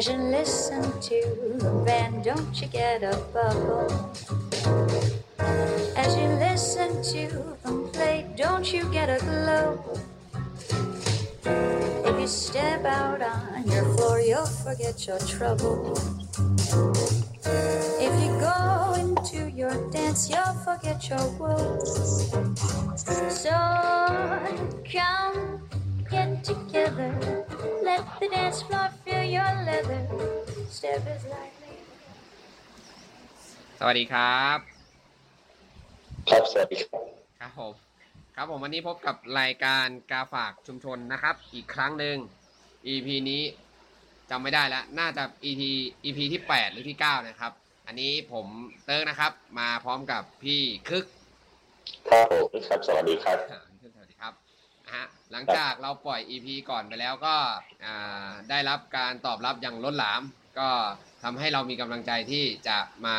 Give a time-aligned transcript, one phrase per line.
[0.00, 1.20] As you listen to
[1.58, 4.10] the band, don't you get a bubble?
[5.94, 7.28] As you listen to
[7.62, 9.78] them play, don't you get a glow?
[11.44, 15.92] If you step out on your floor, you'll forget your trouble.
[18.00, 22.32] If you go into your dance, you'll forget your woes.
[23.28, 23.50] So
[24.90, 25.60] come
[26.10, 27.44] get together,
[27.84, 28.88] let the dance floor
[29.36, 30.02] your leather.
[30.76, 31.74] Step as lightly.
[33.78, 34.58] สวัสดีครับ
[36.30, 37.04] ครับสวัสดีครับ
[37.40, 37.72] ครับผม
[38.36, 42.16] ครับผมวันนี้พบกับรายการกาฝากชุมชนนะครับ อีกครั้งหนึ่ง
[42.86, 43.42] EP นี้
[44.30, 45.62] จำไม่ได้แล้ว น่าจะ EP
[46.04, 47.52] EP ที่ 8 หรือที่ 9 นะครับ
[47.86, 48.46] อันนี้ผม
[48.84, 51.04] เติร์กนะครับ มาพร้อมกับพี่คึก
[52.08, 53.69] ครับผมครับสวัสดีครับ
[55.32, 57.36] หลังจากเราปล่อย EP ก่อนไปแล้วก็
[58.50, 60.22] ได้รับการตอบรับอย่างล้นหลาม
[60.58, 60.68] ก็
[61.22, 63.16] ทำให้เรามีกำลังใจที่จะมา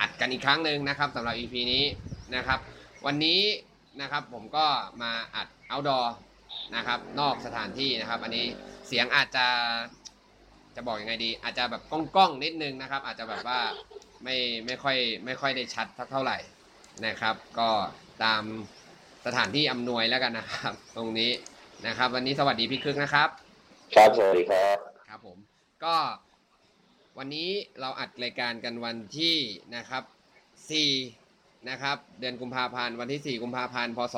[0.00, 1.84] อัดกันอีกครั้งหนึ่งนะครับสำหรับ EP นี้
[2.36, 2.58] นะครับ
[3.06, 3.40] วันนี้
[4.00, 4.66] นะครับผมก็
[5.02, 6.06] มาอัด outdoor
[6.76, 8.46] นะครับ นอกสถานที่นะครับ อันนี้
[8.88, 9.46] เสียงอาจจะ
[10.76, 11.82] จะบอกยังไงดี อาจจะแบบ
[12.16, 13.60] ก้องๆนิดนึงนะครับ อาจจะแบบว่า
[14.24, 16.38] ไม่ไม่ค่อยไม่ค่อยได้ชัดเท่าไหร่
[17.06, 17.70] นะครับ ก็
[18.24, 18.42] ตาม
[19.26, 21.30] สถานที่อำนวยแล้วกันนะครับ ตรงนี้
[21.86, 23.28] นะครับ วันนี้สวัสดีพี่คึกนะครับ
[23.94, 24.78] ครับสวัสดีครับ
[25.08, 25.38] ครับผม
[25.84, 25.96] ก็
[27.18, 27.50] วันนี้
[27.80, 29.36] เราอัดรายการกันวันที่
[29.76, 30.02] นะครับ
[30.86, 34.16] 4นะครับ เดือนกุมภาพันธ์วันที่ 4 กุมภาพันธ์พศ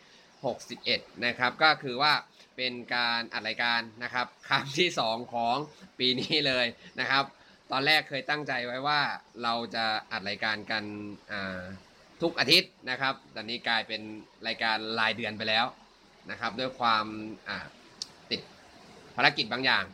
[0.00, 2.12] 2561 นะครับ ก็คือว่า
[2.56, 5.56] เป็นการอัดรายการนะครับครั้งที่ 2 ของ
[5.98, 6.66] ปีนี้เลย
[7.00, 7.24] นะครับ
[7.72, 9.00] ตอนแรกเคยตั้งใจไว้ว่า
[9.42, 10.84] เราจะอัดรายการกัน
[11.32, 11.62] อ่า
[12.22, 14.02] ทุกอาทิตย์นะครับ ตอนนี้กลายเป็น
[14.46, 15.64] รายการรายเดือนไปแล้ว
[16.30, 17.04] นะครับ ด้วยความ
[18.30, 18.40] ติด
[19.16, 19.84] ภารกิจบางอย่าง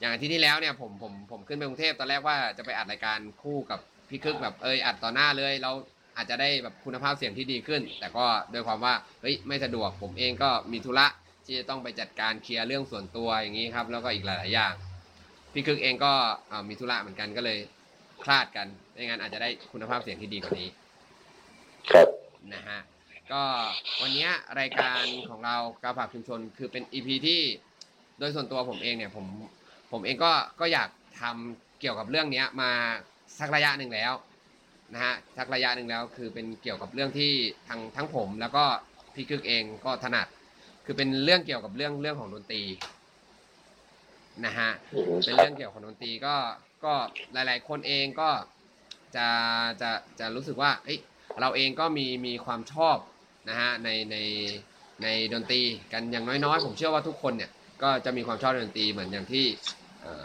[0.00, 5.72] อย่างอาทิตย์ที่แล้วเนี่ยผมผมผมขึ้นไปกรุงเทพตอนแรกว่าจะไปอัดรายการคู่กับพี่คึกแบบเอยอัดต่อหน้าเลยเรา
[6.16, 11.06] อาจจะได้แบบคุณภาพเสียงที่ดีขึ้น แต่ก็ด้วยความว่าเฮ้ยไม่สะดวกผมเองก็มีธุระ
[11.44, 14.72] ที่จะต้องไปจัดการเคลียร์เรื่องส่วนตัวอย่างนี้ครับ แล้วก็อีกหลาย ๆ อย่าง
[15.52, 16.12] พี่คึกเองก็
[16.68, 17.58] มีธุระเหมือนกันก็เลย
[18.24, 20.68] คลาดกันไม่งั้นอาจจะได้คุณภาพเสียงที่ดีกว่านี้
[21.88, 22.08] ครับ
[22.54, 22.78] นะฮะ
[23.32, 23.42] ก็
[24.00, 24.30] วันเนี้ย
[24.60, 27.40] รายการของเรากาฝากชุมชนคือเป็น EP ที่
[28.18, 29.26] โดยส่วนตัวผมเองเนี่ยผม
[29.92, 30.88] ผมเองก็ก็อยาก
[31.20, 32.70] ทำเกี่ยวกับเรื่องเนี้ยมา
[33.38, 34.12] สักระยะหนึ่งแล้ว
[34.94, 37.32] นะฮะสักระยะหนึ่งแล้วคือเป็นเกี่ยวกับเรื่องที่
[37.68, 38.64] ทั้งทั้งผมแล้วก็
[39.14, 40.26] พี่คึกเองก็ถนัด
[40.84, 42.62] คือเป็นเรื่องเกี่ยวกับเรื่องเรื่องของดนตรี
[44.44, 46.36] นะฮะอืมเป็นครัเรื่บองเกี่ยวกับดนตรีก็
[46.84, 46.94] ก็
[47.32, 48.30] หลาย ๆ คนเองก็
[49.16, 49.26] จะ
[49.82, 50.98] จะจะรู้สึกว่าเอ้ย
[51.40, 52.96] เราเองก็มีมีความชอบ
[53.48, 54.16] นะฮะในใน
[55.02, 57.50] ในดนตรีกันอย่างน้อยๆ ผมเชื่อว่าทุกคนเนี่ย
[57.82, 59.44] ก็จะมีความชอบในดนตรีเหมือนอย่างที่
[60.02, 60.22] เอ่อ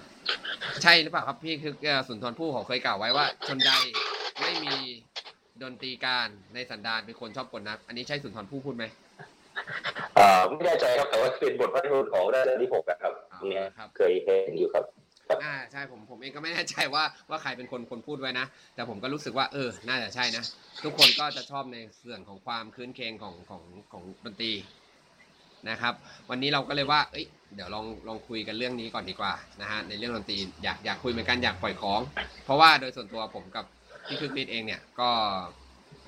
[0.84, 3.72] ใช่หรือเปล่าครับพี่คือเอ่อสุนทรภู่เขาเคยกล่าวไว้ว่า ชนใด
[4.42, 4.76] ไม่มี
[5.64, 8.86] ดนตรีการในสันดานเป็นคนชอบกลนัก อันนี้ใช่สุนทรภู่พูดไหม
[10.18, 14.84] อ่าไม่แน่ใจครับแต่ว่าเป็นบทพระนิพนธ์ของราชการที่หกอะครับอ่าเนี่ยครับเคยเห็นอยู่ครับ
[15.44, 20.44] อ่าใช่ผมผมเองก็ไม่แน่ใจว่าว่าใครเป็นคนคนพูดไว้นะ แต่ผมก็รู้สึกว่าเออ น่าจะใช่นะ
[20.84, 24.54] ทุกคนก็จะชอบในส่วนของความคืนเคงของของของดนตรี
[25.70, 25.94] นะครับ
[26.30, 27.26] วันนี้เราก็เลยว่า เอ้ย
[27.56, 32.02] เดี๋ยวลองลองคุยกันเรื่องนี้ก่อนดีกว่านะฮะในเรื่องดนตรีอยากอยากคุยเหมือนกันอยากปล่อยของ
[32.46, 33.66] เพราะว่าโดยส่วนตัวผมกับ
[34.08, 35.10] พี่คึกฤทธิ์เองเนี่ยก็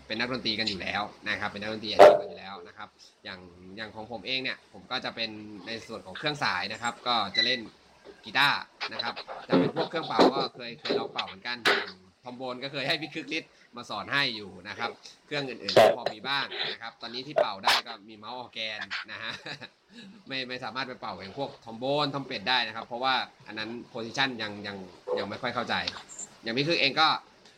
[0.07, 2.89] เป็นนักดนตรีกันอยู่แล้วนะครับ เป็นนักดนตรีอาชีพกันอยู่แล้วนะครับ
[3.23, 3.39] อย่าง
[3.77, 5.29] อย่างของผมเองเนี่ยผมก็จะเป็น
[5.67, 7.59] ในส่วนของเครื่องสายนะครับ ก็จะเล่น
[8.27, 8.59] กีตาร์
[8.93, 9.13] นะครับ
[9.47, 14.89] ถ้าเป็นพวกเครื่องเป่าก็เคยเคยลองเป่าเหมือนกันอย่างทอมโบนก็เคยให้พี่คึกฤทธิ์มาสอนให้อยู่นะครับ
[15.25, 19.31] เครื่องอื่นๆก็พอมีบ้างนะครับ ตอนนี้ที่เป่าได้ก็มีเมาส์ออร์แกนนะฮะ
[20.27, 23.13] ไม่ไม่สามารถไปเป่าอย่างพวกทรอมโบนทรัมเป็ตได้นะครับ เพราะว่า
[23.47, 24.77] อันนั้น position ยังยัง
[25.17, 25.75] ยังไม่ค่อยเข้าใจ
[26.43, 27.07] อย่างพี่คึกเองก็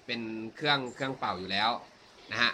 [0.05, 0.21] เป็น
[0.55, 1.69] เครื่องเครื่องเป่าอยู่แล้ว
[2.31, 2.51] นะฮะ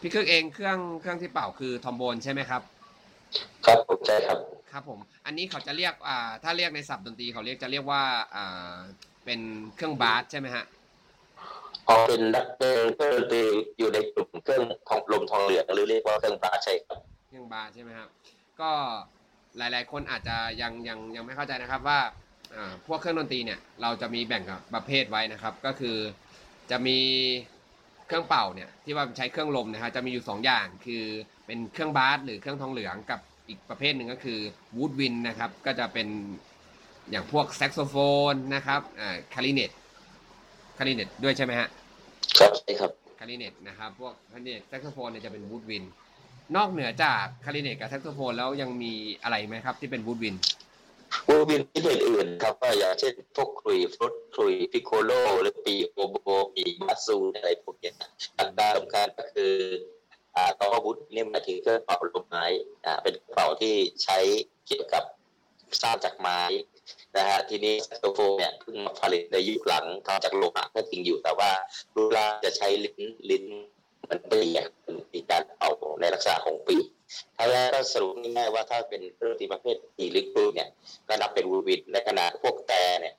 [0.00, 2.62] พี่คึกเองเครื่องเครื่องที่เป่าคือทรอมโบนใช่ไหมครับ
[3.66, 4.38] ครับผมใช่ครับ
[4.72, 8.02] ครับผมอันนี้เขาจะเรียกอ่าถ้าเรียกในศัพท์ดนตรีเขาเรียกจะเรียกว่า
[8.34, 8.74] อ่า
[9.24, 9.40] เป็น
[9.76, 10.64] เครื่อง brass ใช่ไหมฮะ
[11.86, 13.42] พอเป็นนักเล่นเครื่องดนตรี
[13.78, 16.98] อยู่ในกลุ่มเครื่องทองลมทองเหลืองหรือเรียกว่าเครื่องปลาใช่ครับ
[17.28, 18.08] เครื่องบาร์ใช่ไหมครับ
[18.60, 18.70] ก็
[19.58, 22.00] หลายๆ คนอาจจะยังยังยังไม่เข้าใจนะครับว่า
[22.54, 25.96] อ่าพวกเครื่องดนตรีเนี่ยเราจะมีแบ่งกับประเภทไว้นะครับ ก็คือ
[26.70, 26.98] จะมี
[28.06, 31.04] เครื่องเป่าเนี่ยที่ว่าใช้เครื่องลมนะครับจะมีอยู่ 2 อย่างคือ
[31.46, 34.38] เป็นเครื่องบาสหรือเครื่องทองเหลืองกับ อีกประเภทหนึ่งก็คือ
[34.76, 36.08] วูดวินนะครับ ก็จะเป็น
[37.10, 37.96] อย่างพวกแซกโซโฟ
[38.32, 39.70] นนะครับอ่าคาริเนต
[40.78, 41.68] คลาริเน็ตด้วยใช่ไหมฮะ
[42.38, 45.84] ครับใช่ครับคลาริเน็ตนะครับ พวกคลาริเน็ตแซกโซโฟนเนี่ยจะเป็น woodwind
[46.56, 48.92] นอกเหนือจากคลาริเน็ตกับแซกโซโฟนแล้วยังมี
[49.22, 50.34] อะไรไหมครับ ที่เป็น woodwind
[51.28, 56.16] woodwind ที่อื่นๆครับก็อย่างเช่นพวกขลุ่ยฟรุ่ย piccolo หรือปี่ oboe
[56.54, 57.94] ปี่ bassoon อะไรพวกเนี้ย
[58.38, 59.54] อันดับสำคัญก็คือ
[60.36, 62.44] อ่าตัว wood เนี่ยหมายถึงเครื่องเป่าลมไม้
[62.84, 63.74] อ่าเป็นการเป่าที่
[64.04, 64.18] ใช้
[64.66, 65.04] เกี่ยวกับ
[65.82, 66.40] สร้างจากไม้
[67.16, 71.50] นะฮะทีนี้แซกโซโฟนเนี่ยเพิ่งมาผลิตในยุคหลังทำจากโลหะก็จริงอยู่แต่ว่า
[71.94, 73.00] รูปร่าจะใช้ลิ้น
[73.30, 73.44] ลิ้น
[74.10, 75.70] มันเปีอะมันมีการเป่า
[76.00, 76.76] ในลักษณะของปี
[77.36, 80.68] ถ้าแล้วก็สรุปง่ายๆว่าถ้าเป็นเครื่องดนตรีประเภทตีลึกปืเนี่ย
[81.08, 83.14] ก็นับเป็นวูดวินในขณะพวกแต่เนี่ย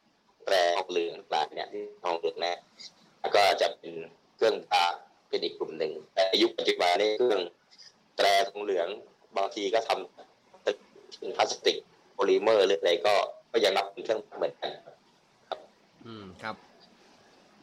[0.45, 2.59] แตรทองเหลืองต่างเนี่ยที่ทองเหลืองนะ
[3.35, 3.93] ก็จะเป็น
[4.35, 4.85] เครื่องบา
[5.33, 7.41] เป็นอีกกลุ่มหนึ่ง แต่ยุคปัจจุบันนี่เครื่อง
[8.17, 8.87] แตรทองเหลือง
[9.37, 10.75] บางทีก็ทำเป็น
[11.37, 11.77] พลาสติก
[12.13, 13.13] โพลิเมอร์หรืออะไรก็
[13.51, 14.71] ก็ยังนับเป็นเครื่องเหมือนกัน
[16.05, 16.55] อืมครับ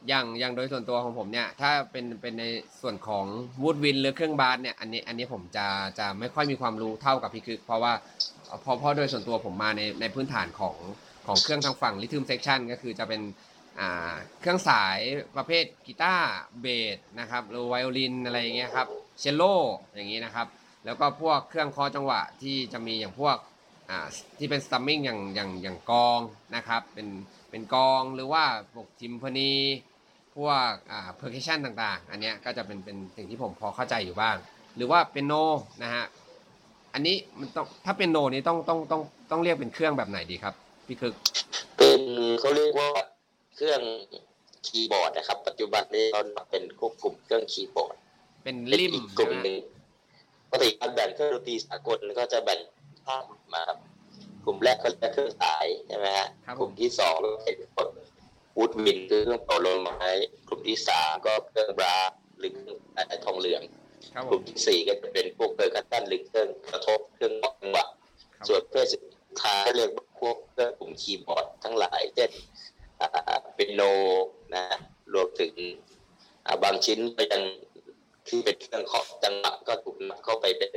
[0.07, 2.45] อย่างอย่างโดยส่วนตัวของผมเนี่ย ถ้าเป็นเป็นใน
[2.81, 3.25] ส่วนของ
[3.61, 5.67] woodwind หรือเครื่อง brass เนี่ยอันนี้อันนี้ผมจะ
[5.99, 7.93] จะไม่ค่อยมีความรู้เท่ากับพี่คึก เพราะว่า
[8.61, 10.75] เพราะเพราะโดยส่วนตัวผมมาในในพื้นฐานของ
[11.27, 13.21] ของเครื่องทางฝั่งริทึมเซ c ชันก็คือจะเป็น
[14.39, 14.99] เครื่องสาย
[15.35, 16.29] ประเภทกีตาร์
[16.61, 18.87] เบสนะครับหรือไวโอลินอะไรอย่างเงี้ยครับ
[19.19, 19.43] เชลโล
[19.95, 20.47] อย่างงี้นะครับ
[20.85, 23.37] แล้วก็พวกเครื่องเคาะจังหวะที่จะมีอย่างพวก
[23.89, 24.07] อ่า
[24.37, 26.19] ที่เป็น strumming อย่างอย่างอย่างกลอง
[26.55, 27.07] นะครับเป็น
[27.49, 28.43] เป็นกลองหรือว่า
[28.73, 29.53] พวก timpani
[30.35, 34.35] พวกอ่า percussion ต่างๆ อันเนี้ยก็จะเป็นเป็นสิ่งที่ผมพอเข้าใจอยู่บ้าง
[34.75, 35.33] หรือว่าเปียโน
[35.83, 36.05] นะฮะ
[36.93, 39.01] อันนี้มันต้องถ้าเปียโนนี้ต้องต้องต้อง
[39.31, 40.53] ต้องเรียกเป็นเครื่องแบบไหนดีครับ
[40.87, 41.13] พี่คึก
[41.77, 42.01] เป็น
[42.39, 42.89] เขาเรียกว่า
[43.55, 43.81] เครื่อง
[44.67, 47.95] คีย์บอร์ดนะครับ ปัจจุบันนี้เราเป็นควบคุมเครื่องคีย์บอร์ด
[48.43, 49.55] เป็นเป็นริมอีกกลุ่มหนึ่ง
[50.49, 52.59] ปกติการแบ่งเครื่องดนตรีสากลก็จะแบ่ง
[53.05, 53.79] ภาพมาครับ
[54.45, 57.57] กลุ่มแรกก็จะเครื่องสายใช่ไหมฮะครับกผลุ่มมที่สองก็เป็น
[58.57, 60.09] วูดวินคือเครื่องเป่าลมไม้
[60.47, 63.61] กลุ่มที่สามก็เครื่องบราสหรือเครื่องอะไรทองเหลือง
[64.13, 67.85] ครับกผลุ่มมที่สี่ก็จะเป็นพวกเกอร์คัตตันหรือเครื่องกระทบเครื่องบอกจังหวะ
[68.35, 69.03] ครับส่วนเพศสุด
[69.43, 72.70] ท้ายเรียกว่าพวกเครื่องกลุ่มคีย์บอร์ดทั้งหลายเช่นอ่า
[73.55, 73.81] เป็นโน
[74.53, 74.63] นะ
[75.13, 75.53] รวมถึง
[76.45, 77.41] อ่าบางชิ้นก็ยัง
[78.27, 80.71] ที่เป็นเครื่องเคาะจังหวะก็ถูกนำเข้าไปเป็น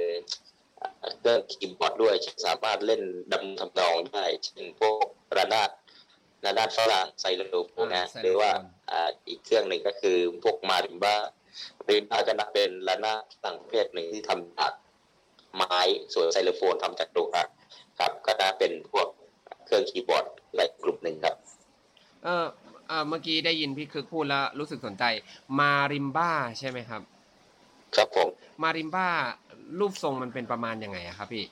[0.81, 0.89] อ่า
[1.19, 2.15] เครื่องคีย์บอร์ดด้วย
[2.47, 5.07] สามารถเล่นดำทำนองได้ เช่นพวก
[5.37, 5.71] ระนาด
[6.45, 8.51] ระนาดฝรั่งไซโลโฟนนะหรือว่า
[8.91, 11.17] อ่าอีกเครื่องหนึ่งก็คือพวกมาริมบ้า
[11.79, 14.73] มาริมบ้าก็นับเป็นระนาดต่างประเภทหนึ่งที่ทำจาก
[15.57, 15.79] ไม้
[16.15, 17.45] ส่วนไซโลโฟนทำจากโลหะ
[17.99, 19.09] ครับ ก็น่าเป็นพวก
[19.65, 20.25] เครื่องคีย์บอร์ด
[20.55, 21.37] หลายกลุ่มหนึ่งครับ
[22.25, 22.47] เออ
[22.89, 25.05] เออเมื่อกี้ได้ยินพี่คึกพูดแล้วรู้สึกสนใจ
[25.61, 27.03] มาริมบ้าใช่ไหมครับ
[27.97, 28.29] ครับผม
[28.63, 29.09] มาริมบ้า
[29.79, 31.45] รูปทรงมันเป็นประมาณยังไงอะครับพี่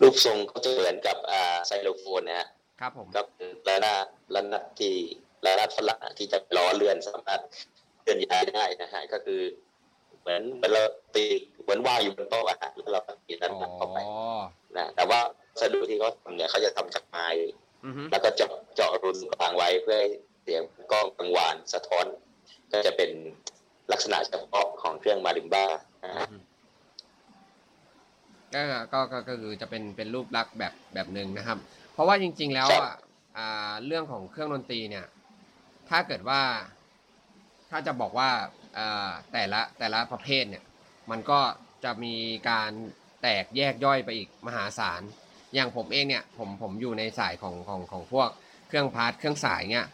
[0.00, 2.48] รูปทรงก็จะเหมือนกับอ่าไซโลโฟนนะฮะ
[2.80, 4.04] ครับผมก็เป็นระนาด
[4.34, 4.94] ระนาดที่
[5.44, 7.40] ระนาดฝรั่งที่จะล้อเลื่อนสามารถ
[8.00, 9.40] เคลื่อนย้ายได้นะฮะก็คือ
[10.20, 10.82] เหมือนเหมือนเรา
[11.14, 11.24] ตี
[11.62, 13.98] เหมือนว่างอยู่บนโต๊ะอะฮะแล้วเราก็ตีระอ๋อนาดเข้าไป
[14.76, 15.20] นะแต่ว่า
[15.52, 17.67] วัสดุที่เขาทำเนี่ยเขาจะทำจากไม้อือฮึ
[18.10, 20.10] แล้วก็เจาะเจาะรูตรงกลางไว้เพื่อให้
[20.42, 22.06] เสียงกล้องกังวานสะท้อน
[22.72, 23.10] ก็จะเป็น
[23.92, 25.64] ลักษณะเฉพาะของเครื่องมาริมบ้า
[26.04, 26.26] นะฮะ
[28.54, 28.60] ก็
[28.92, 31.58] ก็ก็ก็คือจะเป็นเป็นรูปลักษณ์แบบแบบหนึ่งนะครับ
[31.92, 32.94] เพราะว่าจริง ๆ แล้วอะ
[33.38, 35.06] อ่าเรื่องของเครื่องดนตรีเนี่ย
[35.88, 36.40] ถ้าเกิดว่า
[37.70, 38.30] ถ้าจะบอกว่า
[38.78, 40.64] อ่าแต่ละแต่ละประเภทเนี่ย
[41.10, 41.40] มันก็
[41.84, 42.14] จะมี
[42.50, 42.70] การ
[43.22, 45.02] แตกแยกย่อยไปอีกมหาศาล
[45.54, 48.28] อย่างผมเองเนี่ยผมผมอยู่ในสายของของของพวก
[48.68, 49.86] เครื่อง part เครื่องสายเนี่ย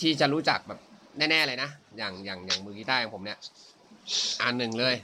[0.00, 0.80] ที่จะรู้จักแบบ
[1.18, 3.38] แน่ๆเลยนะ อย่างอย่างอย่างมือกีตาร์ของผมเนี่ย
[4.42, 4.94] อันหนึ่งเลย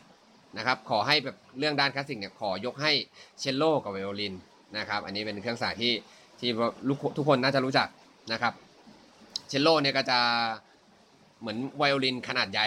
[0.56, 2.92] นะครับ ขอให้แบบเรื่องด้านคลาสสิกเนี่ยขอยกให้
[3.40, 4.34] เชลโลกับไวโอลิน
[4.78, 5.92] นะครับ อันนี้เป็นเครื่องสายที่
[6.40, 6.50] ที่
[6.88, 7.88] ลูกทุกคนน่าจะรู้จัก
[8.32, 8.52] นะครับ
[9.48, 10.18] เชลโลเนี่ยก็จะ
[11.40, 12.66] เหมือนไวโอลินขนาดใหญ่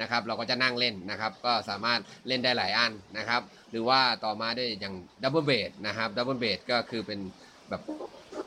[0.00, 3.40] นะครับ เราก็จะนั่งเล่นนะครับ ก็สามารถเล่นได้หลายอันนะครับ
[3.70, 7.20] หรือว่าต่อมาด้วยอย่าง double bass นะครับ double bass ก็คือเป็น
[7.68, 7.82] แบบ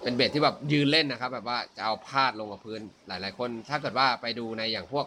[0.04, 5.06] เป็นเบสที่แบบยืนเล่นนะครับ แบบว่าจะเอาพาดลงกับพื้นหลาย ๆ คน ถ้าเกิดว่าไปดูในอย่างพวก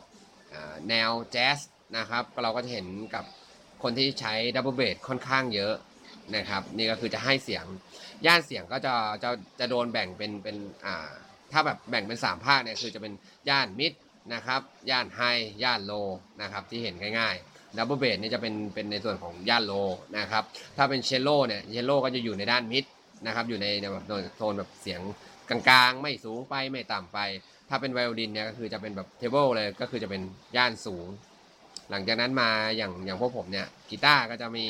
[0.88, 1.58] แนวแจ๊ส
[1.98, 3.24] นะครับเราก็จะเห็นกับ
[3.82, 5.74] คนที่ใช้ double bass ค่อนข้างเยอะ
[6.36, 7.64] นะครับนี่ก็คือจะให้เสียง
[8.26, 11.10] ย่านเสียงก็จะจะจะโดนแบ่งเป็นเป็นอ่า
[11.52, 13.12] ถ้าแบบแบ่งเป็น 3 ภาคเนี่ยคือจะเป็น
[13.48, 13.92] ย่าน mid
[14.34, 15.20] นะครับย่าน high
[15.62, 15.92] ย่าน low
[16.42, 19.72] นะครับที่เห็นง่ายๆ double bass เนี่ยจะเป็นเป็นในส่วนของย่าน low
[20.18, 20.44] นะครับ
[20.76, 22.84] ถ้าเป็นเชลโลเนี่ยเชลโลก็จะอยู่ในด้าน mid
[23.26, 24.04] นะครับ อยู่ในในแบบ
[24.36, 25.00] โซนแบบเสียง
[25.48, 27.18] กลางๆ ไม่สูงไปไม่ต่ำไป
[27.68, 30.22] ถ้าเป็นไวโอลินเนี่ยก็คือจะเป็นแบบ treble เลยก็คือจะเป็น
[30.56, 31.06] ย่านสูง
[31.90, 34.66] หลังจากนั้นมาอย่างอย่างพวกผมเนี่ยกีตาร์ก็จะมี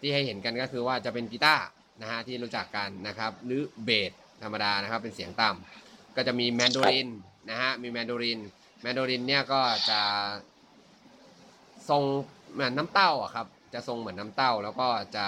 [0.00, 1.64] ที่ให้เห็นกันก็คือว่าจะเป็นกีตาร์
[2.00, 4.12] นะฮะที่รู้จักกันนะครับ หรือเบส
[4.42, 7.08] ธรรมดานะครับเป็นเสียงต่ำก็จะมีแมนโดลิน
[7.50, 8.40] นะฮะมีแมนโดลิน
[8.82, 9.60] แมนโดลินเนี่ยก็
[9.90, 10.00] จะ
[11.88, 12.02] ทรง
[12.52, 15.26] เหมือนน้ำเต้าอะครับ จะทรงเหมือนน้ำเต้าแล้วก็จะ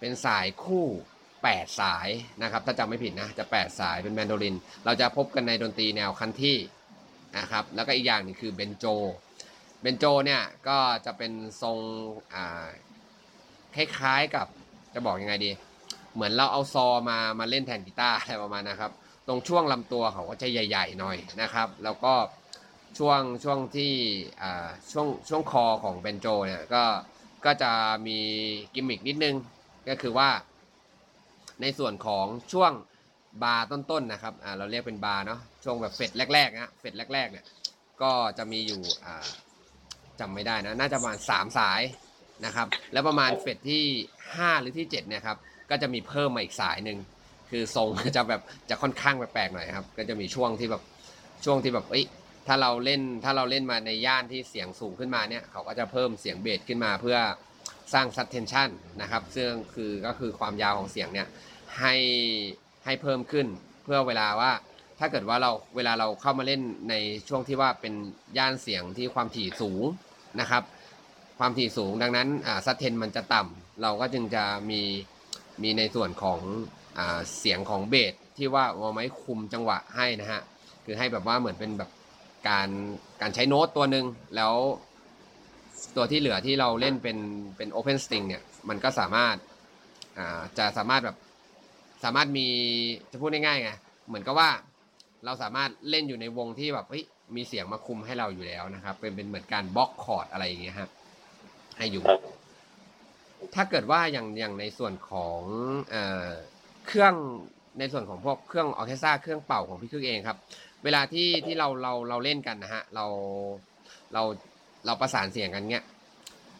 [0.00, 0.86] เป็นสายคู่
[1.32, 2.08] 8 สาย
[2.42, 6.58] นะครับ ถ้าจำไม่ผิดนะจะ 8 สายเป็นแมนโดลิน เราจะพบกันในดนตรีแนวคันที่
[7.38, 8.84] นะครับ แล้วก็อีกอย่างหนึงคือเบนโจ
[9.82, 11.78] เบนโจเนี่ยก็จะเป็นทรง
[12.34, 12.66] อ่า
[13.74, 14.46] คล้ายๆกับ
[14.94, 15.50] จะบอกยังไงดี
[16.14, 18.92] เหมือนเราเอาซอมามาเล่นแทนกีตาร์อะไรประมาณนะครับ
[19.28, 22.12] ตรงช่วงลำตัวเขาก็จะใหญ่ ๆ หน่อยนะครับ แล้วก็
[22.98, 23.92] ช่วงช่วงที่
[24.42, 26.84] อ่าช่วงช่วงคอของเบนโจเนี่ยก็
[27.44, 27.72] ก็จะ
[28.06, 28.18] มี
[28.74, 29.34] กิมมิกนิดนึง
[29.88, 30.30] ก็คือว่า
[31.62, 32.72] ในส่วนของช่วง
[33.42, 37.44] บาร์ต้นๆนะครับอ่าเราเรียกเป็นบาร์เนาะช่วงแบบเฟดแรกๆนะเฟดแรกๆเนี่ย
[38.02, 39.28] ก็จะมีอยู่อ่า
[40.20, 41.82] จำไม่ได้นะน่าจะประมาณสามสาย
[42.46, 43.84] นะครับ แล้วประมาณเฟดที่
[44.22, 45.38] 5 หรือที่7เนี่ยครับ
[45.70, 46.98] ก็จะมีเพิ่มมาอีกสายหนึ่ง
[47.50, 50.82] คือทรงจะแบบจะค่อนข้างแปลกๆหน่อยครับ ก็จะมีช่วงที่แบบ
[51.44, 52.04] ช่วงที่แบบเอ้ย
[52.48, 57.18] ถ้าเราเล่นถ้าเราเล่นมาในย่านที่เสียงสูงขึ้นมาเนี่ยเขาก็จะเพิ่มเสียงเบสขึ้นมาเพื่อ
[57.94, 58.68] สร้าง subtension
[59.02, 61.28] นะครับ ซึ่งคือก็คือความยาวของเสียงเนี่ย
[61.78, 61.94] ให้
[62.84, 63.46] ให้เพิ่มขึ้น
[63.84, 64.52] เพื่อเวลาว่า
[64.98, 66.94] ถ้าเกิดว่าเราเวลาเราเข้ามาเล่นใน
[67.28, 67.94] ช่วงที่ว่าเป็น
[68.38, 69.84] ย่านเสียงที่ความถี่สูง
[70.40, 70.62] นะครับ
[71.38, 72.28] ความถี่สูงดังนั้น
[72.66, 74.82] ซัตเทนมันจะต่ำเราก็จึงจะมี
[75.62, 76.40] มีในส่วนของ
[76.98, 77.00] อ
[77.38, 80.42] เสียงของเบสที่ว่าเอาไว้คุมจังหวะให้นะฮะ
[80.84, 81.90] คือให้แบบว่าเหมือนเป็นแบบ
[82.48, 82.68] การ
[83.20, 84.04] การใช้โน้ตตัวหนึ่ง
[84.36, 84.54] แล้ว
[85.96, 87.18] ตัวที่เหลือที่เราเล่นเป็น
[87.56, 89.36] เป็น open string เนี่ยมันก็สามารถ
[90.18, 91.16] อ่าจะสามารถแบบ
[92.04, 92.48] สามารถมี
[93.10, 93.70] จะพูดง่ายๆไง
[94.08, 94.50] เหมือนกับว่า
[95.24, 97.04] เราสามารถเล่นอยู่ในวงที่แบบเฮ้ย
[97.36, 100.90] มีเสียงมาคุมให้เราอยู่แล้วนะครับ เป็นเป็นเหมือนการ block chord อะไรอย่างเงี้ยครับ
[101.78, 102.20] ให้อยู่ครับ
[103.54, 105.40] ถ้าเกิดว่าอย่างอย่างในส่วนของ
[105.90, 106.26] เอ่อ
[106.86, 107.14] เครื่อง
[107.78, 110.38] ในส่วนของพวกเครื่องออร์เคสตราเครื่องเป่าของพี่คึกเองครับ
[110.84, 113.06] เวลาที่ที่เราเราเราเล่นกันนะฮะเรา
[114.12, 114.22] เรา
[114.86, 115.84] เราประสานเสียงกันเงี้ย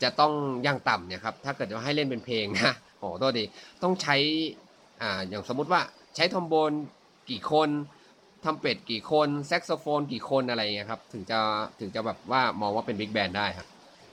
[0.02, 0.32] จะต้อง
[0.66, 3.44] อย่างต่ำเนี่ยครับถ้าเกิดว่าให้เล่นเป็นเพลงนะโอ้โหตัวดี
[3.82, 4.16] ต้องใช้
[5.02, 5.80] อ่าอย่างสมมุติว่า
[6.16, 6.72] ใช้ทรอมโบน
[7.30, 7.68] กี่คน
[8.44, 11.38] ทรัมเป็ตกี่คนแซกโซโฟนกี่คนอะไรเงี้ยครับถึงจะ
[11.80, 13.66] ถึงจะแบบว่ามองว่าเป็น big band ได้ครับ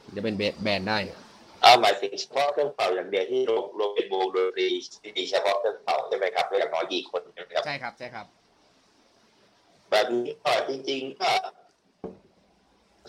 [0.05, 0.97] ถึงจะเป็นband ได้
[1.61, 4.67] เอาหมายถึงเฉพาะเครื่องเป่าอย่างเดียวที่รวมรวมเป็นวงดนตรี
[5.03, 8.25] ที่มีเฉพาะเครื่องเป่าใช่ไหมครับอย่างน้อยกี่คนใช่ไหมครับใช่ครับใช่ครับ
[9.91, 11.31] แบบนี้ก็จริงๆก็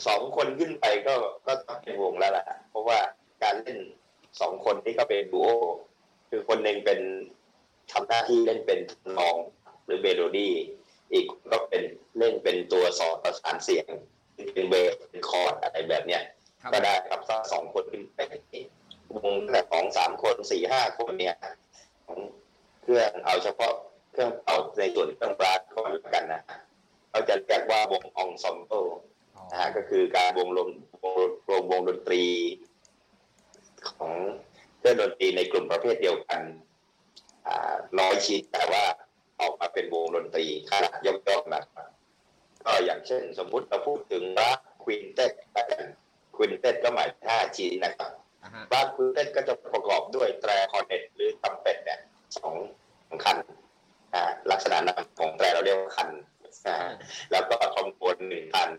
[0.06, 1.14] สองคนขึ้นไปก็
[1.46, 2.98] ก็ต้องเป็นวงแล้วล่ะ เพราะว่า
[3.42, 3.78] การเล่น
[4.40, 5.48] สองคนนี่ก็เป็นดูโอ
[6.30, 7.00] คือคนหนึ่งเป็น
[7.92, 9.36] ทำหน้าที่เล่นเป็นทำนอง
[9.84, 10.52] หรือเมโลดี้
[11.12, 11.82] อีกคนก็เป็น
[12.18, 13.86] เล่นเป็นตัวสอดประสานเสียง
[14.54, 16.22] เป็นเวฟเป็นคอร์ดอะไรแบบเนี้ย
[16.62, 18.18] ครับก็ได้ครับถ้าสองคนขึ้นไป
[19.14, 21.36] วงแต่สองสามคนสี่ห้าคนเนี่ย
[22.06, 22.18] ของ
[22.82, 23.74] เครื่องเอาเฉพาะ
[24.16, 26.42] เครื่องเป่าในส่วนเครื่องบราสก่อนแล้วกันนะ
[27.10, 28.84] เขาจะเรียกว่าวงองซอมเบิล
[29.34, 30.68] อ๋อนะฮะก็คือการวงรวม
[31.02, 31.14] วง
[31.48, 32.22] รวมวงดนตรี
[33.90, 34.12] ของ
[34.78, 36.40] เครื่องดนตรีในกลุ่มประเภทเดียวกัน
[37.46, 38.84] อ่าน้อยชิ้นแต่ว่า
[39.40, 41.88] ออกมาเป็นวงดนตรีขนาดย่อมๆนะครับ
[42.64, 45.32] ก็อย่างเช่น สมมุติเราพูดถึง brass quintet
[46.36, 48.10] quintet ก็หมายถึงห้าชิ้นนะครับ
[48.42, 52.00] อ่าฮะ brass quintet ก็จะประกอบด้วยแตรคอร์เน็ตหรือทรัมเป็ตเนี่ย
[52.36, 52.54] สอง
[53.08, 53.55] สองคันอ่า
[54.50, 56.08] ลักษณะนามของแตรเราเรียกว่าคัน
[56.66, 56.76] อ่า
[57.32, 58.70] แล้วก็ทรอมโบนหนึ่งคัน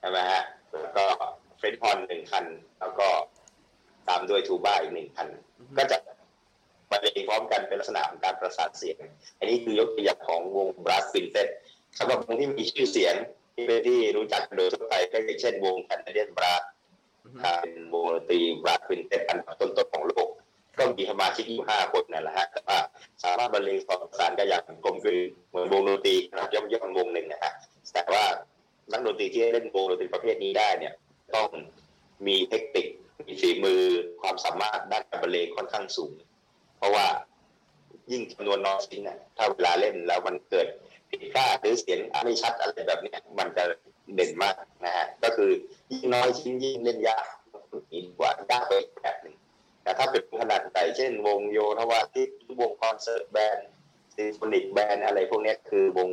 [0.00, 1.04] ใช่ไหมฮะแล้วก็
[1.58, 2.44] เฟรนช์ฮอร์นหนึ่งคัน
[2.80, 3.08] แล้วก็
[4.08, 5.28] ตามด้วยทูบาอีกหนึ่งคัน
[5.78, 5.96] ก็จะ
[6.90, 8.98] บรรเลงพร้อมกันเป็นลักษณะของการประสานเสียง
[9.38, 11.48] อันนี้คือยกตัวอย่างของวง brass quintet
[11.98, 13.14] สำหรับวงที่มีชื่อเสียง
[13.54, 16.62] ที่เป็นที่รู้จักโดยทั่วไปก็อย่างเช่นวง Canadian Brass
[17.24, 20.28] อือฮึเป็นวงดนตรี brass quintet อันดับต้นๆของโลก
[20.78, 22.78] ก็มีสมาชิกอยู่ห้าคนนั่นแหละฮะแต่ว่า
[23.24, 25.18] สามารถบรรเลงประสานกันอย่างกลมกลืน
[25.48, 27.52] เหมือนวงดนตรีขนาดย่อมๆวงหนึ่งนะฮะ
[27.92, 28.24] แต่ว่า
[28.92, 30.94] นักดนตรีที่เล่นวงดนตรีประเภทนี้ได้เนี่ย
[31.34, 31.48] ต้อง
[32.26, 32.86] มีเทคนิค
[33.26, 33.82] มีฝีมือ
[34.20, 36.12] ความสามารถด้านการบรรเลงค่อนข้างสูง
[36.78, 37.06] เพราะว่า
[38.10, 40.66] ยิ่งจำนวนน้อยชิ้นน่ะถ้าเวลาเล่นแล้วมันเกิด
[41.10, 43.64] ผิดพลาดหรือเสียงไม่ชัดอะไรแบบเนี้ยมันจะ
[44.14, 44.54] เด่นมาก
[44.84, 45.50] นะฮะก็คือ
[45.90, 47.24] ยิ่งน้อยชิ้นยิ่งเล่นยาก
[47.92, 49.36] ดีกว่ายากไปแบบหนึ่ง
[49.88, 52.28] แต่ถ้าเป็นขนาดใหญ่เช่น วงโยธวาทิต
[52.60, 56.10] วง concert band symphonic band อะไรพวกนี้คือวง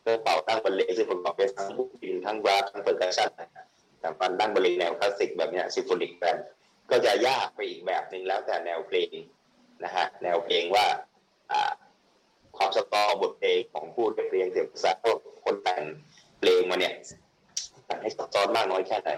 [0.00, 3.28] เครื่องเป่านั่งบรรเลงซึ่งประกอบไปทั้ง woodwind ทั้ง brass ทั้ง percussion
[4.00, 6.44] แต่มันนั่งบรรเลงแนวคลาสสิกแบบนี้ symphonic band
[6.90, 9.10] ก็จะยากไปอีกแบบหนึ่งแล้วแต่แนวเพลง
[9.84, 10.86] นะฮะแนวเพลงว่า
[12.56, 14.92] ความสตอบทเพลงของผู้เรียบเรียงเสียงภาษา
[15.44, 15.82] คนแต่ง
[16.38, 16.94] เพลงมาเนี่ย
[17.86, 19.10] แต่งให้ซับซ้อนมากน้อยแค่ไหน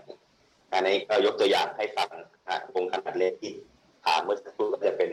[0.72, 2.08] อันนี้ก็ยกตัวอย่างให้ฟัง
[2.74, 3.52] วงขนาดเล็กที่
[4.22, 5.10] เมื่อสักครู่ก็จะเป็น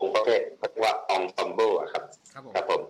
[0.00, 2.82] วงประเภทเขาเรียกว่าองซอมเบิลครับครับผมครับผม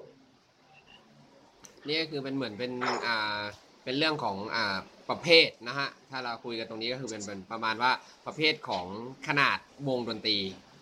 [1.87, 2.73] นี่ก็คือเป็นเหมือนเป็น
[3.07, 3.41] อ่า
[3.85, 4.77] เป็นเรื่องของอ่า
[5.11, 7.93] ประเภทนะฮะถ้าเราคุยกันตรงนี้ก็คือเป็นเป็นประมาณว่า
[8.27, 8.87] ประเภทของ
[9.29, 9.59] ขนาด
[9.89, 10.39] วงดนตรี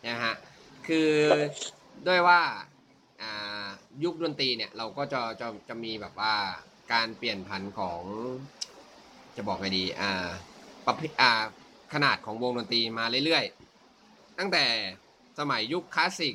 [0.08, 0.34] นะฮะ
[0.86, 1.10] คือ
[2.06, 2.40] ด้วยว่า
[3.22, 3.66] อ่า
[4.04, 6.34] ยุคดนตรีเนี่ยเราก็จะจะจะมีแบบว่า
[6.92, 8.02] การเปลี่ยนผันของ
[9.36, 10.28] จะบอกไงดีอ่า
[10.86, 11.30] ประเภทอ่า
[11.94, 13.61] ขนาดของวงดนตรีมาเรื่อยๆ
[14.42, 14.66] ตั้งแต่
[15.40, 16.34] สมัยยุคคลาสสิก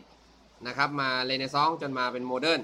[0.68, 2.62] นะครับมาเรเนซองจนมาเป็นโมเดิร์น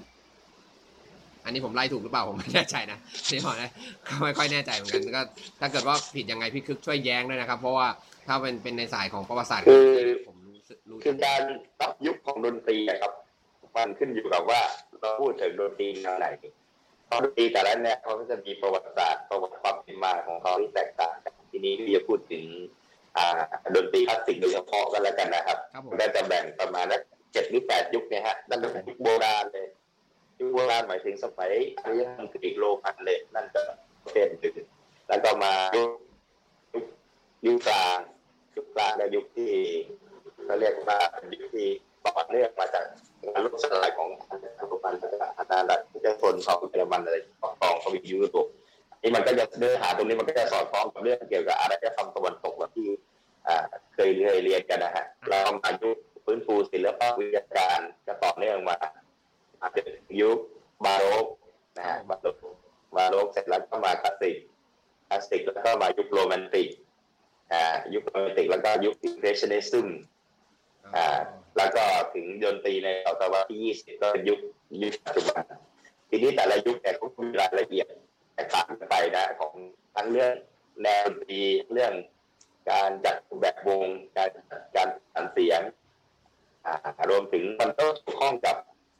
[1.45, 2.97] อันนี้ผมไล่ถูกหรือเปล่าผมไม่แน่ใจนะ
[3.29, 3.71] ที่บอกนะ
[4.07, 5.21] ก็ไม่ค่อยแน่ใจเหมือนกันก็
[5.59, 7.87] ถ้าเกิดว่าผิดยังไงพี่คึกช่วยแย้งด้วยนะครับ เพราะว่า
[8.27, 11.41] ถ้าเป็นเป็นในสายของประวัติศาสตร์คือผมรู้สึกรู้คือการ
[11.79, 13.13] ปรับยุคของดนตรีอะครับ
[13.75, 14.61] มันขึ้นอยู่กับว่า
[15.01, 16.27] เราพูดถึงดนตรีแนวไหน
[17.07, 22.43] เพราะดนตรีแต่ละแนวเขาก็จะมีประวัติศาสตร์ประวัติความเป็นมาของเขาที่แตกต่างกันทีนี้พี่จะพูดถึง
[23.75, 26.85] ดนตรีคลาสสิกโดยเฉพาะกันแล้วกันนะครับครับผมมันก็จะแบ่งประมาณ
[27.33, 29.67] เจ็ดหรือแปดยุคเนี่ยฮะนั่นก็เป็นยุคโบราณเลย
[30.39, 31.51] ยุคโบราณหมายถึงสมัย
[31.83, 33.61] อารยธรรมกรีกโรมันเลยนั่นก็
[34.13, 34.55] เป็นหนึ่ง
[35.07, 35.89] แล้วก็มายุค
[36.73, 36.85] ยุค
[37.45, 37.97] ยุคกลาง
[38.55, 39.51] ยุคกลางและยุคที่
[40.45, 41.67] เขาเรียกว่าเป็นยุคที่
[42.05, 42.85] ต่อเนื่องมาจาก
[43.33, 48.47] การล่มสลายของอาณาจักรโรมันแล้วก็อาณาจักรชนของเยอรมันอะไรปกครองเขาวิยุโรป
[49.03, 52.87] นี่มันก็จะเนื้อหาตรงนี้มันก็จะสอดคล้องกับเรื่องเกี่ยวกับอารยธรรมตะวันตกแบบที่
[53.93, 58.75] เคยเคยเรียนกันนะฮะแล้วมายุคฟื้นฟูศิลปวิทยาการก็ต่อเนื่องมา
[59.61, 59.87] มาถึง
[60.21, 60.37] ยุค
[60.85, 61.25] บาโรก
[61.77, 62.35] นะฮะบาโรก
[62.95, 64.35] บาโรกเสร็จแล้วก็มาคลาสสิก
[65.07, 66.69] คลาสสิกแล้วก็มายุคโรแมนติก
[67.53, 69.87] อ่ายุคโรแมนติกแล้วก็ยุค impressionism
[70.95, 71.17] อ่า
[71.57, 71.83] แล้วก็
[72.13, 74.39] ถึงดนตรีในศตวรรษที่ 20 ก็เป็นยุค
[74.81, 75.41] ยุคปัจจุบัน
[76.09, 77.87] ทีนี้แต่ละยุคเนี่ยก็มีรายละเอียด
[78.35, 79.53] แตกต่างกันไปนะของ
[79.95, 80.33] ทั้งเรื่อง
[80.83, 81.41] แนวดนตรี
[81.73, 81.93] เรื่อง
[82.71, 83.83] การจัดแบบวง
[84.17, 84.29] การ
[84.75, 85.61] การอันเสียง
[86.65, 86.73] อ่า
[87.09, 88.55] รวมถึงมันก็เกี่ยวข้องกับ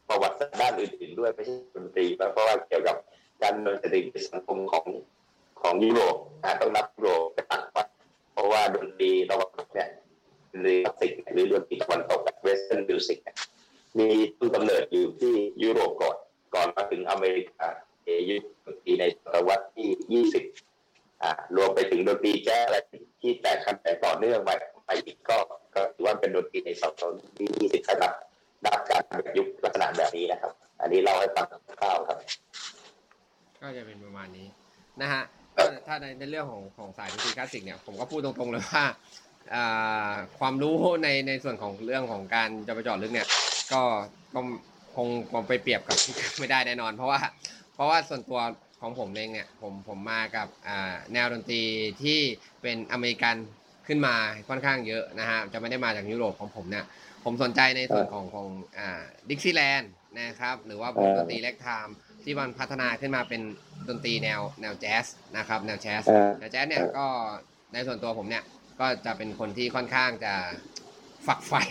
[0.10, 2.98] ประวัติศาสตร์ด้านอื่นๆด้วยไม่ใช่ดนตรีเพราะว่าเกี่ยวกับ
[3.44, 4.86] การเมืองเศรษฐกิจสังคมของ
[5.62, 7.86] ของยุโรปอ่าต้องนับยุโรปเป็นหลักว่า
[8.34, 9.90] เพราะว่าดนตรีตะวันตกเนี่ย
[10.60, 13.20] หรือคลาสสิกหรือดนตรีตะวันตกแบบ Western music
[13.98, 14.08] มี
[14.38, 16.18] ต้นกำเนิดอยู่ที่ยุโรปก่อน
[16.56, 17.68] ก่อนมาถึงอเมริกา
[18.06, 22.78] เอยุคดนตรีในศตวรรษที่ 20อ่ารวมไปถึงดนตรีแจ๊สอะไร
[23.22, 25.38] ที่แตกขั้นแตกต่อเนื่องมาไปอีกก็
[25.76, 28.14] ก็ถือว่าเป็นดนตรีในศตวรรษที่ 20สำหรับ
[28.66, 31.46] นับการแบบยุคลักษณะแบบนี้นะครับ อันนี้เราให้ฟัง
[31.80, 32.18] คร่าวครับ
[33.62, 34.48] ก็จะเป็นประมาณนี้
[35.02, 35.24] นะฮะ
[35.88, 38.84] ถ้าในในเรื่องของของสายดนตรีคลาสสิกเนี่ยผมก็พูดตรงๆเลยว่า
[40.40, 43.28] ความรู้ในในส่วนของเรื่องของการจะไปจาะลึกเนี่ย
[43.74, 43.82] ก็
[44.34, 44.40] ก็
[44.96, 45.98] คงคงไปเปรียบกับ
[46.40, 47.20] ไม่ได้แน่นอน เพราะว่า
[47.74, 48.42] เพราะว่าส่วนตัว
[48.82, 51.62] ของผมเองเนี่ยผมผมมากับอ่าแนวดนตรี
[52.04, 52.20] ที่
[52.62, 53.36] เป็นอเมริกัน
[53.88, 54.16] ขึ้นมา
[54.50, 56.86] ค่อนข้างเยอะนะฮะจะไม่ได้มาจากยุโรปของผมเนี่ย
[57.24, 63.42] ผมสนใจในส่วนของของอ่า Dixieland นะครับหรือว่าวงดนตรี ragtime ที่มันพัฒนาขึ้นมาเป็น
[63.90, 65.06] ดนตรีแนวแนวแจ๊ส
[65.38, 67.08] นะครับแนวแจ๊สเออแนวแจ๊สเนี่ยก็
[67.74, 68.44] ในส่วนตัวผมเนี่ย
[68.80, 70.34] ก็จะเป็นคนที่ค่อนข้างจะ
[71.28, 71.64] ฝักใฝ่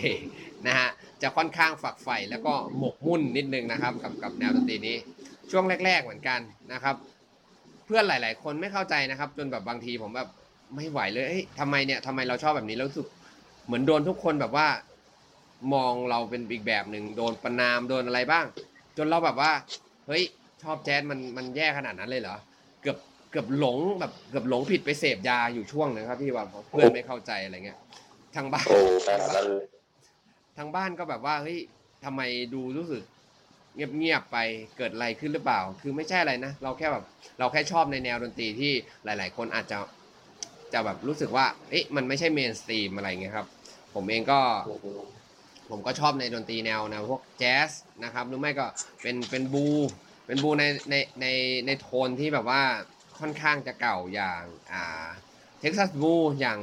[0.67, 0.89] นะฮะ
[1.21, 4.97] จะค่อนข้างฝักใฝ่แล้วก็หมกมุ่นนิดนึงนะครับกับกับแนวดนตรีนี้
[5.51, 6.39] ช่วงแรก ๆเหมือนกัน
[6.73, 6.95] นะครับ
[7.85, 10.29] เพื่อนหลาย ๆ คนไม่เข้าใจนะครับ จนแบบบางทีผมแบบ
[10.75, 13.07] ไม่ไหวเลยเฮ้ยทำไมเนี่ยทำไมเราชอบแบบนี้แล้วรู้สึก
[13.65, 14.67] เหมือนโดนทุกคนแบบว่า
[15.73, 18.45] มองเราเป็นอีกแบบหนึ่งโดนประนามโดนอะไรบ้าง
[18.97, 19.51] จนเราแบบว่า
[20.07, 20.23] เฮ้ย
[20.63, 22.35] ชอบแจ๊สมันมันแย่ขนาดนั้นเลยเหรอ
[22.81, 22.97] เกือบ
[23.31, 27.79] เกือบหลงแบบเกือบหลงผิดไปเสพยาอยู่ช่วงหนึงครับพี่ว่าเพราะเพื่อนไม่เข้าใจอะไรเงี้ย
[28.35, 29.65] ทางบ้าน โอ้ขนาดนั้นเลย
[30.57, 31.59] ทางบ้านก็แบบว่าเฮ้ย
[32.05, 32.21] ทำไม
[32.53, 33.03] ดูรู้สึก
[33.75, 34.37] เงียบๆไป
[34.77, 37.05] เกิดอะไรขึ้นหรือเปล่า คือไม่ใช่อะไรนะ เราแค่แบบ
[37.39, 38.73] เราแค่ชอบในแนวดนตรีที่
[39.05, 39.77] หลาย ๆ คนอาจจะ
[40.73, 43.47] จะแบบรู้สึกว่า เอ๊ะมันไม่ใช่เมนสตรีมอะไรเงี้ยครับ
[43.95, 44.39] ผมเองก็
[45.69, 47.69] ผมก็ชอบในดนตรีแนวแนวพวกแจ๊ส
[48.03, 48.65] นะครับหรือไม่ก็
[49.01, 49.67] เป็นเป็นบู
[50.27, 51.27] เป็นบูในในใน
[51.65, 52.61] ในโทนที่แบบว่า
[53.19, 55.07] ค่อนข้างจะเก่าอย่างอ่า
[55.59, 56.59] Texas blues อย่าง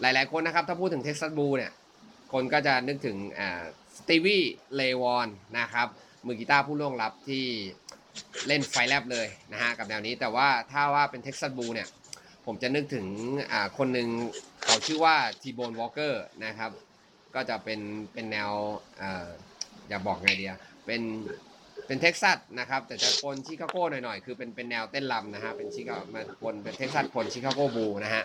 [0.00, 1.72] หลาย ๆ คนนะครับ ถ้าพูดถึง Texas blues เนี่ย
[2.32, 3.62] คนก็จะนึกถึงอ่า
[3.98, 5.28] Stevie Ray Vaughan
[5.58, 5.88] นะครับ
[6.26, 7.44] มือกีตาร์ผู้ล่วงลับที่
[8.46, 11.88] เล่นไฟแลบเลยนะฮะกับแนวนี้แต่ว่าถ้าว่าเป็น Texas blues เนี่ย
[12.46, 13.06] ผมจะนึกถึง
[13.52, 14.08] อ่าคนหนึ่ง
[14.64, 16.70] เขาชื่อว่า T-Bone Walker นะครับ
[17.34, 17.80] ก็จะเป็น
[18.12, 18.50] เป็นแนว
[19.00, 19.28] เอ่อ
[19.88, 20.54] อย่าบอกไงดี
[20.86, 21.02] เป็น
[21.86, 28.24] เป็นเท็กซัสนะครับ แต่จะปนชิคาโก้หน่อยๆ คือเป็นเป็นแนวเต้นรำนะฮะเป็นชิคามาปนเป็นเท็กซัสปน Chicago blues นะฮะ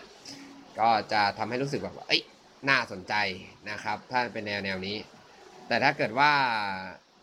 [0.80, 2.22] ก็จะทำให้รู้สึกแบบว่าเอ้ย
[2.70, 3.14] น่าสนใจ
[3.70, 4.98] นะครับ ถ้าเป็นแนวแนวนี้
[5.68, 6.32] แต่ถ้าเกิดว่า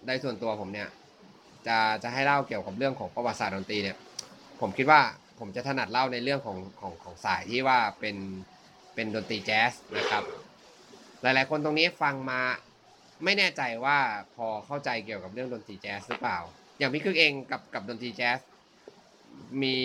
[0.07, 0.89] ในส่วนตัวผมเนี่ย
[1.67, 3.97] จะจะให้เล่าเกี่ยวกับเรื่องของประวัติศาสตร์ดนตรีเนี่ย
[4.61, 5.01] ผมคิดว่า
[5.39, 8.17] ผมจะถนัดเล่าในเรื่องของของของสายที่ว่าเป็น
[8.95, 10.23] เป็นดนตรีแจ๊สนะครับ
[11.23, 12.41] หลาย ๆ คนตรงนี้ฟังมา
[13.25, 13.99] ไม่แน่ใจว่า
[14.35, 16.39] พอเข้าใจเกี่ยวกับเรื่องดนตรีแจ๊สหรือเปล่า
[16.79, 18.39] อย่างพี่คึกเองกับกับดนตรีแจ๊ส
[19.63, 19.77] มี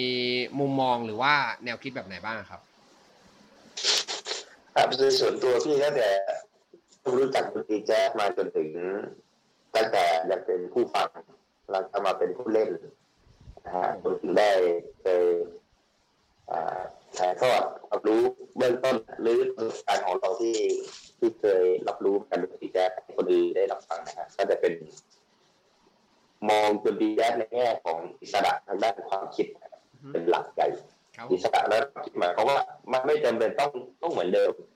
[0.60, 1.34] มุมมองหรือว่า
[1.66, 2.62] แนวคิดแบบไหนบ้างครับ
[4.76, 6.10] ครับโดยส่วนตัวพี่ตั้งแต่
[7.16, 8.70] รู้จักดนตรีแจ๊สมาจนถึง
[9.76, 11.10] ตั้งแต่ยังเป็นผู้ฟัง
[11.72, 12.70] เราจะมาเป็นผู้เล่น
[13.66, 14.52] นะฮะผมถึงได้
[15.02, 15.26] เคย
[16.52, 16.82] อ่า
[17.18, 18.22] ถ่ายทอดความรู้
[18.58, 20.58] เบื้องต้นหรือประสบการณ์ของเราที่
[21.20, 24.74] ที่เคยรับรู้กันดนตรีแจ๊สให้คนอื่นได้รับฟังนะครับก็จะเป็น
[26.50, 29.48] มองดนตรีแจ๊สในแง่ของอิสระทางด้านความคิด
[30.12, 30.68] เป็นหลักใหญ่
[31.18, 31.82] ครับอิสระแล้ว
[32.20, 32.60] หมายความว่า
[32.92, 34.73] มันไม่จำเป็นต้องต้องเหมือนเดิมอืม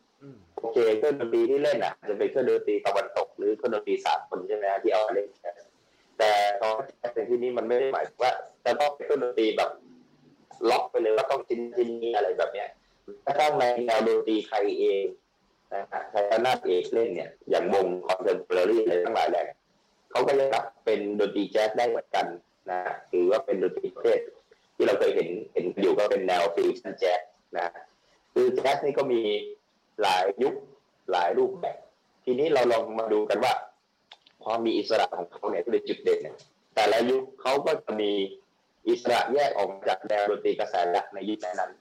[0.58, 5.28] โอเคเครื่องดนตรีที่เล่นอะ จะเป็นเครื่องดนตรีตะวันตกหรือเครื่องดนตรีสากลใช่ไหมที่เอามาเล่น
[6.20, 6.74] แต่ตอน
[7.14, 8.32] ในที่นี้มันไม่ได้หมายว่า
[8.66, 9.70] จะต้องเป็นเครื่องดนตรีแบบ
[10.70, 12.70] ล็อกไปเลยว่าต้องชิ้นชิ้นนี้อะไรแบบเนี้ย
[13.26, 15.06] ถ้าตั้งในแนวดนตรีใครเอง
[15.74, 19.44] นะฮะใครหน้าเอกเล่นเนี่ย อย่างวง contemporary อะไรทั้งหลายแหล่
[20.12, 22.26] เขาก็ยังกลับเป็นดนตรีแจ๊สได้เหมือนกัน
[22.70, 24.20] นะหรือว่าเป็นดนตรีประเภท
[24.76, 27.22] ที่เราเคยเห็นเห็นอยู่ก็เป็นแนว fusion jazz
[27.56, 27.84] นะฮะ
[28.34, 29.22] คือแจ๊สนี่ก็มี
[30.02, 30.54] หลายยุค
[31.12, 31.78] หลายรูปแบบ
[32.24, 33.54] ทีนี้เราลองมาดูกันว่า
[34.44, 36.36] ความมีอิสระของเขาเนี่ยเป็นจุดเด่นเนี่ย
[36.76, 38.12] แต่ละยุคเขาก็จะมี
[38.90, 41.72] อิสระแยกออกจากแนวดนตรีกระแสหลักในยุคนั้น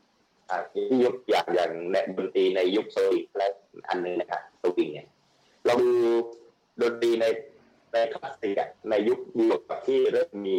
[0.50, 3.46] อ่าที่ยกอย่างอย่างแนวดนตรีในยุคโซลิกและ
[3.88, 5.08] อันนึงนะครับสวิงเนี่ย
[5.66, 5.90] เราดู
[6.82, 7.24] ดนตรีใน
[7.92, 10.58] ในคลาสสิกในยุคยวกับที่เริ่มมี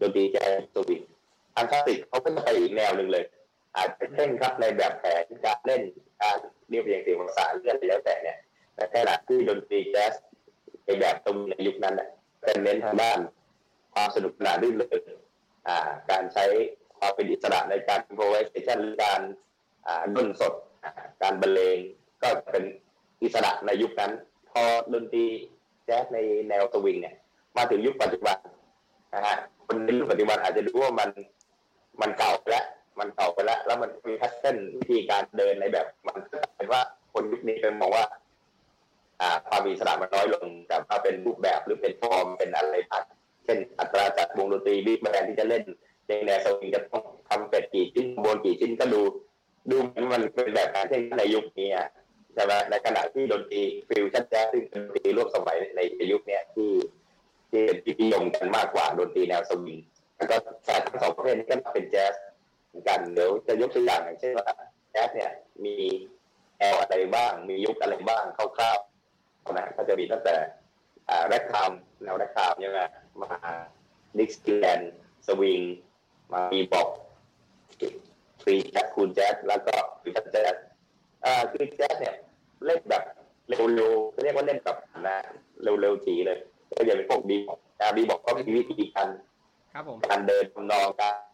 [0.00, 1.02] ดนตรีแจ๊สสวิง
[1.54, 3.24] ทางคลาสสิกเขาก็จะไปอีกแนวหนึ่งเลย
[3.76, 5.82] อาจจะเช่นครับในแบบแผนการเล่น
[6.22, 8.38] การเรียบเรียงเสียงภาษาเรื่องอะไรแล้วแต่เนี่ย
[8.76, 10.14] ในขณะที่ดนตรีแจ๊ส
[10.84, 12.10] ในแบบตรงในยุคนั้นเนี่ย
[12.42, 13.18] เป็นเน้นทางด้าน
[13.92, 15.02] ความสนุกสนานรื่นเริง
[15.68, 16.44] อ่าการใช้
[16.98, 19.20] ความเป็นอิสระในการ improvisation หรือการ
[19.86, 20.54] อ่าดนสด
[21.22, 21.78] การบรรเลง
[22.22, 22.64] ก็เป็น
[23.22, 24.12] อิสระในยุคนั้น
[24.50, 24.62] พอ
[24.94, 25.26] ดนตรี
[25.84, 27.14] แจ๊สในแนวสวิงเนี่ย
[27.56, 28.38] มาถึงยุคปัจจุบัน
[29.14, 29.36] นะฮะ
[29.66, 31.10] คนในยุคปัจจุบันอาจจะดูว่ามัน
[32.00, 32.64] มันเก่าแล้ว
[32.98, 36.80] มันเก่าไปแล้ว แล้วมันมี pattern วิธีการเดินในแบบ มันก็เป็นว่า
[37.12, 38.04] คนยุคนี้เป็นมองว่า
[39.20, 43.04] อ่าความมีอิสระมันน้อยลงแต่ว่าเป็นรูปแบบหรือเป็นฟอร์มเป็นอะไรต่าง
[43.44, 45.62] เช่นอัตราจัดวงดนตรี big band ที่จะเล่น
[46.06, 49.02] ในแนวสวิงจะต้องทรัมเป็ตกี่ชิ้นทรอมโบนกี่ชิ้นก็ดู
[49.70, 49.76] ดู
[50.12, 51.70] มันเป็นแบบการเช่นในยุคนี้
[52.34, 55.80] ใช่ไหมในขณะที่ดนตรี fusion jazz ซึ่งดนตรีร่วมสมัยใน
[56.12, 56.70] ยุคนี้ที่
[57.50, 59.78] ที่เป็นที่นิยมกันมากกว่าดนตรีแนวสวิง
[60.16, 62.14] แล้วก็แต่ทั้งสองประเภทนี้ก็เป็นแจ๊ส
[62.76, 64.46] มือนกันเดี๋ยวจะยกตัวอย่างอย่างเช่นว่า
[64.90, 65.32] แจ๊สเนี่ย
[65.64, 65.76] มี
[66.58, 70.36] แนวอะไรบ้าง มียุคอะไรบ้างคร่าวๆนะก็จะมีตั้งแต่
[71.08, 72.80] อ่าแร็กคามแนวแร็กคามยังไง
[73.22, 73.28] มา
[74.18, 74.80] ดิกสแลน
[75.26, 75.60] สวิง
[76.32, 76.88] มามีบอก
[78.42, 80.54] ฟรีแจ๊สคูลแจ๊สแล้วก็ฟรีแจ๊ส
[81.24, 82.16] อ่าคือแจ๊สเนี่ย
[82.64, 83.02] เล่นแบบ
[83.48, 84.76] เร็วๆเขาเรียกว่าเล่นแบบ
[85.08, 85.18] นะ
[85.62, 86.38] เร็วๆจีเลย
[86.76, 89.08] ก็อย่างเป็นพวกบีบอกอ่าบีบอกก็มีวิธีการ
[89.72, 91.25] ครับผมการเดินทำนองการ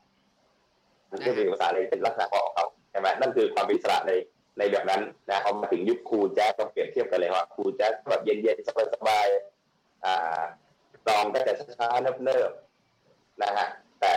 [1.20, 4.12] เรียกเป็นภาษาอะไรเป็นลักษณะของเขาใช่ไหมนั่นคือความเป็นอิสระใน
[4.59, 10.42] ในแบบนั้นนะเอามาถึงยุคคูลแจ๊สต้องเปรียบเทียบกันเลยว่าคูลแจ๊สแบบเย็นๆสบายๆอ่า
[11.09, 13.68] ลองก็จะช้าๆเนิบๆนะฮะ
[14.01, 14.14] แต่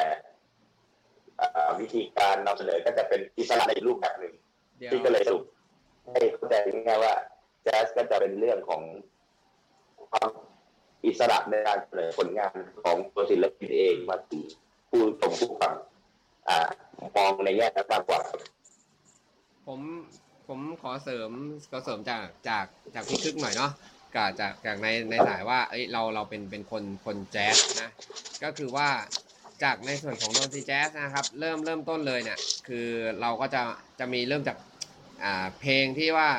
[1.40, 4.34] อ่าวิธีการนำเสนอก็จะเป็นอิสระในรูปแบบหนึ่ง
[4.78, 5.44] เดี๋ยวที่ก็เลยสรุป
[6.12, 7.14] ให้เข้าใจง่ายๆว่า
[7.64, 8.82] แจ๊สก็จะเป็นเรื่องของ
[10.12, 10.30] ความ
[11.06, 14.44] อิสระในการเสนอผลงานของตัวศิลปินเองมาถึง
[14.90, 15.74] ผู้ชมผู้ฟัง
[16.50, 16.60] อ่า
[17.18, 18.22] มองในแง่นั้นมากกว่า
[19.68, 19.80] ผม
[20.48, 21.30] ผมขอเสริม
[21.70, 23.72] ขอเสริมจากจากจากพี่คึกหน่อยเนาะ
[24.16, 27.90] กับจากจากในในสายว่าเอ้ยเราเราเป็นเป็นคนคนแจ๊สนะ
[28.44, 28.90] ก็คือว่า
[29.64, 32.88] จากในส่วนของดนตรีแจ๊สนะครับเริ่มเริ่มต้นเลยเนี่ยคือ
[33.22, 33.62] เราก็จะ
[34.00, 34.58] จะมีเริ่มจาก
[35.24, 36.30] อ่าเพลงที่ว่า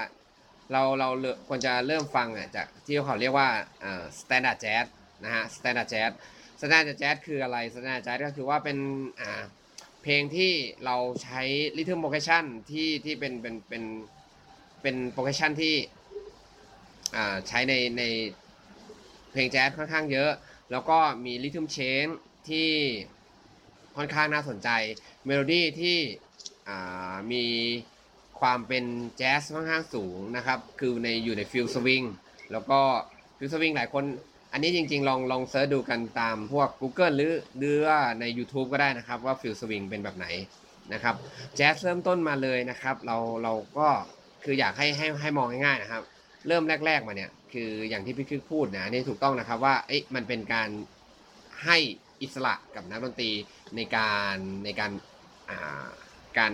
[0.73, 3.49] เราเราเควรจะเริ่มฟังอะจากที่เขาเรียกว่า
[3.85, 4.87] อ่า standard jazz
[5.25, 6.12] นะฮะ standard jazz
[6.61, 8.79] standard jazz คืออะไร standard jazz ก็คือว่าเป็น
[9.21, 9.42] อ่า
[10.09, 10.53] เพลงที่
[10.85, 11.42] เราใช้
[11.77, 13.85] ริทึมโปรเกชันที่ที่เป็นเป็นเป็น
[14.83, 15.75] เป็นโปรเกชันที่
[17.16, 18.03] อ่าใช้ในใน
[19.33, 20.31] เพลงแจ๊สค่อนข้างเยอะ
[20.71, 22.07] แล้วก็มีริทึมเชน
[22.49, 22.71] ที่
[23.97, 24.69] ค่อนข้างน่าสนใจ
[25.25, 25.99] เมโลดี้ที่
[26.69, 27.45] อ่ามี
[28.40, 28.85] ความเป็น
[29.16, 32.03] แจ๊สค่อนข้างสูงนะครับ คือในอยู่ใน feel swing
[32.53, 32.81] แล้วก็
[33.38, 34.05] feel swing หลายคน
[34.57, 40.27] อันนี้จริงๆ ลองลอง search ดูกันตามพวก Google หรือหรือว่าใน YouTube ก็ได้นะครับว่า feel swing เป็นแบบไหน
[40.92, 41.14] นะครับ
[41.57, 43.88] แจ๊สเริ่มต้นมาเลยนะครับ เราเราก็
[44.45, 46.03] คืออยากให้ให้ให้มองง่ายๆนะครับ
[46.49, 50.69] เริ่มแรก ๆมาเนี่ยคืออย่างที่พี่คึกพูดนะนนี่ถูกต้องนะครับว่าเอ๊ะมันเป็นการ
[51.64, 51.79] ให้
[52.23, 53.31] อิสระกับนักดนตรี
[53.77, 54.90] ในการในการ
[55.51, 55.87] อ่า
[56.38, 56.53] การ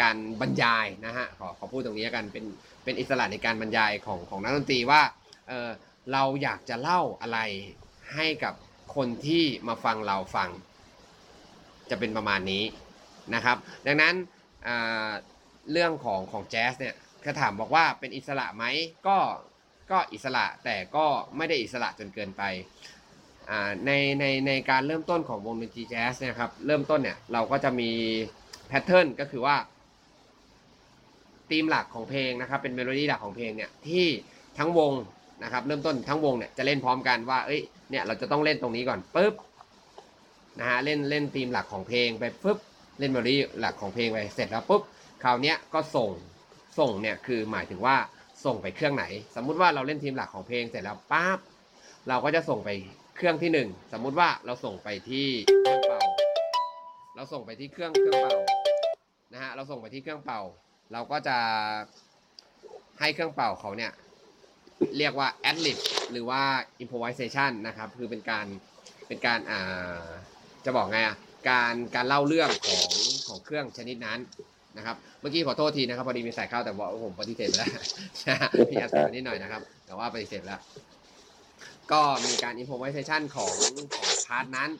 [0.00, 2.44] การบรรยายนะฮะขอขอพูดตรงนี้กันเป็น
[2.84, 5.02] เป็นอิสระในการบรรยายของของนักดนตรีว่า
[5.48, 5.70] เออ
[6.12, 7.38] เราอยากจะเล่าอะไร
[8.14, 8.54] ให้กับ
[8.96, 10.48] คนที่มาฟังเราฟัง
[11.90, 12.64] จะเป็นประมาณนี้
[13.34, 14.14] นะครับ ดังนั้น
[15.72, 18.64] เรื่องของของแจ๊สเนี่ยถ้าถามบอกว่าเป็นอิสระไหม
[19.06, 19.18] ก็
[19.90, 22.42] ก็อิสระแต่ก็ไม่ได้อิสระจนเกินไป
[23.86, 27.90] ในในในการเริ่มต้นของวงดนตรีแจ๊สเนี่ยครับเริ่มต้นเนี่ยเราก็จะมี
[28.66, 29.56] pattern ก็คือว่า
[31.50, 34.06] ธีมหลักของเพลงนะครับเป็นเมโลดี้หลักของเพลงเนี่ยที่
[34.58, 34.92] ทั้งวง
[35.42, 39.34] นะครับเริ่มต้นทั้งวงเนี่ยจะเล่นพร้อมกันว่าเอ้ยเนี่ยเราจะต้องเล่นตรงนี้ก่อนปุ๊บ
[40.58, 42.58] นะฮะเล่นเล่นธีมหลักของเพลงไปปุ๊บ
[42.98, 44.82] เล่นเมโลดี้หลักของเพลงไปเสร็จแล้วปุ๊บ
[45.22, 46.10] คราวเนี้ยก็ส่ง
[46.78, 47.96] ส่งเนี่ยคือหมายถึงว่า
[48.44, 49.04] ส่งไปเครื่องไหน
[49.36, 51.38] สมมุติว่าเราเล่นทีมหลักของเพลงเสร็จแล้วปั๊บ
[52.08, 52.70] เราก็จะส่งไป
[53.16, 55.28] เครื่องที่หนึ่งสมมุติว่าเราส่งไปที่
[55.62, 56.00] เครื่องเป่า
[57.16, 58.36] เราส่งไปที่เครื่องเครื่องเป่า
[59.32, 60.40] นะฮะเราส่งไปที่เครื่องเป่า
[60.92, 61.36] เราก็จะ
[63.00, 63.92] ให้เครื่องเป่าเขาเนี่ย
[64.98, 65.78] เรียกว่า ad lib
[66.12, 66.42] หรือว่า
[66.82, 68.46] improvisation นะครับ คือเป็นการ
[69.08, 70.04] เป็นการอ่า
[70.64, 71.16] จะบอกไงอะ
[71.50, 72.90] การการเล่าเรื่องของ
[73.28, 74.18] ของเครื่องชนิดนั้น
[74.76, 77.70] นะครับ เมื่อกี้ขอโทษทีนะครับพอดีมีสายเข้าแต่ว่าผมปฏิเสธไปแล้ว
[78.28, 80.60] นะฮะมีอัดเสียงนิดหน่อยนะครับ แต่ว่าปฏิเสธแล้ว
[81.92, 83.54] ก็มีการ improvisation ของ
[83.94, 84.70] ของ part นั้น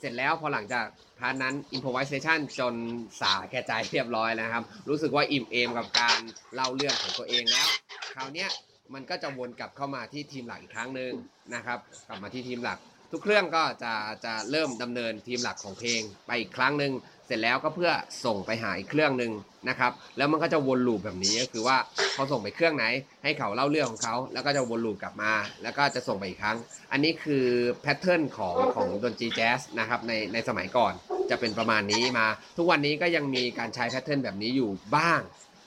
[0.00, 0.86] เสร็จแล้วพอหลังจาก
[1.18, 2.74] part นั้น improvisation จน
[3.20, 6.18] สาแก่ใจเรียบร้อยแล้วครับ รู้สึกว่าอิ่มเอมกับการ
[6.54, 7.68] เล่าเรื่องของตัวเองแล้ว
[8.14, 8.50] คราวเนี้ย
[8.94, 11.12] มันก็จะวนกลับเข้ามาที่ทีมหลักอีกครั้งหนึ่ง
[11.54, 12.78] นะครับ กลับมาที่ทีมหลัก
[13.12, 13.94] ทุกเครื่องก็จะ
[14.24, 16.92] จะเริ่มดำเนินทีมหลักของเพลงไปอีกครั้งหนึ่ง
[17.26, 17.90] เสร็จแล้วก็เพื่อ
[18.24, 19.32] ส่งไปหาอีกเครื่องหนึ่ง
[19.68, 21.76] นะครับ แล้วมันก็จะวนลูปแบบนี้ก็คือว่า
[22.16, 22.84] พอส่งไปเครื่องไหน
[23.22, 26.56] ให้เขาเล่าเรื่องของเขาแล้วก็จะวนลูปกลับมา แล้วก็จะส่งไปอีกครั้ง
[26.92, 27.46] อันนี้คือ
[27.82, 30.92] แพทเทิร์นของของดนตรีแจ๊สนะครับในในสมัยก่อน
[31.30, 35.20] จะเป็นประมาณนี้มา ทุกวันนี้ก็ยังมีการใช้แพทเทิร์นแบบนี้อยู่บ้าง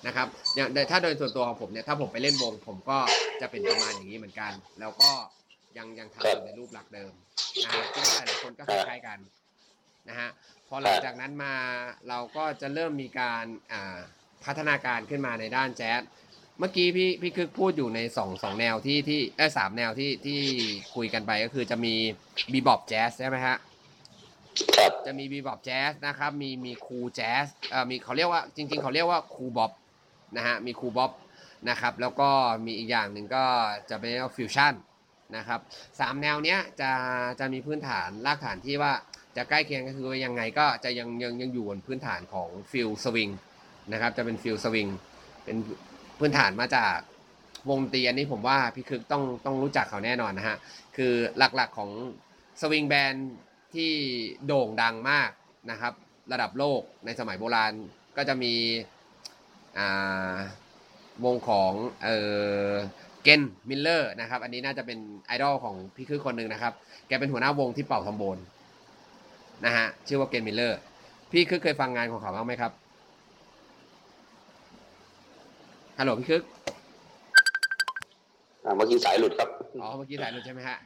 [0.05, 2.97] นะครับอย่างถ้าโดยส่วนตัวของผมเนี่ยถ้าผมไปเล่นวง ผมก็
[3.41, 5.12] จะเป็นประมาณอย่างนี้เหมือนกัน แล้วก็
[5.77, 7.13] ยังยังทำอยู่ในรูปหลักเดิม
[7.65, 9.19] นะฮะคิดว่าหลายๆคนก็คล้ายๆกัน
[10.10, 10.29] นะฮะ
[10.67, 11.53] พอหลังจากนั้นมา
[12.10, 13.97] เราก็จะเริ่มมีการอ่า
[14.45, 16.01] พัฒนาการขึ้นมาในด้านแจ๊ส
[16.60, 20.39] เมื่อกี้พี่พี่คือพูดอยู่ในสองสองแนวที่ที่เออสามแนวที่ที่
[20.95, 21.93] คุยกันไปก็คือจะมี
[22.51, 23.57] บีบอบแจ๊สใช่ไหมฮะ
[24.77, 29.71] ครับจะมีบีบอบแจ๊สนะครับ มีมีคูแจ๊สเอ่อมีเขาเรียกว่าจริง ๆ เขาเรียกว่าคูบ๊อบ
[30.35, 31.12] นะฮะมี cool bop
[31.69, 32.29] นะครับแล้วก็
[32.65, 33.45] มีอีกอย่างหนึ่งก็
[33.89, 34.73] จะเป็นฟิวชั่น
[35.37, 35.59] นะครับ
[35.99, 36.91] สามแนวเนี้ยจะ
[37.39, 38.93] จะมีพื้นฐานรากฐานที่ว่า
[39.37, 43.29] จะใกล้เคียงก็คือยังไงก็จะยังยังยังอยู่บนพื้นฐานของ feel swing
[43.93, 44.88] นะครับจะเป็น feel swing
[45.43, 45.57] เป็น
[46.19, 46.95] พื้นฐานมาจาก
[47.69, 50.57] วงตีอันนี้ผมว่าพี่คึกต้องต้องรู้จักเขาแน่นอนนะฮะ
[50.97, 51.91] คือหลักๆของ
[52.62, 53.31] swing band
[53.73, 53.91] ที่
[54.45, 55.29] โด่งดังมาก
[55.71, 55.93] นะครับ
[56.31, 57.73] ระดับโลกในสมัยโบราณ
[58.17, 58.53] ก็จะมี
[61.25, 62.09] วงของเอ
[62.67, 62.71] อ
[63.23, 66.73] Glenn Miller นะครับ อันนี้น่าจะเป็นไอดอลของพี่คึกคนหนึ่งนะครับ
[67.07, 68.37] แกเป็นหัวหน้าวงที่เป่าทอมโบน
[69.65, 70.79] นะฮะชื่อว่า Glenn Miller
[71.31, 72.71] พี่คึกเคยฟังงานของเขาบ้างไหมครับ
[75.99, 76.43] ฮัลโหลพี่คึก
[78.63, 79.49] อ่าเมื่อกี้สายหลุดครับ
[79.81, 80.77] อ๋อ เมื่อกี้สายหลุดใช่ไหมฮะ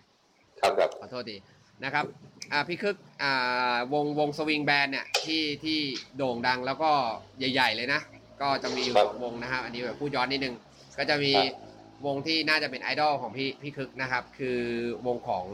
[0.62, 1.36] ครับครับขอโทษที
[1.84, 2.06] นะครับ
[2.52, 5.80] อ่า พี่คึก อ่า วง วง swing band เนี่ย ที่ ที่
[6.18, 6.92] โด่งดังแล้วก็
[7.38, 8.02] ใหญ่ ๆ เลยนะ
[8.42, 10.56] ก็จะมีอยู่ครับสองวงนะครับ อันนี้แบบพูดย้อนนิดนึง
[10.98, 14.60] ก็จะมีครับวงที่น่าจะเป็นไอดอลของพี่พี่คึกนะครับ คือ
[15.08, 15.46] วงของ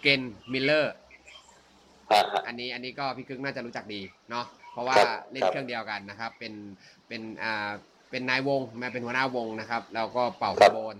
[0.00, 0.22] Glenn
[0.52, 0.94] Miller
[2.10, 6.52] อ่าฮะอันนี้อันนี้ก็พี่คึกน่าจะรู้จักดีเนาะเพราะว่าครับเล่นครับเครื่องเดียวกันนะครับ เป็น
[7.08, 7.70] เป็นอ่า
[8.10, 10.96] เป็นนายวงมาเป็นหัวหน้าวงนะครับ แล้วก็เป่าครับโบน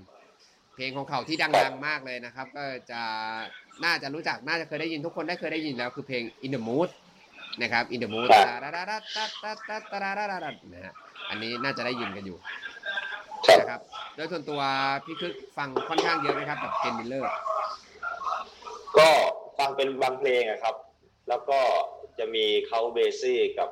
[0.74, 3.02] เพลงของเขาที่ครับดังๆมากเลยนะครับ ก็จะ
[3.85, 6.88] น่าจะรู้จักน่าจะเคยได้ยินทุกคนได้เคยได้ยินแล้วคือเพลง In the Mood
[7.62, 8.47] นะครับ In the Mood ครับ
[10.75, 10.93] นะฮะ
[11.31, 12.38] อันนี้น่าจะได้ยินกันอยู่
[13.47, 13.81] ครับนะครับ
[14.14, 14.61] โดยส่วนตัว
[15.05, 17.29] พี่คึกฟังค่อนข้างเยอะไหมครับกับเกนมิลเลอร์
[18.99, 19.09] ก็
[19.59, 20.75] ฟังเป็นบางเพลงอะครับ
[21.29, 21.61] แล้วก็
[22.19, 23.69] จะมี Count Basie กับ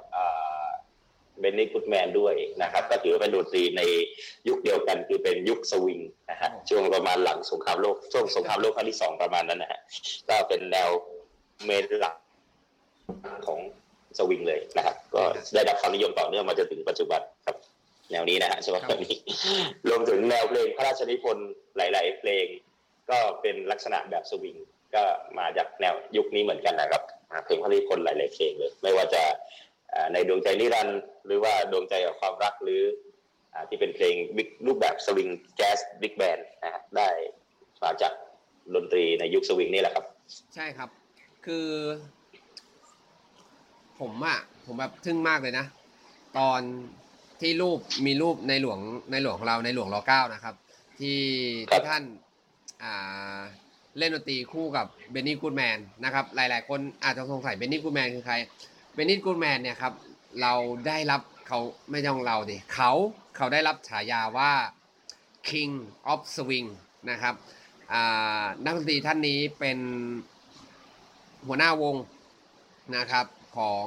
[1.40, 3.82] Benny Goodman ด้วยนะครับ ก็ถือว่าเป็นดนตรีใน
[4.48, 9.80] ยุคเดียวกันคือเป็นยุคสวิงนะฮะอ๋อช่วงประมาณหลังสงครามโลกช่วงสงครามโลกครั้งที่สองประมาณนั้นนะฮะ
[10.28, 10.88] ก็เป็นแนว
[11.64, 12.14] เมนหลัก
[13.46, 13.60] ของ
[14.18, 15.22] สวิงเลยนะครับ ก็
[15.54, 17.56] ได้รับความนิยมต่อเนื่องมาจนถึงปัจจุบันครับ
[18.10, 19.16] แนวนี้นะฮะใช่ไหมแบบนี้
[19.88, 22.46] รวมถึงแนวเพลงพระราชนิพนธ์หลาย ๆ เพลง
[23.10, 24.56] ก็เป็นลักษณะแบบสวิง
[24.94, 25.04] ก็
[25.38, 29.22] มาจากแนวยุคนี้เหมือนกันนะครับอ่าเพลงพระราชนิพนธ์หลาย ๆ เพลงเลย ไม่ว่าจะ
[29.92, 32.82] อ่าในดวงใจนิรันดร์หรือว่าดวงใจกับความรักหรือ
[33.52, 37.08] อ่าที่เป็นเพลง big รูปแบบสวิงแจ๊สบิ๊กแบนด์นะฮะได้
[37.84, 38.12] มาจาก
[38.74, 40.04] ดนตรีในยุคสวิงนี่แหละครับ
[40.54, 40.88] ใช่ครับ
[41.46, 41.68] คือ
[44.00, 45.66] ผมอะผมแบบทึ่งมากเลยนะ
[46.38, 46.60] ตอน
[47.40, 48.78] ที่รูปมีรูปในหลวง
[49.10, 50.54] ในหลวงของเราในหลวงรอเก้านะครับ
[50.98, 51.20] ที่
[51.70, 52.02] ที่ท่าน
[52.82, 53.38] อ่า
[53.98, 58.34] เล่นดนตรีคู่กับเบนนี่กูดแมนนะครับ หลาย ๆ คนอาจจะสงสัยเบนนี่กูดแมนคือใคร
[58.94, 59.92] เบนนี่กูดแมนเนี่ยครับ
[60.40, 60.54] เรา
[60.86, 61.58] ได้รับเขา
[61.90, 62.92] ไม่ใช่ของเราดิเขา
[63.36, 64.52] เขาได้รับฉายาว่า
[65.48, 65.72] King
[66.12, 66.68] of Swing
[67.10, 67.34] นะครับ
[68.64, 69.78] นักดนตรีท่านนี้เป็น
[71.46, 71.96] หัวหน้าวง
[72.96, 73.86] นะครับ ของ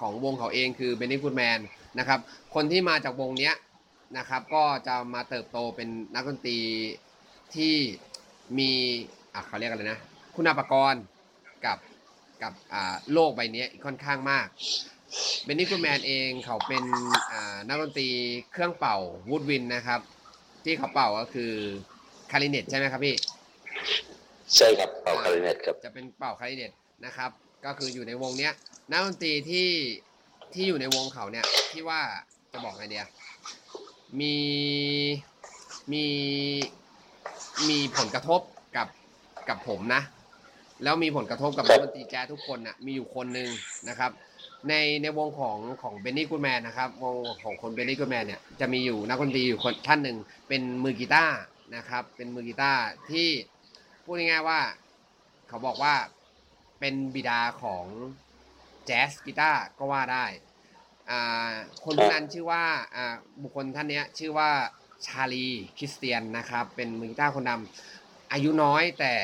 [0.00, 1.60] ของวงเขาเองคือ Benny Goodman
[1.98, 2.20] นะครับ
[2.54, 3.54] คนที่มาจากวงเนี้ย
[4.18, 6.58] นะครับ ก็จะมาเติบโตเป็นนักดนตรี
[7.54, 7.74] ที่
[8.58, 8.72] มี
[9.34, 9.98] อะเขาเรียกอะไรนะ
[10.34, 11.02] คุณปกรณ์
[11.64, 11.78] กับ
[12.42, 14.46] กับอ่าโลกใบนี้ค่อนข้างมาก
[15.44, 16.84] เบนนี่กูแมนเองเขาเป็น
[17.32, 18.08] อ่านักดนตรี
[18.52, 18.96] เครื่องเป่า
[19.30, 20.00] วูดวินนะครับ
[20.64, 21.52] ที่เขาเป่าก็คือ
[22.30, 23.14] คาริเนตใช่ไหมครับพี่
[24.54, 26.72] ใช่ครับเป่าคาริเนตครับจะเป็นเป่าคาริเนต
[27.04, 27.30] นะครับ
[27.64, 28.52] ก็คืออยู่ในวงเนี้ย
[28.90, 29.68] นักดนตรีที่
[30.52, 32.00] ที่อยู่ในวงเขาเนี่ยที่ว่า
[32.52, 33.06] จะบอกไงเดีย
[34.20, 34.36] มี
[35.92, 36.04] มี
[37.68, 38.40] มีผลกระทบ
[38.76, 38.88] กับ
[39.48, 40.02] กับผมนะ
[40.82, 43.50] แล้วมีผลกระทบกับนักดนตรีแจ๊สทุกคนน่ะมีอยู่คนหนึ่ง
[43.88, 44.10] นะครับ
[44.68, 50.16] ในในวงของของเบนนี่กูแมนนะครับวงของคนเบนนี่กูแมนเนี่ยจะมีอยู่นักดนตรีอยู่คนท่านหนึ่ง
[50.48, 51.38] เป็นมือกีตาร์
[51.76, 53.28] นะครับ เป็นมือกีตาร์ที่
[54.04, 54.60] พูดง่ายๆว่า
[55.48, 55.94] เขาบอกว่า
[56.80, 57.84] เป็นบิดาของ
[58.86, 60.26] แจ๊สกีตาร์ก็ว่าได้
[61.10, 61.52] อ่า
[61.84, 62.64] คนคนนั้นชื่อว่า
[62.96, 64.50] อ่าบุคคลท่านเนี้ยชื่อว่า
[65.06, 69.14] ชาลีคริสเตียนนะครับ เป็นมือกีตาร์คนนำอายุน้อยแต่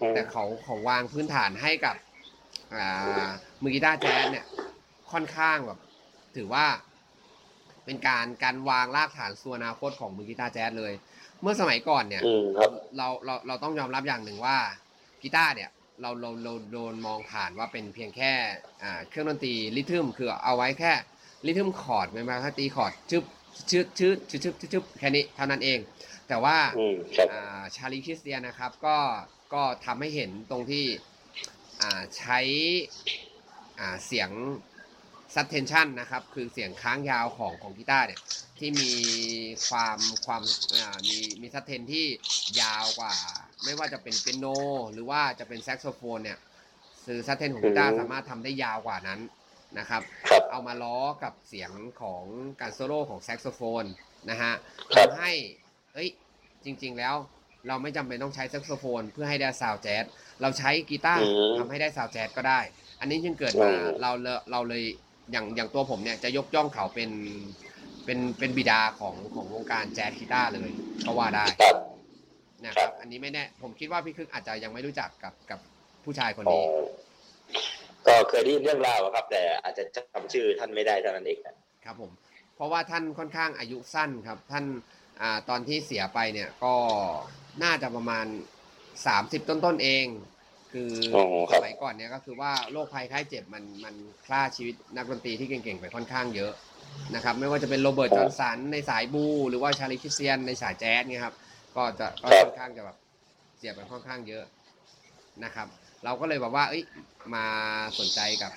[0.00, 1.96] อืมแต่เขาเขาวางพื้นฐานให้กับ
[2.74, 3.26] อ่า
[3.62, 4.46] มือกีตาร์แจ๊สเนี่ย
[5.12, 5.78] ค่อนข้างแบบ
[6.36, 6.66] ถือว่า
[7.84, 10.92] เป็นการการวางรากฐานส่วนอนาคตของมือกีตาร์แจ๊สเลย
[11.40, 14.56] เมื่อสมัยก่อนเนี่ยอืมครับเราเราเราต้องยอมรับอย่างหนึ่งว่า
[15.22, 18.32] กีตาร์เนี่ย เราเราเราโดนมองผ่านว่าเป็นเพียงแค่
[18.82, 20.92] อ่าเครื่องดนตรี rhythm คือเอาไว้แค่
[21.46, 23.24] rhythm คอร์ดไม่มาแค่ตีคอร์ดชึบ
[23.70, 25.78] ชึบชึบชึบชึบชึบชึบแค่นี้เท่านั้นเอง
[26.28, 28.96] แต่ว่าอืมครับอ่า Charlie Christian นะครับ ก็
[29.54, 30.84] ก็ทำให้เห็นตรงที่
[31.82, 32.38] อ่าใช้
[33.80, 34.30] อ่าเสียง
[35.34, 38.20] sustain นะครับ คือเสียงค้างยาวของของกีตาร์เนี่ย
[38.58, 38.92] ที่มี
[39.68, 40.42] ความความ
[40.78, 42.06] อ่ามีมี sustain ที่
[42.60, 43.14] ยาวกว่า
[43.64, 44.46] ไม่ว่าจะเป็นเปียโน
[44.92, 46.38] หรือว่าจะเป็นแซกโซโฟนเนี่ย
[47.06, 49.20] คือ sustain ของกีตาร์อืมสามารถทำได้ยาวกว่านั้น
[49.78, 51.70] นะครับครับ เอามาล้อกับเสียง
[52.02, 52.24] ของ
[52.60, 53.84] การโซโล่ของแซกโซโฟน
[54.30, 54.52] นะฮะ
[54.96, 55.32] ครับทำให้
[55.94, 56.08] เอ้ย
[56.64, 57.14] จริง ๆ แล้ว
[57.68, 60.04] เราไม่จำเป็นต้องใช้แซกโซโฟน เพื่อให้ได้ sound แจ๊ส
[60.42, 62.60] เราใช้กีตาร์อืมทำให้ได้ sound แจ๊สก็ได้
[63.00, 64.82] อันนี้จึงเกิดมาอืมเราเลยเราเลย
[65.32, 67.10] อย่างอย่างตัวผมเนี่ยจะยกย่องเขาเป็น
[68.04, 70.70] เป็นเป็นบิดาของของวงการแจ๊สกีตาร์เลย
[71.04, 71.89] ก็ว่าได้ครับ
[72.66, 75.60] นะคครัรับบอันนี้ไม่แน่ ผมคิดว่าพี่คึกอาจจะยังไม่รู้จักกับกับ
[76.04, 76.64] ผู้ชายคนอ๋อนี้
[78.06, 82.12] ก็เคยได้ยินเรื่องราวอะครับ แต่อาจจะจำชื่อท่านไม่ได้เท่านั้นเองนะครับผม
[82.54, 84.64] เพราะว่าท่านค่อนข้างอายุสั้นครับ ท่าน
[85.20, 86.74] อ่าตอนที่เสียไปเนี่ยก็
[87.62, 88.26] น่าจะประมาณ
[88.88, 90.06] 30ต้นๆเอง
[90.72, 93.94] คืออ๋อคสรับมัยก่อนเนี่ยก็คือว่าโรคภัยไข้เจ็บมันมัน
[94.28, 96.52] ฆ่าชีวิตนักดนตรีที่เก่งๆไปค่อนข้างเยอะ
[97.14, 101.34] นะครับ ไม่ว่าจะเป็นโรเบิร์ตจอห์นสันในสายบูหรือว่าชาลีคริสเตียนในสายแจ๊สเนี่ยครับ
[101.76, 102.96] ก็จะก็ค่อนข้างจะแบบ
[103.58, 104.44] เสียไปค่อนข้างเยอะ
[105.44, 105.66] นะครับ
[106.04, 106.82] เราก็เลยแบบว่าเอ้ย
[107.34, 107.46] มา
[107.98, 108.52] สนใจกับ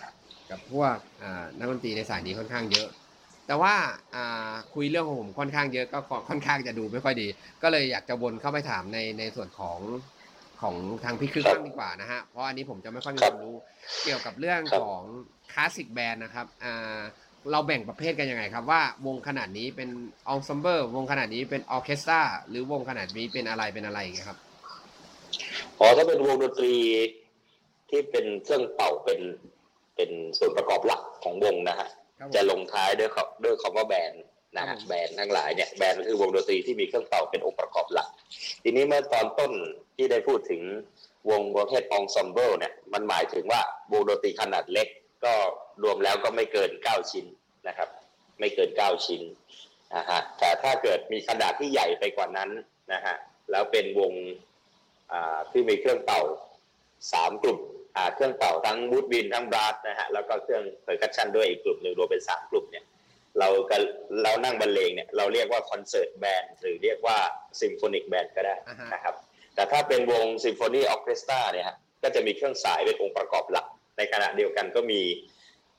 [0.49, 2.87] กับพวกอ่านักดนตรีในสายนี้ค่อนข้างเยอะ
[3.47, 3.73] แต่ว่า
[4.15, 7.27] อ่าคุยเรื่องของผมค่อนข้างเยอะก็ค่อนค่อนข้างจะดูไม่ค่อยดี
[7.63, 9.79] ก็เลยอยากจะวนเข้าไปถามในในส่วนของ
[10.61, 13.55] ของทางพี่คึกบ้างดีกว่านะฮะ เพราะอันนี้ผมจะไม่ค่อยมีความรู้
[14.03, 15.01] เกี่ยวกับเรื่องของ
[15.53, 16.99] classic band นะครับอ่า
[17.51, 19.89] เราแบ่งประเภทกันยังไงครับว่าวงขนาดนี้เป็น
[20.29, 24.39] ensemble วงขนาดนี้เป็น orchestra หรือวงขนาดนี้เป็นอะไรเป็นอะไรอย่างเงี้ยครับ
[25.79, 26.73] อ๋อถ้าเป็นวงดนตรี
[27.89, 29.21] ที่เป็นเครื่องเป่าเป็น
[29.95, 38.09] เป็นส่วนประกอบหลักของวงนะฮะครับผมจะลงท้ายด้วยคำด้วยคำว่า band นะฮะครับผม band ทั้งหลายเนี่ย band ก็คือวงดนตรีที่มีเครื่องเป่าเป็นองค์ประกอบหลัก
[38.63, 39.51] ทีนี้เมื่อตอนต้น
[39.95, 40.61] ที่ได้พูดถึง
[41.29, 44.87] วงประเภท ensemble เนี่ยมันหมายถึงว่าวงดนตรีขนาดเล็ก
[45.25, 45.33] ก็
[45.83, 47.25] รวมแล้วก็ไม่เกิน 9 ชิ้น
[47.67, 47.89] นะครับ
[48.39, 49.21] ไม่เกิน 9 ชิ้น
[49.95, 52.49] นะฮะแต่ถ้าเกิดมีขนาดที่ใหญ่ไปกว่านั้น
[52.93, 53.15] นะฮะ
[53.51, 54.13] แล้วเป็นวง
[55.11, 56.21] อ่าที่มีเครื่องเป่า
[57.13, 57.59] สามกลุ่ม
[57.97, 62.85] อ่าเครื่องเป่าทั้งบูดวินทั้ง brass นะฮะแล้วก็เครื่อง percussion ด้วยอีกกลุ่มหนึ่งรวมเป็นสามกลุ่มเนี่ย
[63.39, 63.77] เราก็
[64.23, 67.17] เรานั่งบรรเลงเนี่ยเราเรียกว่า concert band หรือเรียกว่า
[67.61, 69.15] symphonic band ก็ได้อ่าฮะนะครับ
[69.55, 73.67] แต่ถ้าเป็นวง symphony orchestra เนี่ยฮะก็จะมีเครื่องสายเป็นองค์ประกอบหลัก
[73.97, 75.01] ในขณะเดียวกันก็มี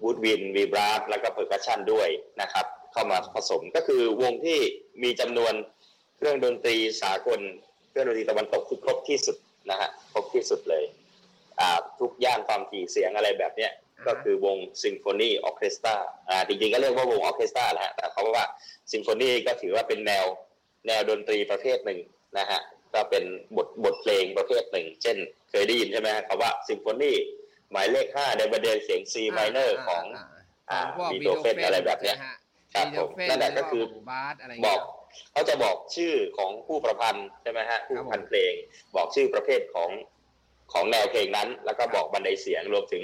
[0.03, 2.09] woodwind มี brass แล้วก็ percussion ด้วย
[2.41, 4.59] นะครับ เข้ามาผสมก็คือวงที่
[5.03, 5.55] มีจำนวน
[6.17, 7.41] เครื่องดนตรีสากล
[7.91, 9.37] เครื่องดนตรีตะวันตกที่ครบที่สุด
[9.71, 10.85] นะฮะครบที่สุดเลย
[11.61, 13.73] อ่าทุกย่านความถี่เสียงอะไรแบบเนี้ย
[14.07, 15.97] ก็คือวง symphony orchestra
[16.29, 18.47] อ่าจริงๆก็เรียกว่าวง orchestra แหละฮะแต่เขาว่า
[18.93, 20.25] ซิมโฟนีก็ถือว่าเป็นแนว
[20.87, 22.01] แนวดนตรีประเภทหนึ่ง
[22.39, 22.61] นะฮะ
[22.95, 23.25] ก็เป็น
[23.57, 25.17] บทบทเพลงประเภทหนึ่ง เช่น
[25.51, 27.12] เคยได้ยินใช่ไหมฮะคำว่าซิมโฟนี
[27.75, 30.25] หมายเลขห้าในประเด็นเสียง C minor ของา
[30.70, 32.37] ของพวกบีบีโธโธเฟนอะไรแบบเนี้ยใช่ฮะ
[32.75, 34.81] ครับบีโธเฟนผมนั่นแหละก็คือหรืว่าบาสอะไรบเงี้อยก
[35.33, 38.53] เขาจะบอกชื่อของผู้ประพันธ์ใช่ไหมฮะผู้ประพันธ์เพลง
[38.97, 39.91] บอกชื่อประเภทของ
[40.72, 43.03] ของแนวเพลงนั้น แล้วก็บอกบรรไดเสียงรวมถึง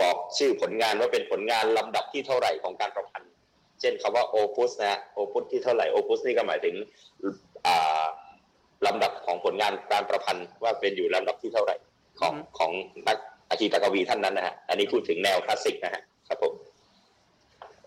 [0.00, 3.30] บอกชื่อผลงานว่าเป็นผลงานลำดับที่เท่าไหร่ของการประพันธ์
[3.80, 6.74] เช่นคำว่า opus นะฮะ opus ที่เท่าไหร่ opus นี่ก็หมายถึง
[7.66, 8.04] อ่า
[8.86, 11.76] ลำดับของผลงานการประพันธ์ว่าเป็นอยู่ลำดับที่เท่าไหร่
[12.20, 12.72] ของของ
[13.08, 13.18] นัก
[13.52, 16.52] อาชีพกวีท่านนั้นนะฮะอันนี้พูดถึงแนวคลาสสิกนะฮะครับผม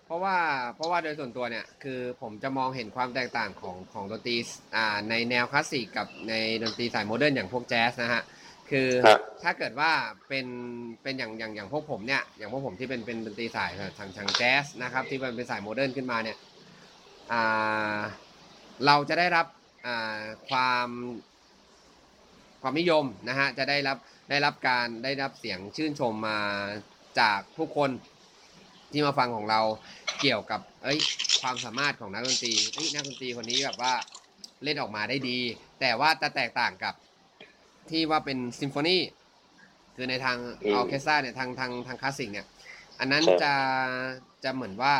[0.05, 0.38] เพราะว่า
[0.76, 4.38] เพราะว่าโดยส่วนตัวเนี่ยคือผมจะมองเห็นความแตกต่างของของดนตรี
[4.76, 8.22] อ่าในแนวคลาสสิกกับในดนตรีสาย modern อย่างพวกแจ๊สนะฮะ
[8.70, 9.91] คือครับถ้าเกิดว่า
[10.28, 10.45] เป็น
[11.03, 16.38] เป็นอย่างอย่างอย่างพวกผมเนี่ยอย่างพวกผมที่เป็นเป็นดนตรีสายทางทางแจ๊สนะครับที่มันเป็นสาย modern ขึ้นมาเนี่ย
[17.32, 17.99] อ่า
[18.86, 19.45] เราจะได้รับ
[19.86, 20.88] อ่าความ
[22.61, 23.97] ความนิยมนะฮะจะได้รับ
[24.30, 26.40] ได้รับการได้รับเสียงชื่นชมมา
[27.20, 27.90] จากผู้คน
[28.92, 29.62] ที่มาฟังของเรา
[30.22, 31.00] เกี่ยวกับ เอ้ย
[31.42, 33.94] ความสามารถของนักดนตรีเอ้ยนักดนตรีคนนี้แบบว่า
[34.64, 35.40] เล่นออกมาได้ดี
[35.80, 36.94] แต่ว่าจะแตกต่างกับ
[37.90, 38.98] ที่ว่าเป็นซิมโฟนี
[39.96, 42.46] คือในทางอืมออร์เคสตราเนี่ยทางทางทางคลาสสิกเนี่ย
[43.00, 43.54] อันนั้นครับจะ
[44.44, 44.96] จะเหมือนว่า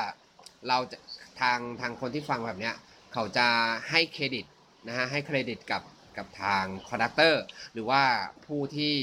[0.68, 0.98] เราจะ
[1.42, 2.76] ทางทางคนที่ฟังแบบเนี้ย
[3.14, 3.48] เขาจะ
[3.90, 4.46] ให้เครดิต
[4.88, 5.82] นะฮะให้เครดิตกับ
[6.18, 7.44] กับทาง conductor
[7.74, 8.04] หรือว่า
[8.46, 8.94] ผู้ที่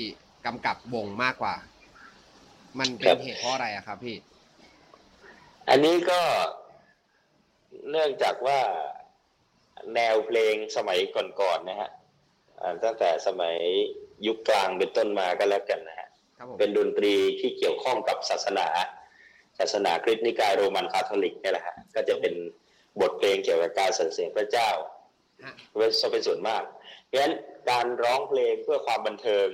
[0.46, 1.56] กำกับวงมากกว่า
[2.78, 4.16] มันเป็ครับเหตุเพราะอะไรอะครับพี่
[5.68, 6.20] อันนี้ก็
[7.90, 8.60] เนื่องจากว่า
[9.94, 10.98] แนวเพลงสมัย
[11.40, 11.90] ก่อนๆนะฮะ
[12.60, 13.56] อ่าตั้งแต่สมัย
[14.26, 16.08] ยุคกลางเป็นต้นมาก็แล้วกันนะฮะ
[16.38, 18.68] ครับผมเป็นดนตรีที่เกี่ยวข้องกับศาสนา
[19.58, 22.34] ศาสนาคริสต์นิกายโรมันคาทอลิกเนี่ยแหละฮะก็จะเป็น
[23.00, 24.70] บทเพลงเกี่ยวกับการสรรเสริญพระเจ้า
[25.44, 26.62] ฮะเป็นส่วนมาก
[27.12, 27.36] เพราะฉะนั้น
[27.70, 29.48] การร้องเพลงเพื่อความบันเทิง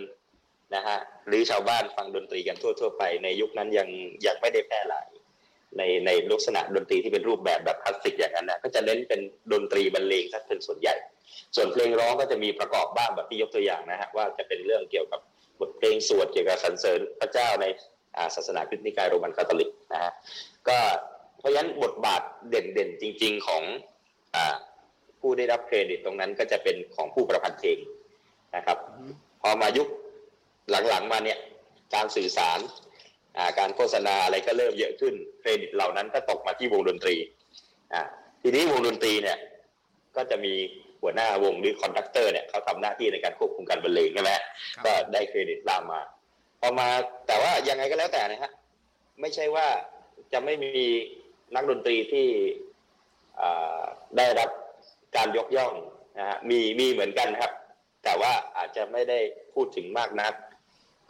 [0.75, 0.99] นะฮะ
[1.29, 3.89] หรือชาวบ้านฟังดนตรีกันทั่ว ๆ ไป ในยุคนั้นยัง
[4.27, 5.09] ยังไม่ได้แพร่หลาย
[5.77, 9.21] ในในลักษณะดนตรีที่เป็นรูปแบบแบบคลาสสิกอย่างนั้นนะก็จะเน้นเป็น
[9.53, 10.95] ดนตรีบรรเลงซะเป็นส่วนใหญ่
[11.57, 15.21] ส่วนเพลงร้องก็จะมีประกอบบ้างแบบที่ยกตัวอย่างนะฮะว่าจะเป็นเรื่องเกี่ยวกับ
[15.61, 17.67] บทเพลงสวดเกี่ยวกับสรรเสริญพระเจ้าใน
[18.35, 20.13] ศาสนาคริสต์นิกายโรมันคาทอลิกนะฮะ
[20.69, 20.79] ก็
[21.39, 23.63] เพราะฉะนั้นบทบาทเด่นๆจริง ๆของ
[25.21, 27.79] ผู้ได้รับเครดิตตรงนั้นก็จะเป็นของผู้ประพันธ์เพลง
[28.57, 29.13] นะครับอืม
[29.43, 29.89] พอมายุค
[30.89, 31.39] หลังๆมาเนี่ย
[31.95, 32.59] การสื่อสาร
[33.37, 37.17] อ่าการโฆษณาอะไรก็เริ่มเยอะขึ้นเครดิตเหล่านั้นก็ตกมาที่วงดนตรี
[37.95, 38.03] อ่า
[38.43, 39.39] ทีนี้วงดนตรีเนี่ย
[40.17, 40.55] ก็จะมี
[41.03, 44.45] หัวหน้าวงหรือ conductor เนี่ยเขาทำหน้าที่ในการควบคุมการบรรเลงใช่ไหมครับ
[44.85, 46.01] ก็ได้เครดิตตามมา
[46.61, 46.89] พอมา
[47.27, 48.53] แต่ว่ายังไงก็แล้วแต่นะฮะ
[49.21, 49.67] ไม่ใช่ว่า
[50.33, 50.85] จะไม่มี
[51.55, 52.27] นักดนตรีที่
[53.41, 53.83] อ่า
[54.17, 54.51] ได้รับ
[55.17, 55.75] การยกย่อง
[56.19, 57.53] นะฮะมีมีเหมือนกันครับ
[58.05, 59.19] แต่ว่าอาจจะไม่ได้
[59.55, 60.33] พูดถึงมากนัก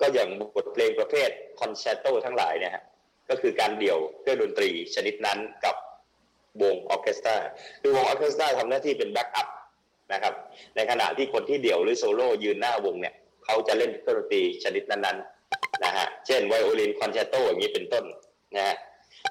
[0.01, 1.31] ก็อย่างบทเพลงประเภท
[1.61, 2.85] concerto ทั้งหลายเนี่ยฮะ
[3.29, 5.77] ก็คือการเดี่ยวเครื่องดนตรีชนิดนั้นกับ
[6.63, 7.37] วงออเคสตรา
[7.83, 9.49] คือวงออเคสตราทำหน้าที่เป็น backup
[10.13, 10.35] นะครับ
[10.77, 18.05] ในขณะที่คนที่เดี่ยวหรือโซโล่ยืนหน้าวงเนี่ยเขาจะเล่นเครื่องดนตรีชนิดนั้นๆนะฮะเช่น violin concerto อย่างนี้เป็นต้น
[18.57, 18.77] นะฮะ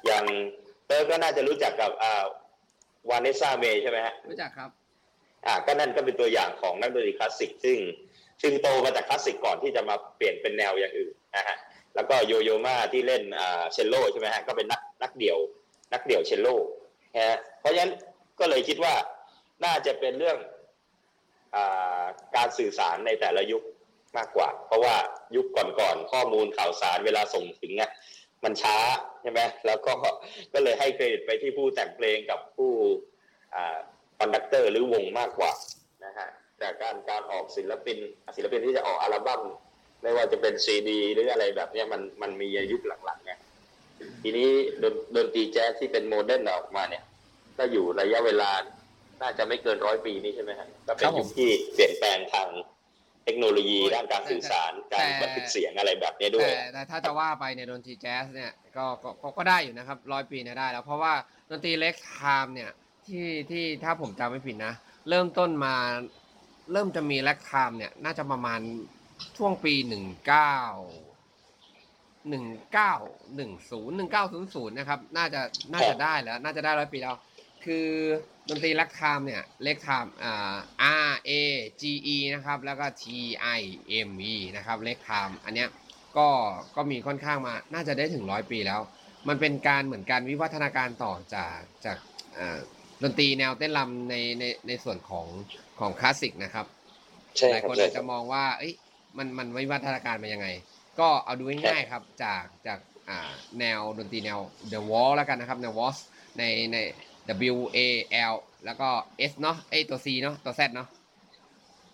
[0.06, 0.24] อย่าง
[0.86, 2.24] เตอร์ก็น่าจะรู้จักกับอ่า
[3.10, 4.70] วาเนสซ่าเมย์ใช่ไหมฮะรู้จักครับ
[5.46, 7.78] อ่าก็นั่นก็เป็นตัวอย่างของนักดนตรีคลาสสิกซึ่ง
[8.42, 11.56] ซึ่งโตมาจากคลาสสิกก่อนที่จะมาเปลี่ยนเป็นแนวอย่างอื่นนะฮะ
[11.94, 15.38] แล้วก็โยโยมาที่เล่นอ่าเชลโลใช่ไหมฮะก็เป็นนักนักเดี่ยว
[15.92, 16.48] นักเดี่ยวเชลโล
[17.16, 17.92] นะฮะเพราะฉะนั้น
[18.40, 18.94] ก็เลยคิดว่า
[19.64, 20.38] น่าจะเป็นเรื่อง
[21.54, 22.04] อ่า
[22.36, 23.62] การสื่อสารในแต่ละยุค
[24.16, 24.96] มากกว่า เพราะว่า
[25.36, 27.90] ยุคก่อนๆข้อมูลข่าวสารเวลาส่งถึงเนี่ย
[28.44, 28.76] มันช้า
[29.22, 29.92] ใช่ไหมแล้วก็
[30.52, 32.72] ก็เลยให้เครดิตไปที่ผู้แต่งเพลงกับผู้
[33.54, 33.78] อ่า
[34.18, 35.52] conductor หรือวงมากกว่า
[36.04, 37.98] นะฮะแต่การการออกศิลปิน
[38.36, 39.42] ศิลปินที่จะออกอัลบั้ม
[40.02, 43.32] ไม่ว่าจะเป็นซีดีหรืออะไรแบบเนี้ยมันมันมีในยุคหลังๆไง
[44.22, 44.48] ทีนี้
[44.82, 47.04] ดนดนตรีแจ๊สที่เป็น modern ออกมาเนี่ย
[47.58, 48.50] ก็อยู่ระยะเวลา
[49.22, 61.12] น่าจะไม่เกินร้อยปีนี้ใช่ไหมฮะก็เป็ครับผมยุคที่เปลี่ยนแปลงทางเทคโนโลยีด้านการสื่อสารแต่การบันทึกเสียงอะไรแบบเนี้ยด้วยแต่แต่ถ้าจะว่าไปในดนตรีแจ๊สเนี่ยก็ก็ก็ก็ได้อยู่นะครับร้อยปีเนี่ยได้แล้ว เพราะว่า
[61.50, 62.70] ดนตรี ragtime เนี่ย
[63.06, 64.74] ที่ที่ถ้าผมจำไม่ผิดนะ
[65.08, 65.74] เริ่มต้นมา
[66.72, 68.60] เริ่มจะมี ragtime เนี่ยน่าจะประมาณ
[69.36, 70.56] ช่วงปีหนึ่งเก้า
[72.28, 72.92] หนึ่งเก้า
[73.36, 75.40] หนึ่งศูนย์หนึ่งเก้าศูนย์ศูนย์นะครับ น่าจะ
[75.72, 77.14] น่าจะได้แล้ว น่าจะได้ร้อยปีแล้ว
[77.64, 77.88] คือ
[78.48, 80.54] ดนตรี ragtime เนี่ย ragtime อ่า
[81.08, 81.30] R A
[81.80, 81.82] G
[82.14, 83.04] E นะครับแล้วก็ T
[83.58, 83.60] I
[84.08, 85.68] M E นะครับเล็กไทม์อันเนี้ย
[86.16, 86.28] ก็
[86.76, 88.80] ก็มีค่อนข้างมาน่าจะได้ถึงร้อยปีแล้ว
[89.28, 91.98] มันเป็นการเหมือนการวิวัฒนาการต่อจากจาก
[92.36, 92.58] อ่า
[93.02, 95.26] ดนตรีแนวเต้นรำในในในส่วนของ
[95.80, 96.66] ของคลาสสิกนะครับ
[97.38, 98.74] ใช่หลายครับคนใช่อาจครัจะบมองว่าเอ้ย
[99.18, 100.46] มันมันวิวัฒนาการมายังไง
[101.00, 102.78] ก็เอาดูง่ายๆครับจากจาก
[103.08, 103.30] อ่า
[103.60, 104.38] แนวดนตรีแนว
[104.72, 105.98] The Wall แล้วกันนะครับแนว Waltz
[106.38, 106.42] ใน
[106.72, 106.76] ใน
[107.52, 107.78] W A
[108.32, 108.88] L แล้วก็
[109.30, 110.88] S เนาะไอยตัว C เนาะตัว Z เนาะ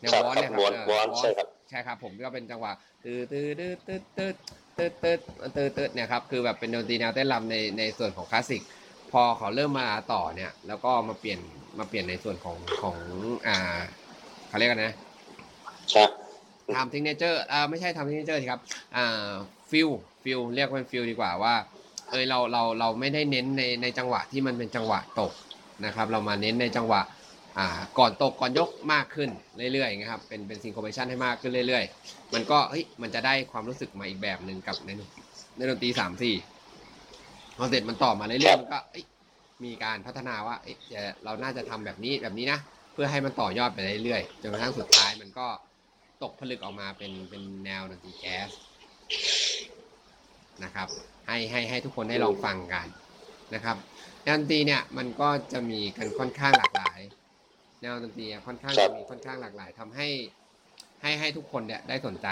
[0.01, 2.72] แนวครับวอนเนี่ยควอนรับวอนเใช่ครับใช่ครับผมก็เป็นจังหวะ
[3.05, 4.37] ตืดตืดตืดตืดตืด
[4.78, 5.20] ตืดตืด
[5.57, 8.62] ตืดตืดเนี่ยครับคือแบบเป็นดนตรีแนวเต้นรำในในส่วนของคลาสสิก
[9.12, 11.41] พอเขาเริ่มมาต่อเนี่ย แล้วก็มาเปลี่ยน
[11.78, 12.99] มาเปลี่ยนในส่วนของของ
[13.47, 13.78] อ่า
[14.49, 14.95] เขาเรียกกันนะ
[15.95, 16.11] ครับ
[16.74, 18.61] ทำทิงเนเจอร์อ่าไม่ใช่ทำทิงเนเจอร์ครับ
[18.97, 19.30] อ่า
[19.70, 19.89] ฟิล
[20.22, 21.55] ฟิลเรียกว่าเป็นฟิลดีกว่าว่า
[22.11, 25.32] เอยเราเราเราไม่ได้เน้นในในจังหวะที่มันเป็นจังหวะตก
[25.84, 27.00] นะครับ เรามาเน้นในจังหวะ
[27.59, 27.66] อ่า
[27.98, 29.30] ก่อนตกก่อนยกมากขึ้น
[29.72, 34.90] เรื่อยๆนะครับเป็นเป็นซิงโครเมชันให้มากขึ้นเรื่อยๆ มันก็เฮ้ยมันจะได้ความรู้สึกมาอีกแบบหนึ่งกับใน
[35.57, 36.34] ในดนตรีสามสี่
[37.57, 38.78] พอเสร็จมันต่อมาเรื่อยๆมันก็
[39.64, 40.76] มีการพัฒนาว่าเอ้ย
[41.24, 42.59] เราน่าจะทำแบบนี้แบบนี้นะ
[42.92, 45.46] เพื่อให้มันต่อยอดไปเรื่อยๆจนกระทั่งสุดท้ายมันก็
[46.22, 48.50] ตกผลึกออกมาเป็นเป็นแนวดนตรีแจ๊ส
[50.64, 50.88] นะครับ
[51.26, 52.86] ให้ให้ให้ทุกคนได้ลองฟังกัน
[53.54, 53.76] นะครับ
[54.24, 57.00] แนวดนตรีเนี่ยมันก็จะมีกันค่อนข้างหลากหลาย
[57.80, 60.08] แนวดนตรีค่อนข้างครัจะบมีค่อนข้างหลากหลายทำให้
[61.02, 62.28] ให้ให้ทุกคนเนี่ยได้สนใจ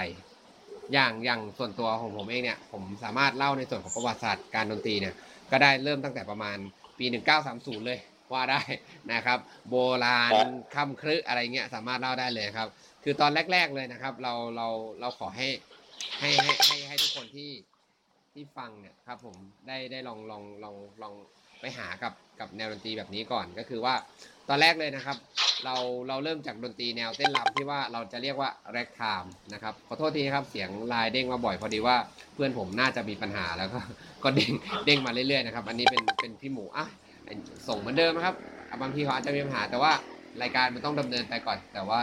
[0.92, 5.14] อย่างอย่างส่วนตัวของผมเองเนี่ยผมสามารถเล่าในส่วนของประวัติศาสตร์การดนตรีเนี่ย
[5.50, 6.56] ก็ได้เริ่มตั้งแต่ประมาณ
[6.98, 7.06] ปี
[7.46, 7.98] 1930 เลย
[8.32, 8.60] ว่าได้
[9.12, 9.38] นะครับ
[9.68, 9.74] โบ
[10.04, 10.32] ราณ
[10.74, 12.68] ครับคำครึอะไรเงี้ยสามารถเล่าได้เลยครับ
[13.04, 14.68] คือตอนแรก ๆเลยนะครับ เราเรา
[15.00, 15.48] เราขอให้
[16.20, 17.50] ให้ให้ให้ให้ทุกคนที่
[18.34, 21.14] ที่ฟังเนี่ยครับผมได้ได้ลองลองลองลอง
[21.60, 23.94] ไปหากับกับแนวดนตรีแบบนี้ก่อนก็คือว่า
[24.48, 25.16] ตอนแรกเลยนะครับ
[25.64, 25.76] เรา
[26.08, 31.96] เราเริ่มจากดนตรีแนวเต้นรำที่ว่าเราจะเรียกว่า ragtime นะครับขอโทษทีครับเสียงลายเด้งมาบ่อยพอดีว่า
[32.34, 33.80] เพื่อนผมน่าจะมีปัญหาแล้วก็
[34.24, 34.52] ก็เด้ง
[34.86, 36.86] เด้งมาเรื่อยๆนะครับอันนี้เป็นเป็นพี่หมูอะ
[37.68, 38.34] ส่งเหมือนเดิมนะครับ
[38.68, 39.92] อะบางทีเขาอาจจะมีปัญหาแต่ว่า
[40.42, 41.98] รายการมันต้องดำเนินไปก่อน แต่ว่า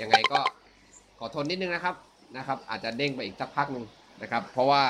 [0.00, 0.40] ยังไงก็
[1.18, 1.94] ขอทนนิดนึงนะครับ
[2.36, 3.84] นะครับ อาจจะเด้งไปอีกสักพักหนึ่ง
[4.22, 4.82] นะครับ เพราะว่า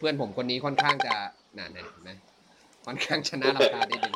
[0.00, 1.14] เพื่อนผมคนนี้ค่อนข้างจะ
[1.54, 2.10] หนาแน่นเห็นไหม
[2.86, 4.12] ค่อนข้างชนะราคาได้ดี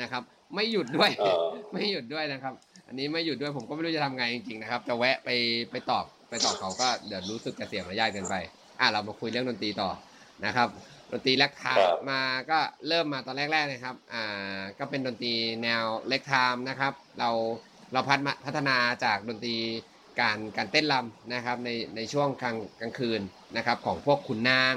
[0.00, 0.22] นะครับ
[0.54, 1.36] ไม่หยุดด้วยเออ
[1.72, 2.54] ไม่หยุดด้วยนะครับ
[2.88, 5.30] อันนี้ไม่หยุดด้วยผมก็ไม่รู้จะทำไงจริงๆนะครับจะแวะไป
[5.70, 8.34] ไปตอบไปตอบเขาก็เดี๋ยวรู้สึกจะเสียมารยาทเกินไป
[8.80, 9.90] อะเรามาคุยเรื่องดนตรีต่อ
[10.44, 10.68] นะครับ
[11.12, 12.20] ดนตรีแล็กไทครัม์บมา
[12.50, 12.58] ก็
[12.88, 17.30] เริ่มมาตอนแรกๆนะครับ อ่า ก็เป็นดนตรีแนว ragtime นะครับ เรา
[17.92, 19.56] เราพัฒนาพัฒนาจากดนตรี
[20.20, 23.20] การการเต้นรำนะครับในในช่วงกลางกลางคืน
[23.56, 24.74] นะครับของพวกขุนนาง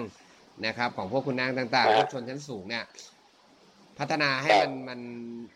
[0.65, 2.85] นะครับของพวกขุนนางต่างๆพวกชนชั้นสูงเนี่ย
[3.99, 4.99] พัฒนาให้มันมัน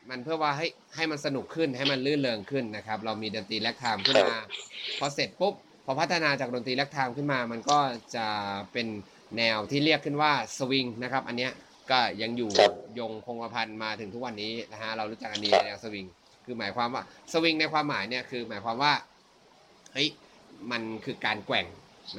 [0.10, 4.36] มันเพื่อว่าให้ให้มันสนุกขึ้นให้มันรื่นเริงขึ้นนะครับ เรามีดนตรี ragtime ขึ้นมา
[5.00, 5.54] พอเสร็จปุ๊บ
[5.86, 7.80] พอพัฒนาจากดนตรี ragtime ขึ้นมา มันก็
[8.16, 8.28] จะ
[8.74, 8.88] เป็น
[9.38, 11.52] แนวที่เรียกขึ้นว่าสวิงนะครับ อันเนี้ย
[11.92, 16.06] ก็ยังอยู่ครับยงคงกระพันมาถึงทุกวันนี้นะฮะเรารู้จักอันนี้ครับแนวสวิง
[16.46, 18.94] คือหมายความว่าสวิงในความหมายเนี่ยคือหมายความว่า
[19.94, 20.10] เฮ้ย
[20.72, 21.66] มันคือการแกว่ง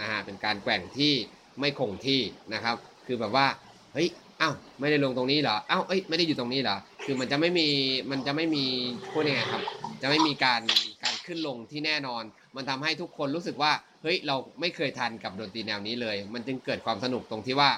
[0.01, 1.13] นะฮะเป็นการแกว่งที่
[1.61, 2.21] ไม่คงที่
[2.55, 2.77] นะครับ
[3.07, 3.47] คือแบบว่า
[3.95, 4.09] เฮ้ย
[4.41, 7.69] อ้าวไม่ได้ลงตรงนี้เหรออ้าวเอ้ยไม่ได้อยู่ตรงนี้เหรอคือมันจะไม่มี
[8.11, 8.65] มันจะไม่มี
[9.13, 9.63] พูดยังไงครับ
[10.03, 10.63] จะไม่มีการ
[11.03, 12.23] การขึ้นลงที่แน่นอน
[12.57, 17.71] มันทำให้ทุกคนรู้สึกว่าเฮ้ยเราไม่เคยทันกับดนตรีแนวนี้เลย มันจึงเกิดความสนุกตรงที่ว่า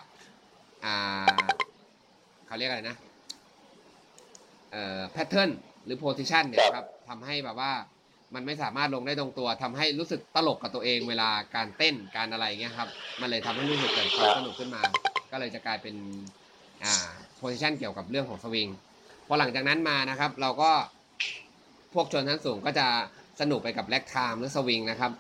[0.85, 1.45] อ่า
[2.47, 2.97] เขาเรียกอะไรนะ
[4.72, 5.51] เอ่อ pattern
[5.85, 7.72] หรือ position เนี่ยครับทำให้แบบว่า
[8.35, 12.89] มันไม่สามารถลงได้ตรงตัวทำให้รู้สึกตลกกับตัวเองเวลาการเต้นการอะไรเงี้ยครับ
[13.20, 14.83] มันเลยทำให้รู้สึกเกิดความสนุกขึ้นมา
[15.31, 15.95] ก็เลยจะกลายเป็น
[16.85, 16.95] อ่า
[17.38, 18.68] position เกี่ยวกับเรื่องของสวิง
[19.27, 20.70] พอหลังจากนั้นมานะครับ เราก็
[21.95, 22.87] พวกชนชั้นสูงก็จะ
[23.41, 25.12] สนุกไปกับแล็กไทม์หรือสวิงนะครับ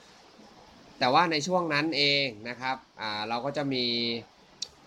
[0.98, 3.84] แต่ว่าในช่วงนั้นเองนะครับอ่าเราก็จะมี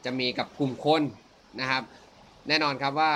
[0.06, 1.02] จะมีกับกลุ่มคน
[1.62, 1.84] นะครับ
[2.48, 3.12] แน่นอนครับว่า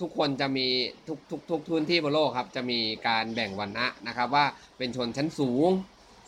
[0.00, 0.68] ทุกคนจะมี
[1.08, 4.44] ทุกทุกทุกทุนที่บนโลกครับ จะมีการแบ่งวรรณะนะครับ ว่า
[4.78, 5.70] เป็นชนชั้นสูง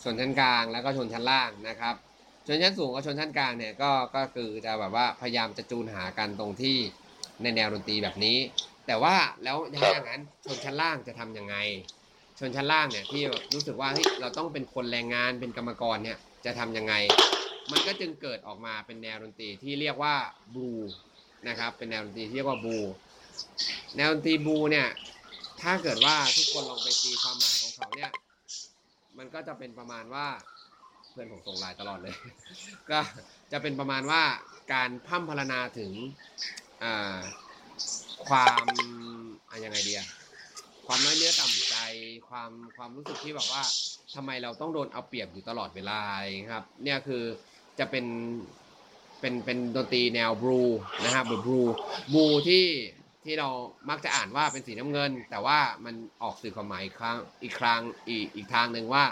[0.02, 1.94] ชนชั้นกลางแล้วก็ชนชั้นล่างนะครับ
[2.46, 6.76] ชนชั้นสูงกับชนชั้นกลางเนี่ยก็ก็คือจะแบบว่าพยายามจะจูนหากันตรงที่
[7.42, 8.38] ในแนวดนตรีแบบนี้
[8.86, 9.14] แต่ว่า
[9.44, 11.56] แล้วถ้าอย่างนั้นชนชั้นล่างจะทำยังไง
[12.38, 13.22] ชนชั้นล่างเนี่ยที่
[13.54, 16.94] รู้สึกว่าเฮ้ยเราต้องเป็นคนแรงงานเป็นกรรมกรเนี่ยจะทำยังไง
[17.70, 20.14] มันก็จึงเกิดออกมาเป็นแนวดนตรีที่เรียกว่า
[20.54, 20.68] บู
[21.48, 22.76] นะครับเป็นแนวดนตรีที่เรียกว่าบู
[23.96, 24.88] แนวดนตรีบูเนี่ย
[25.62, 28.10] ถ้าเกิดว่าทุกคนลองไปตีความหมายของเขาเนี่ย
[29.18, 30.26] มันก็จะเป็นประมาณว่า
[31.10, 32.14] เพื่อนผมส่งไลน์ตลอดเลย
[32.90, 32.98] ก็
[33.52, 34.22] จะเป็นประมาณว่า
[34.72, 35.92] การพร่ำพรณนาถึง
[38.26, 38.66] ความ
[39.48, 40.02] อะยังไงเดีย
[40.86, 41.76] ความน้อยเนื้อต่ำใจ
[42.28, 43.62] ความความรู้สึกที่แบบว่า
[44.14, 46.00] ทำไมเราต้องโดนเอาเปรียบอยู่ตลอดเวลา
[46.52, 47.22] ครับ เนี่ยคือ
[47.78, 48.06] จะเป็น
[49.20, 50.60] เป็นเป็นดนตรีแนวบลู
[51.04, 51.60] นะครับบลู
[52.12, 52.64] บลูที่
[53.28, 53.48] ที่เรา
[53.90, 59.04] มักจะอ่านว่าเป็นสีน้ำเงิน แต่ว่ามันออกสื่อความหมายอีกครั้งอีกครั้งอีกอีกทางหนึ่งว่า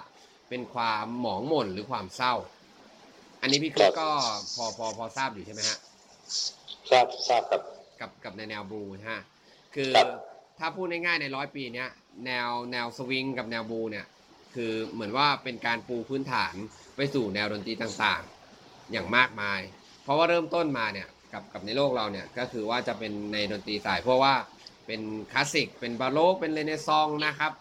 [0.48, 2.34] เป็นความหมองหม่นหรือความเศร้า
[3.40, 4.08] อันนี้พี่คริสก็
[4.54, 5.78] พอพอพอทราบอยู่ใช่ไหมฮะ
[6.90, 7.62] ทราบทราบครับ
[8.00, 9.22] กับกับในแนวบลูนะฮะ
[9.74, 10.08] คือครับ
[10.58, 11.88] ถ้าพูดง่ายๆในร้อยปีเนี้ย
[12.26, 14.06] แนวแนวสวิงกับแนวบูเนี่ย
[14.54, 16.54] คือเหมือนว่าเป็นการปูพื้นฐาน
[16.96, 19.60] ไปสู่แนวดนตรีต่างๆ อย่างมากมาย
[20.02, 24.34] เพราะว่าเริ่มต้นมาเนี่ย กับกับในโลกเราเนี่ยก็คือว่าจะเป็นในดนตรีสาย เพราะว่า
[24.87, 25.01] เป็น
[25.32, 27.53] คลาสสิกเป็นบาโลกเป็นเรเนซองส์นะครับ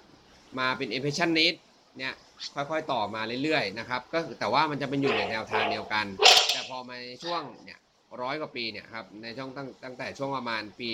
[0.59, 1.55] มาเป็นเอเพชันนิส
[1.97, 2.13] เนี่ย
[2.55, 6.05] ค่อยๆต่อมาเรื่อยๆนะครับก็แต่ว่ามันจะเป็นอยู่ในแนวทางเดียวกัน
[6.51, 7.79] แต่พอมาในช่วงเนี่ย
[8.21, 10.89] ร้อยกว่าปีเนี่ยครับในช่วงตั้งตั้งแต่ช่วงประมาณปี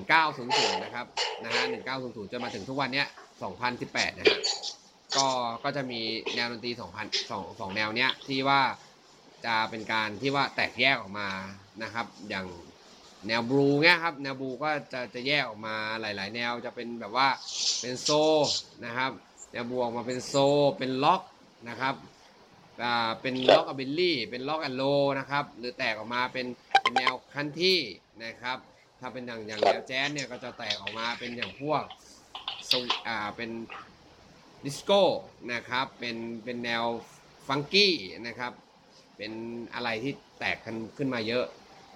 [0.00, 1.06] 1900นะครับ
[1.44, 1.64] นะฮะ
[1.96, 3.06] 1900จนมาถึงทุกวันเนี้ย
[3.62, 4.40] 2018นะฮะ
[5.16, 5.26] ก็
[5.64, 6.00] ก็จะมี
[6.34, 8.60] แนวดนตรี2,000สองสองแนวเนี้ยที่ว่า
[9.46, 11.28] จะเป็นการที่ว่าแตกแยกออกมา
[11.82, 12.46] นะครับ อย่าง
[13.26, 17.28] แนวบลูเงี้ยครับแนวบลูก็จะจะแยกออกมาหลาย ๆ แนวจะเป็นแบบว่า
[17.80, 18.08] เป็น soul
[18.84, 19.10] นะครับ
[19.52, 20.34] แนวบลูออกมาเป็น soul
[20.78, 21.22] เป็นล็อก
[21.68, 21.94] นะครับ
[22.82, 24.84] อ่าเป็น rockabilly เป็น rock and roll
[25.18, 26.46] นะครับ หรือแตกออกมาเป็น
[26.94, 27.80] แนว country
[28.24, 28.58] นะครับ
[29.00, 31.82] ถ้าเป็นอย่างอย่างแนวแจ๊สเนี่ยก็จะแตกออกมาเป็นอย่างพวก
[32.70, 33.50] สวิอ่าเป็น
[34.64, 35.02] disco
[35.52, 36.84] นะครับ เป็นเป็นแนว
[37.48, 37.94] ฟังกี้
[38.26, 38.52] นะครับ
[39.16, 39.32] เป็น
[39.74, 41.44] อะไรที่แตกกันขึ้นมาเยอะ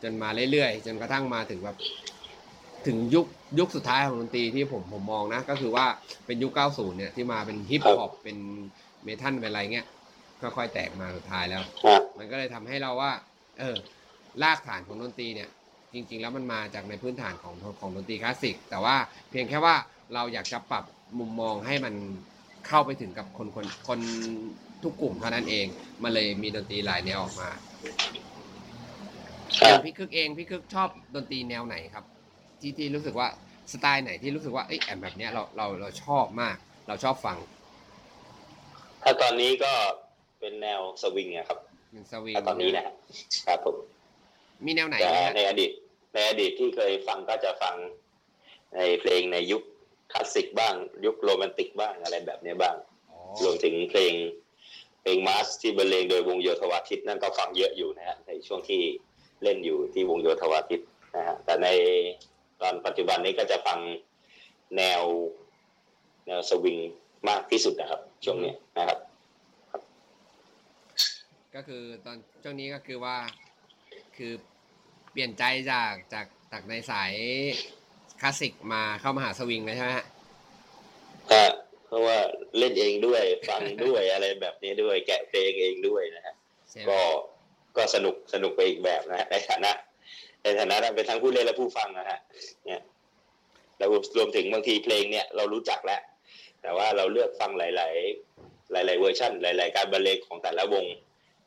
[0.02, 1.76] จนมาเรื่อยๆ จนกระทั่งมาถึงแบบ
[2.86, 3.26] ถึงยุค
[3.58, 5.86] ยุคสุดท้ายของดนตรีที่ผมผมมองนะ ก็คือว่า
[6.26, 8.38] เป็นยุค 90 เนี่ยที่มาเป็นฮิปฮอปเป็น
[9.04, 9.86] เมทัลเป็นอะไรเงี้ย
[10.40, 13.12] ค่อยๆแตกมาสุดท้ายแล้วฮะมันก็เลยทำให้เราว่า
[13.58, 13.76] เออ
[14.42, 15.48] รากฐานของดนตรีเนี่ย
[15.94, 18.96] จริง ๆ แล้วมันมาจากในพื้นฐานของของดนตรีคลาสสิก แต่ว่า
[19.30, 19.74] เพียงแค่ว่า
[20.14, 20.84] เราอยากจะปรับ
[21.18, 21.94] มุมมองให้มัน
[22.66, 24.00] เข้าไปถึงกับคนคนคน
[24.82, 25.66] ทุกกลุ่มเท่านั้นเอง
[26.02, 27.50] มันเลยมีดนตรีหลายแนวออกมา
[27.82, 32.04] อย่างพี่คึกเองพี่คึกชอบดนตรีแนวไหนครับ
[32.60, 33.28] ที่ที่รู้สึกว่า
[33.72, 36.56] สไตล์ไหนที่รู้สึกว่าเอ้ยแอมแบบเนี้ยเราเราเราชอบมาก
[36.88, 37.36] เราชอบฟัง
[39.02, 39.72] ถ้าตอนนี้ก็
[40.40, 41.58] เป็นแนวสวิงอะครับ
[41.92, 42.94] เป็นสวิงถ้าตอนนี้นะครับ
[43.46, 43.76] ครับผม
[44.66, 45.70] มีแนวไหนแต่ไหมฮะในอดีต
[46.14, 47.74] ในอดีตที่เคยฟังก็จะฟัง
[48.76, 49.62] ในเพลงในยุค
[50.12, 50.74] คลาสสิกบ้าง
[51.04, 52.76] ยุคโรแมนติกบ้างอะไรแบบนี้บ้าง
[53.10, 54.12] อ๋อรวมถึงเพลง
[55.06, 58.82] เพลงมาสที่บรรเลงโดยวงโยธวาทิตนั่นก็ฟังเยอะอยู่นะฮะในช่วงที่
[59.42, 60.80] เล่นอยู่ที่วงโยธวาทิต
[61.16, 61.68] นะฮะแต่ใน
[62.60, 63.78] ตอนปัจจุบันนี้ก็จะฟัง
[64.76, 65.02] แนว
[66.26, 66.78] แนวสวิง
[67.28, 68.98] มากที่สุดนะครับ ช่วงนี้นะครับ
[71.54, 73.16] ก็คือตอนช่วงนี้ก็คือว่า
[74.16, 74.32] คือ
[75.12, 77.12] เปลี่ยนใจจากจากจากในสาย
[78.20, 80.06] คลาสสิกมาเข้ามาหาสวิงเลยใช่ไหมฮะ
[81.30, 81.42] ก็
[81.86, 82.16] เพราะว่า
[82.58, 86.34] เล่นเองด้วยฟังด้วยอะไรแบบนี้ด้วย แกะเพลงเองด้วยนะฮะ
[86.70, 86.98] ใช่ไหมก็
[87.76, 89.72] ก็สนุกสนุกไปอีกแบบนะฮะในฐานะ
[90.42, 92.18] ในฐานะเป็นทั้งผู้เล่นและผู้ฟังนะฮะ
[92.66, 92.82] เนี่ย
[93.78, 96.00] แล้วรวมถึงบางทีเพลงเนี่ยเรารู้จักแล้ว
[96.62, 97.94] แต่ว่าเราเลือกฟังหลาย
[98.30, 100.84] ๆ หลาย ๆ เวอร์ชันหลาย ๆ การบรรเลงของแต่ละวง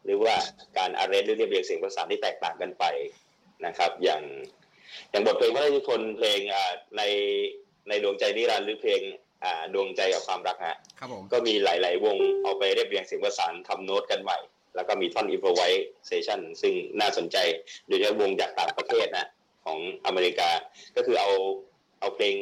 [0.06, 0.36] หรือว่า
[0.78, 2.86] การ arrange หรือเรียบเรียงเสียงประสานที่แตกต่างกันไป
[3.66, 4.22] นะครับ อย่าง
[5.10, 7.02] อย่างบทเพลงพระราชนิพนธ์เพลงอ่าใน
[7.88, 9.20] ในดวงใจนิรันดร์หรือเพลงอ่า
[9.74, 14.38] ดวงใจกับความรักฮะครับผมก็มีหลาย ๆ วงเอาไปเรียบเรียงเสียงประสานทำโน้ตกันใหม่
[14.76, 15.62] แล้วก็มีท่อนอิ p พ o ไว
[16.08, 17.38] เซชันซึ่งน่าสนใจ
[17.88, 19.28] โดยเฉพาะวงจากต่างประเทศนะ
[19.66, 20.50] ของอเมริกา
[20.96, 21.32] ก็คือเอา
[22.00, 22.36] เอาเพลง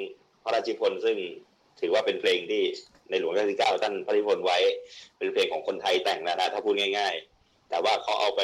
[0.43, 1.17] พระราชนิพนธ์ซึ่ง
[1.81, 2.63] ถือว่าเป็นเพลงที่
[3.09, 4.57] ในหลวงรัชกาลที่เก้าท่านพระราชนิพนธ์ไว้
[5.17, 8.41] เป็นเพลงของคนไทยแต่งนะนะถ้าพูดง่าย ๆ แต่ว่าเขาเอาไป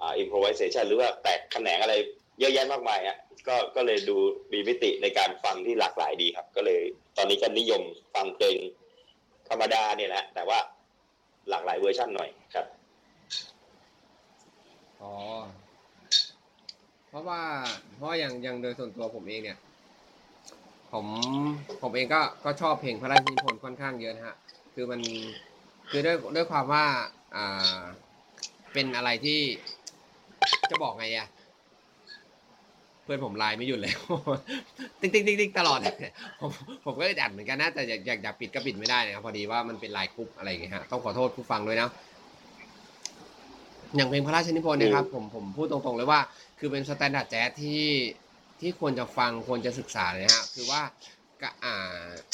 [0.00, 1.94] อ่า improvisation หรือว่าแตกแขนงอะไร
[2.38, 3.16] เยอะแยะมากมายอะ
[3.48, 4.16] ก็ก็เลยดู
[4.52, 6.80] มีมิติในการฟังที่หลากหลายดีครับ ก็เลย
[7.16, 7.82] ตอนนี้ก็นิยม
[8.14, 8.56] ฟังเพลง
[9.48, 10.58] ธรรมดาเนี่ยแหละแต่ว่า
[11.50, 12.66] หลากหลายเวอร์ชันหน่อยครับ
[15.00, 15.12] อ๋อ
[17.08, 17.42] เพราะว่า
[17.96, 19.58] เพราะอย่างอย่างโดยส่วนตัวผมเองเนี่ย
[20.92, 21.06] ผม
[21.82, 24.36] ผมเองก็ก็ชอบเพลงพระราชนิพนธ์ค่อนข้างเยอะนะฮะ
[24.74, 25.00] คือมัน
[25.90, 26.84] คือด้วยด้วยความว่า
[27.36, 27.80] อ่า
[28.72, 29.40] เป็นอะไรที่
[30.70, 31.28] จะบอกไงอะ
[33.08, 33.92] พื่อนผมไลน์ไม่หยุดเลย
[35.00, 35.78] ติ๊งติ๊งติ๊งติ๊งตลอด
[36.40, 36.50] ผม
[36.84, 41.90] ผมก็อัดเหมือนกันนะแต่อยากอยากอยากปิดก็ปิดไม่ได้นะครับพอดีว่ามันเป็นไลน์กรุ๊ปอะไรอย่างเงี้ยฮะต้องขอโทษผู้ฟังด้วยนะ
[43.96, 46.20] อย่างเพลงพระราชนิพนธ์เนะครับผมผมพูดตรงๆเลยว่า
[46.58, 47.82] คือเป็น standard jazz ที่
[48.60, 50.82] ที่ควรจะฟังควรจะศึกษาเลยนะฮะคือว่า
[51.42, 51.74] กะอ่า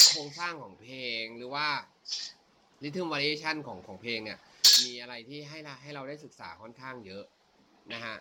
[0.09, 1.67] โครงสร้างของเพลงหรือว่า
[2.83, 4.39] rhythm variation ของของเพลงเนี่ย
[4.83, 7.23] มีอะไรที่ให้เราให้เราได้ศึกษาค่อนข้างเยอะ
[7.93, 8.15] นะฮะ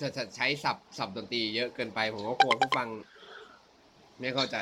[0.00, 2.88] จะจะใช้ศัพท์ศัพท์ดนตรีเยอะเกินไป ผมก็กลัวผู้ฟัง
[4.20, 4.56] ไม่เข้าใจ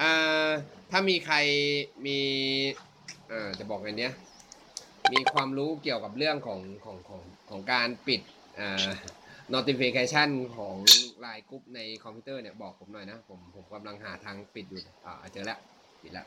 [0.00, 0.50] อ่า
[0.90, 1.36] ถ้ามีใคร
[2.06, 2.18] มี
[3.32, 4.12] อ่าจะบอกไงเนี้ย
[5.12, 7.20] มีความรู้เกี่ยวกับเรื่องของของของ
[7.50, 8.20] ของการปิด
[8.58, 8.88] อ่า
[9.54, 10.76] notification ของ
[11.20, 15.58] LINE group ในคอมพิวเตอร์เนี่ยบอกผมหน่อยนะ ผมผมกำลังหาทางปิดอยู่อ่าเจอแล้ว
[16.02, 16.26] ปิดแล้ว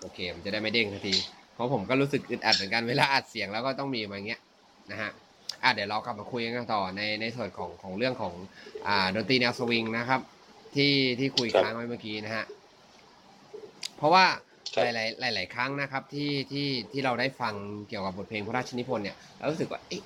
[0.00, 1.14] โอเค มันจะได้ไม่เด้งทันที
[1.54, 4.40] เพราะผมก็รู้สึกอึดอัดเหมือนกันเวลาอัดเสียงแล้วก็ต้องมีมาอย่างเงี้ย
[4.90, 5.10] นะฮะ
[5.62, 8.34] อะเดี๋ยวเรากลับมาคุยกันต่อในในส่วนของของเรื่องของ
[8.86, 10.20] อ่าดนตรีแนวสวิงนะครับ
[10.74, 12.44] ที่ที่คุยครับค้างไว้เมื่อกี้นะฮะ
[13.96, 14.24] เพราะว่า
[14.74, 14.84] ครับ
[15.20, 17.54] หลายๆหลายๆครั้งนะครับที่ที่ที่เราได้ฟัง
[17.88, 20.02] เกี่ยวกับบทเพลงพระราชนิพนธ์เนี่ยเรารู้สึกว่าเอ๊ะ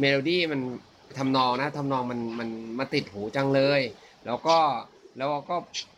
[0.00, 0.60] เมโลดี้มัน
[1.18, 2.48] ทำนองนะทำนองมันมัน
[2.78, 3.80] มาติดหูจังเลย
[4.26, 4.56] แล้วก็
[5.18, 5.56] แล้วก็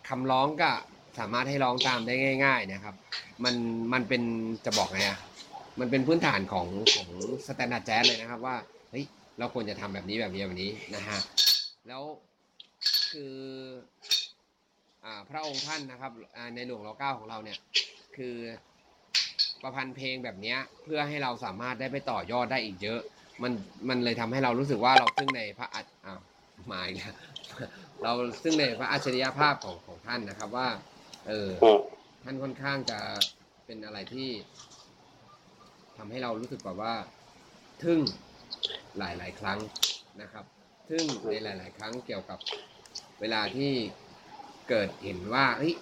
[0.09, 0.70] คำร้องก็
[1.18, 2.94] สามารถให้ร้องตามได้ง่าย ๆ นะครับ
[3.44, 3.54] มัน
[3.92, 4.22] มันเป็น
[4.64, 5.18] จะบอกไงอะ
[5.80, 7.09] มันเป็นพื้นฐานของของ
[7.47, 8.57] standard jazz เลยนะครับว่า
[8.91, 9.05] เฮ้ย
[9.39, 11.18] เราควรจะทำแบบนี้แบบนี้แบบนี้นะฮะ
[11.89, 12.03] แล้ว
[13.12, 13.37] คือ
[15.05, 16.12] อ่าพระองค์ท่านนะครับ
[16.55, 17.59] ในหลวงรัชกาลของเราเนี่ย
[18.16, 18.37] คือ
[19.62, 23.01] ประพันธ์เพลงแบบนี้เพื่อให้เราสามารถได้ไปต่อยอดได้อีกเยอะ
[23.43, 23.53] มัน
[23.89, 26.20] มันเลยทำให้เรารู้สึกว่าเราซึ่งในพระอัจอ้าว
[26.72, 27.14] มาอีกแล้ว
[28.03, 28.12] เรา
[28.43, 30.68] ซึ่งในพระอัจฉริยภาพของของท่านนะครับว่า
[31.28, 31.49] เออ
[32.24, 32.99] ท่านค่อนข้างจะ
[33.66, 34.28] เป็นอะไรที่
[35.99, 36.95] ทำให้เรารู้สึกแบบว่า
[37.82, 37.99] ทึ่ง
[38.99, 39.59] หลาย ๆ ครั้ง
[40.20, 40.44] นะครับ
[40.88, 42.38] ทึ่งในหลาย ๆ ครั้งเกี่ยวกับ
[43.20, 43.72] เวลาที่
[44.68, 45.74] เกิดเห็นว่าเฮ้ย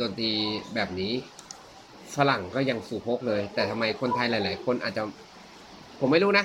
[0.00, 0.32] ดนตรี
[0.74, 1.12] แบบนี้
[2.16, 5.02] ฝรั่งก็ยังสู่พกเลย แต่ทำไมคนไทยหลาย ๆ คนอาจจะ
[6.00, 6.44] ผมไม่รู้นะ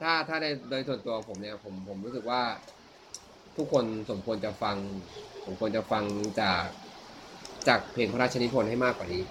[0.00, 2.42] ถ้าถ้าในโดยส่วนตัวผมเนี่ยผมผมรู้สึกว่า
[3.56, 4.76] ทุกคนสมควรจะฟัง
[5.44, 6.04] ผมควรจะฟัง
[6.40, 6.64] จาก
[7.68, 9.22] จากเพลงพระราชนิพนธ์ให้มากกว่านี้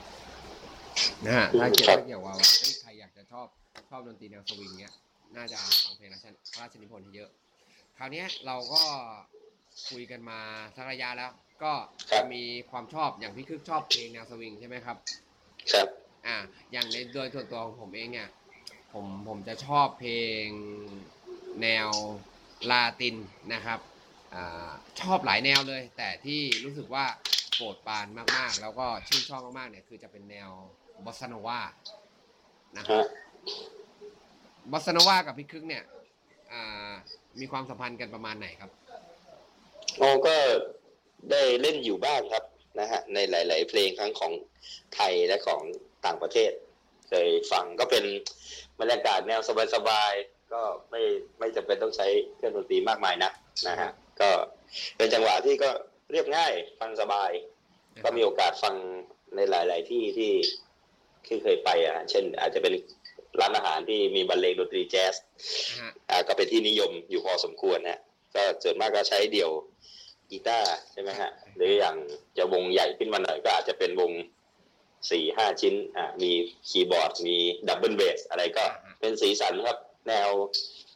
[1.26, 3.48] นะฮะถ้าเกี่ยวครับเกี่ยวว่าว่าเอ้ยใครอยากจะชอบ
[3.90, 4.94] ชอบดนตรีแนวสวิงเนี้ย
[5.36, 7.30] น่าจะฟังเพลงพระราชนิพนธ์ให้เยอะ
[7.98, 8.84] คราวเนี้ยเราก็
[9.90, 10.40] คุยกันมา
[10.76, 11.32] สักระยะแล้ว
[11.64, 11.74] ก็
[12.12, 14.98] จะมีความชอบอย่างพี่คึกชอบเพลงแนวสวิงใช่ไหมครับ
[15.72, 15.88] ครับ
[16.28, 16.36] อ่า
[16.72, 18.28] อย่างในโดยส่วนตัวของผมเองเนี่ย
[18.94, 20.14] ผมผมจะชอบเพล
[20.44, 20.46] ง
[21.62, 21.90] แนว
[22.72, 23.16] ลาติน
[23.54, 23.80] นะครับ
[24.36, 24.70] อ่า
[25.02, 27.06] ชอบหลายแนวเลย แต่ที่รู้สึกว่า
[27.56, 28.06] โปรดปราน
[28.36, 30.50] มากๆ แล้วก็ชื่นชอบมากๆเนี่ยคือจะเป็นแนว
[31.04, 31.60] บอสซาโนวา
[32.78, 33.08] นะครับฮะ
[34.72, 35.84] บอสซาโนวากับพี่คึกเนี่ย
[36.52, 36.92] อ่า
[37.40, 38.72] มีความสัมพันธ์กันประมาณไหนครับ
[39.98, 40.36] โอ้ก็
[41.32, 42.44] ได้เล่นอยู่บ้างครับ
[42.80, 44.34] นะฮะในหลาย ๆ เพลงทั้งของ
[44.96, 45.62] ไทยและของ
[46.06, 46.52] ต่างประเทศ
[47.10, 48.06] เคยฟังก็เป็น
[48.80, 49.42] บรรยากาศแนว
[49.76, 50.62] สบาย ๆ ก็
[50.92, 51.02] ไม่
[51.40, 53.34] ไม่จำเป็นต้องใช้เครื่องดนตรีมากมายนัก
[53.68, 53.90] นะฮะ
[54.22, 54.30] ก็
[54.98, 55.70] เป็นจังหวะที่ก็
[56.12, 57.32] เรียบง่ายฟังสบาย
[58.04, 58.76] ก็มีโอกาสฟัง
[59.36, 60.32] ในหลาย ๆ ที่ที่
[61.28, 62.74] ที่เคยไปอะเช่น อาจจะเป็น
[63.42, 65.16] ร้านอาหารที่มีบรรเลงดนตรีแจ๊ส
[65.78, 68.00] นะฮะอ่าก็เป็นที่นิยมอยู่พอสมควรนะ
[68.36, 69.52] ก็ส่วนมากก็ใช้เดี่ยว
[70.32, 71.96] กีตาร์ใช่ไหมฮะหรืออย่าง
[72.38, 74.12] จะวงใหญ่ขึ้นมาหน่อยก็อาจจะเป็นวง
[75.12, 76.32] สี่ห้าชิ้นอ่ามี
[76.70, 78.66] คีย์บอร์ด มี double bass อะไรก็
[79.00, 79.78] เป็นสีสันครับ
[80.08, 80.30] แนว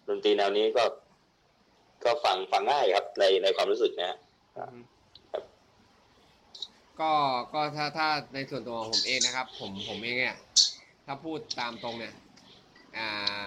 [0.07, 0.83] ดนตรีแนวนี้ก็
[2.03, 4.17] ก็ฟังฟังง่ายครับ ในในความรู้สึกนะฮะ
[4.57, 4.79] อือฮึ
[5.31, 5.43] ครับ
[6.99, 7.11] ก็
[7.53, 10.35] ก็ถ้าถ้าในส่วนตัวของผมเองนะครับ ผมผมเองเนี่ย
[11.05, 12.13] ถ้าพูดตามตรงเนี่ย
[12.97, 13.41] อ่า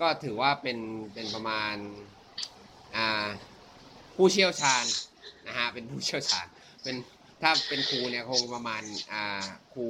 [0.00, 0.78] ก็ถือว่าเป็น
[1.14, 1.76] เป็นประมาณ
[2.96, 3.26] อ่า
[4.16, 4.84] ผู้เชี่ยวชาญ
[5.46, 6.46] นะฮะเป็นผู้เชี่ยวชาญ
[6.82, 6.96] เป็น
[7.42, 8.82] ถ้าเป็นครูเนี่ยคงประมาณ
[9.12, 9.44] อ่า
[9.74, 9.86] ครู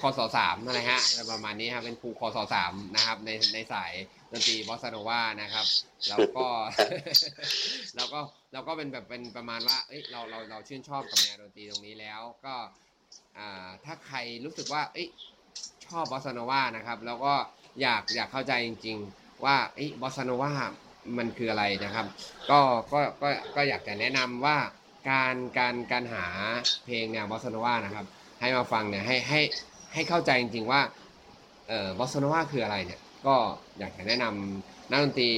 [0.00, 1.00] คศสามนะฮะ
[1.32, 3.92] ประมาณนี้ครับเป็นครูคศสามนะครับ ในในสาย
[4.32, 5.66] ดนตรีบอสโนวานะครับ
[6.08, 6.46] แล้วก็
[7.96, 8.20] แล้วก็
[8.52, 12.54] แล้วก็เป็นแบบเป็นประมาณว่าเอ้ยเราเราเราชื่นชอบกับแนวดนตรีตรงนี้แล้วก็
[13.38, 15.08] อ่าถ้าใครรู้สึกว่า เอ้ย
[15.86, 17.34] ชอบบอสโนวานะครับ แล้วก็
[17.80, 20.52] อยากอยากเข้าใจจริง ๆ ว่าอบอสซาโนวา
[21.18, 22.06] มันคืออะไรนะครับ
[22.50, 22.60] ก็
[22.92, 24.58] ก็ก็ก็อยากจะแนะนำว่า
[25.10, 26.26] การการการหา
[26.84, 28.06] เพลงแนวบอสซาโนวานะครับ
[28.40, 29.40] ให้มาฟังเนี่ยให้ให้
[29.94, 30.80] ให้เข้าใจจริง ๆ ว่า
[31.68, 33.36] เออบอสซาโนวาคืออะไรเนี่ยก็
[33.78, 35.32] อยากจะแนะนำนักดนตรี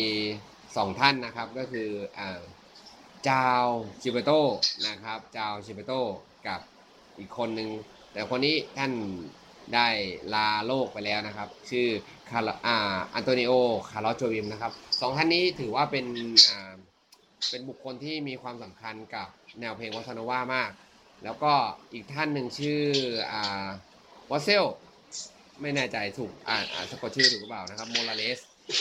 [0.77, 2.41] สองท่านนะครับก็คืออ่า
[3.29, 3.65] จาว
[4.03, 4.31] ชิเบโต
[4.87, 5.93] นะครับจาวชิเบโต
[6.47, 6.61] กับ
[7.19, 7.71] อีกคนหนึ่ง
[8.13, 8.93] แต่คนนี้ท่าน
[9.75, 9.89] ได้
[10.35, 11.89] ลาโลกไปแล้วนะครับ ชื่อ
[12.31, 13.53] คาร์อ่าอันโตนิโอ
[13.91, 16.07] คาร์ลอสโจวิมนะครับสองท่านนี้ถือว่าเป็น
[16.51, 16.75] อ่า
[17.51, 19.29] เป็นบุคคลที่มีความสำคัญกับ
[19.61, 20.71] แนวเพลงวอสซาโนวามาก
[21.25, 21.53] แล้วก็
[21.93, 22.83] อีกท่านหนึ่งชื่อ
[23.33, 23.67] อ่า
[24.31, 24.65] วอเซล
[25.61, 28.39] ไม่แน่ใจถูกอ่านอ่านสะกดชื่อถูกหรือเปล่านะครับโมราเลส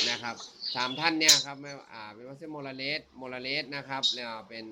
[0.10, 0.36] นะครับ
[0.76, 4.66] สามท่านเนี่ยครับไม่อ่าเป็นวอเซลโมราเลสโมราเลสนะครับเนี่ยเป็น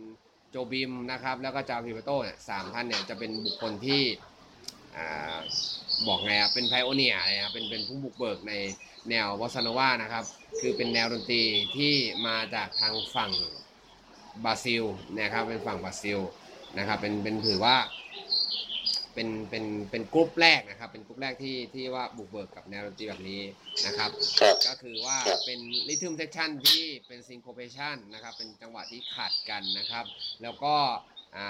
[0.50, 4.04] โจบิมนะครับแล้วก็จาวพิเปโตเนี่ยสามท่านเนี่ยจะเป็นบุคคลที่
[4.96, 5.38] อ่า
[6.08, 8.54] บอกไงอะเป็น pioneer เลยครับเป็นเป็นผู้บุกเบิกใน
[9.10, 10.24] แนวบอสซาโนวานะครับ
[10.62, 11.44] คือเป็นแนวดนตรี
[11.78, 11.94] ที่
[12.28, 13.32] มาจากทางฝั่ง
[14.44, 14.84] บราซิล
[15.20, 16.20] นะครับเป็นฝั่งบราซิล
[16.78, 17.78] นะครับเป็นเป็นถือว่า
[19.14, 23.42] เป็นเป็นเป็นกลุ่มแรกนะครับ เป็นกลุ่มแรกที่ที่ว่าบุกเบิกกับแนวดนตรีแบบนี้
[23.86, 24.10] นะครับ
[24.42, 30.06] ครับก็คือว่าครับเป็นริทึมเซ c ชันที่เป็นซิงโคเพชันนะครับเป็นจังหวะที่ขัดกันนะครับ
[30.44, 30.76] แล้วก็
[31.38, 31.46] อ่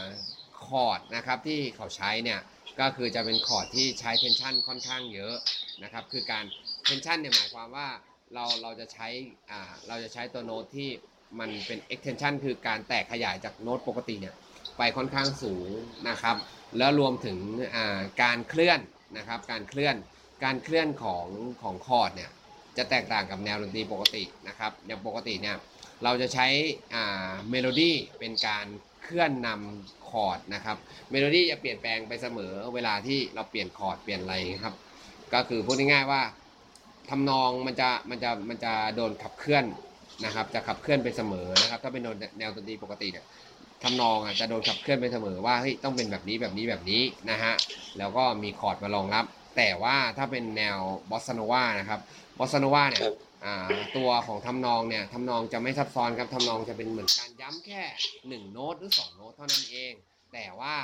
[0.00, 0.02] า
[0.64, 2.40] คอร์ดนะครับที่เขาใช้เนี่ย
[2.80, 5.34] ก็คือจะเป็นคอร์ดที่ใช้ tension ค่อนข้างเยอะ
[5.82, 6.44] นะครับ คือการ
[6.84, 7.88] tension เนี่ยหมายความว่า
[8.34, 9.08] เราเราจะใช้
[9.50, 10.88] อ่าเราจะใช้ตัวโน้ตที่
[11.40, 14.34] มันเป็น extension คือการแตกขยายจากโน้ตปกติเนี่ย
[14.78, 15.70] ไปค่อนข้างสูง
[16.08, 16.36] นะครับ
[16.78, 17.38] แล้วรวมถึง
[18.22, 18.80] การเคลื่อน
[19.18, 19.96] นะครับ การเคลื่อน
[20.44, 21.26] การเคลื่อนของ
[21.62, 22.30] ของคอร์ดเนี่ย
[22.78, 25.56] จะแตกต่างกับแนวดนตรีปกตินะครับอย่างปกติเนี่ย
[26.04, 26.46] เราจะใช้
[27.50, 28.66] เมโลดี้เป็นการ
[29.06, 30.76] เคลื่อนนำคอร์ดนะครับ
[31.10, 34.34] เมโลดี้จะเปลี่ยนแปลงไปเสมอเวลาที่เราเปลี่ยนคอร์ดเปลี่ยนอะไร
[34.64, 34.74] ครับ
[35.34, 36.22] ก็คือพูดง่ายๆว่า
[37.10, 39.64] ทำนองมันจะมันจะมันจะโดนขับเคลื่อน
[40.24, 43.26] นะครับ จะขับเคลื่อนไปเสมอนะครับ ถ้าเป็นแนวแนวดนตรีปกติเนี่ย
[43.82, 47.52] ทำนองอะจะโดนขับเคลื่อนไปเสมอว่าเฮ้ยต้องเป็นแบบนี้แบบนี้แบบนี้นะฮะ
[47.98, 49.24] แล้วก็มีคอร์ดมารองรับ
[49.56, 50.78] แต่ว่าถ้าเป็นแนว
[51.10, 52.00] บอสซาโนวานะครับ
[52.38, 53.04] บอสซาโนวาเนี่ย
[53.44, 53.54] อ่า
[53.96, 57.82] ตัวของทำนองเนี่ยทำนองจะไม่ซับซ้อนครับทำนองจะเป็นเหมือนการย้ำแค่
[58.28, 59.92] หนึ่งโน้ตหรือสองโน้ตเท่านั้นเอง
[60.32, 60.74] แต่ว่า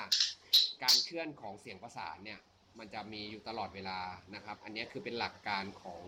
[0.83, 2.39] การเคลื่อนของเสียงประสานเนี่ย
[2.79, 3.99] มันจะมีอยู่ตลอดเวลา
[4.35, 6.03] นะครับ อันนี้คือเป็นหลักการของ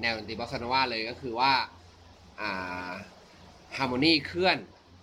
[0.00, 1.52] แนวดนตรีบอสซาโนวาเลยก็คือว่า
[2.40, 2.90] อ่า
[3.76, 4.58] harmony เคลื่อน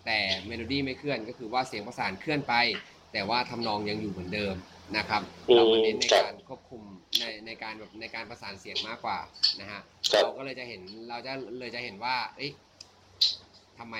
[0.06, 2.54] แต่เมโลดี้ไม่เคลื่อนก็คือว่าเสียงประสานเคลื่อนไป
[3.14, 4.56] แต่ว่าทำนองยังอยู่เหมือนเดิม
[4.98, 6.82] นะครับอืมเรามาเน้นในครับการควบคุม
[7.20, 9.20] ในในการแบบในการประสานเสียงมากกว่า
[9.62, 9.82] นะฮะ
[10.12, 12.52] ครับเราก็เลยจะเห็นเราจะเลยจะเห็นว่าเอ๊ะ
[13.80, 13.96] ทำไม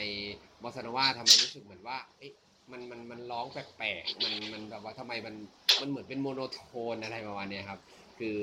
[0.62, 2.34] บอสซาโนวาทำไมรู้สึกเหมือนว่าเอ๊ะ
[2.72, 5.36] มันมันมันร้องแปลกๆมันมันแบบว่าทำไมมัน
[5.82, 7.80] มันเหมือนเป็น monotone อะไรประมาณเนี้ยครับ
[8.20, 8.40] คือ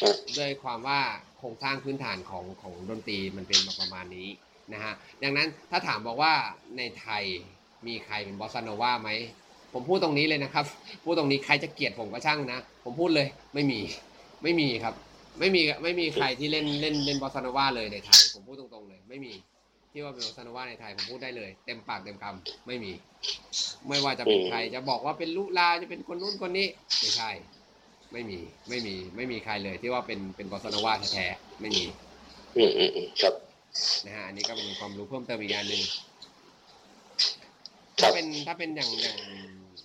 [0.00, 1.00] ครับด้วยความว่า
[1.38, 4.28] โครงสร้างพื้นฐานของของดนตรีมันเป็นมาประมาณนี้
[4.72, 6.32] นะฮะดังนั้นถ้าถามบอกว่า
[6.76, 7.24] ในไทย
[7.86, 9.10] มีใครเป็นบอสซาโนวาไหม
[9.72, 10.64] ผมพูดตรงนี้เลยนะครับ
[11.04, 13.80] พูดตรงนี้ใครจะเกลียดผมก็ช่างนะ ผมพูดเลยไม่มี
[14.42, 14.94] ไม่มีครับ
[15.38, 19.32] ไม่มีไม่มีใครที่เล่นเล่นเล่นบอสซาโนวาเลยในไทย ผมพูดตรงๆเลย ไม่มี
[19.92, 22.92] ที่ว่าเป็นบอสซาโนวาในไทยผมพูดได้เลย เต็มปากเต็มคำไม่มี
[23.88, 26.66] ไม่ว่าจะเป็นใครจะบอกว่าเป็นลุลาจะเป็นคนนู้นคนนี้
[27.00, 27.30] ไม่ใช่
[28.12, 31.84] ไม่มีไม่มีไม่มีใครเลยที่ว่าเป็นเป็นบอสซาโนวาแท้ๆไม่มี
[32.56, 33.34] อืมอืมอืมครับ
[34.06, 35.82] นะฮะอันนี้ก็เป็นความรู้เพิ่มเติมอีกอย่างหนึ่ง
[38.00, 39.18] ครัถ้าบเป็นถ้าเป็นอย่างอย่าง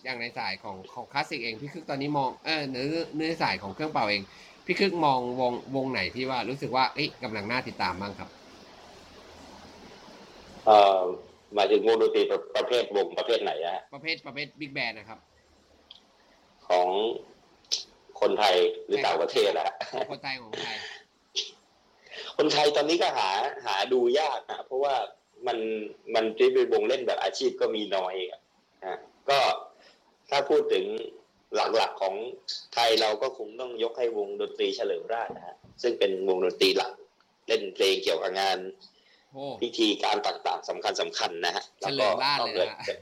[0.05, 4.21] อย่างในสายของของคลาสสิกเองพี่คึกตอนนี้มองเออเนื้อเนื้อสายของเครื่องเป่าเอง
[4.65, 8.29] พี่คึกมองวงวงไหนที่ว่ารู้สึกว่าเอ้ยกำลังน่าติดตามบ้างครับ
[10.65, 11.01] เอ่อ
[11.53, 15.19] หมายถึงวงดนตรีประประเภทวงประเภทไหนนะฮะประเภทประเภทบิ๊กแบนนะครับ
[16.67, 16.87] ของ
[18.21, 20.77] คนไทยหรือต่างประเทศนะฮะของคนไทยของคนไทย
[22.37, 23.29] คนไทยตอนนี้ก็หา
[23.65, 24.95] หาดูยากนะเพราะว่า
[25.47, 25.57] มัน
[26.13, 28.39] มันที่เป็นวงเล่นแบบอาชีพก็มีน้อยอะ
[28.85, 28.99] นะ
[29.29, 29.39] ก็
[30.30, 30.86] ถ้าพูดถึง
[31.76, 32.15] หลักๆของ
[32.73, 36.93] ไทยเราก็คงต้องยกให้วงดนตรีเฉลิมราชนะฮะซึ่งเป็นวงดนตรีหลัก
[37.47, 38.57] เล่นเพลงเกี่ยวกับงาน
[39.32, 42.97] โอ้พิธีการต่างๆสำคัญสำคัญนะฮะเฉลิมราชเลยนะนอกจาก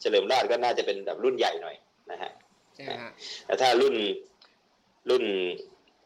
[0.00, 1.76] เฉลิมราชก็น่าจะเป็นแบบรุ่นใหญ่หน่อย
[2.10, 2.30] นะฮะ
[2.74, 3.10] ใช่ไหมฮะ
[3.46, 3.94] แต่ถ้ารุ่น
[5.10, 5.24] รุ่น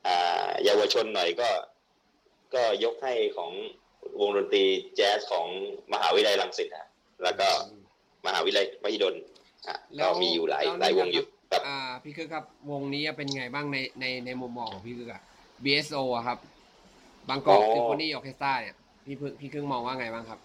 [0.07, 1.51] อ่าเยาวชนหน่อยก็
[2.55, 3.53] ก็ยกให้ของ
[4.21, 4.65] วงดนตรี
[4.97, 5.47] แจ๊สของ
[5.93, 6.89] มหาวิทยาลัยรังสิตฮะ
[7.23, 7.49] แล้วก็
[8.27, 9.15] มหาวิทยาลัยมหิดล
[9.69, 15.23] อะแล้ก็วมีอยู่หลายแล้วหลายวงอยู่ครับอ่าพี่คึกครับวงนี้เป็นไงบ้างในในในมุมมองของพี่คึกอะ
[15.65, 16.39] BSO อะครับ
[17.29, 20.41] บางกอกอ๋อซิมโฟนีออเคสตราเนี่ยพี่พึกพี่คึกมองว่าไงบ้างครับ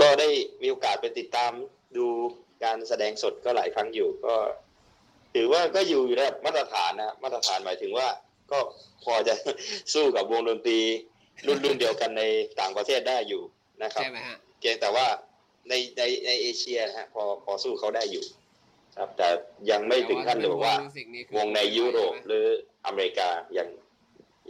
[0.00, 0.28] ก็ได้
[0.62, 1.52] มีโอกาสไปติดตาม
[1.96, 2.06] ดู
[2.64, 4.34] การแสดงสดก็หลายครั้งอยู่ก็
[5.34, 8.08] ถือว่าก็อยู่ในระดับมาตรฐานนะมาตรฐานหมายถึงว่า
[8.50, 8.58] ก็
[9.04, 9.34] พอจะ
[9.94, 10.80] สู้กับวงดนตรี
[11.46, 12.22] รุ่นรุ่นเดียวกันใน
[12.60, 13.42] ต่างประเทศได้อยู่
[13.82, 15.06] นะครับใช่ไหมฮะเพียงแต่ว่า
[15.68, 18.24] ในในในเอเชียนะฮะพอพอสู้เขาได้อยู่
[18.96, 19.28] ครับแต่
[19.70, 22.46] ยังไม่ถึงขั้นเลยว่ามิวสิกนี้คือวงในยุโรปหรือ
[22.86, 23.68] อเมริกายัง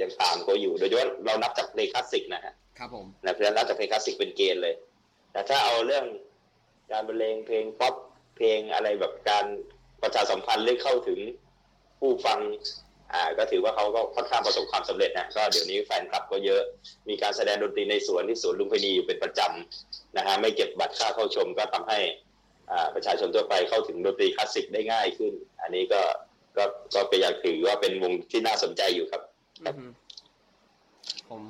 [0.01, 4.75] ยังตามเขาอยู่ โดยเฉพาะเรานับจากเพลงคลาสสิกนะฮะครับผมนะเพราะฉะนั้นนับจากเพลงคลาสสิกเป็นเกณฑ์เลย
[5.33, 6.05] แต่ถ้าเอาเรื่อง
[6.93, 7.95] การบรรเลงเพลงป๊อป
[8.37, 9.45] เพลงอะไรแบบการ
[10.03, 11.21] ประชาสัมพันธ์หรือเข้าถึง
[12.01, 12.39] ผู้ฟัง
[13.13, 16.63] อ่าก็ถือว่าเขาก็ค่อนข้างประสบความสำเร็จนะก็เดี๋ยวนี้แฟนคลับก็เยอะ
[17.09, 21.99] มีการแสดงดนตรีในสวนที่สวนลุมพินีอยู่เป็นประจำนะฮะไม่เก็บบัตรค่าเข้าชมก็ทำให้
[22.71, 25.33] อ่าประชาชนทั่วไปเข้าถึงดนตรีคลาสสิกได้ง่ายขึ้น
[25.63, 26.01] อันนี้ก็
[26.57, 29.23] ก็ก็เป็นอย่างถือว่าเป็นวงที่น่าสนใจอยู่ครับ
[31.29, 31.43] ผม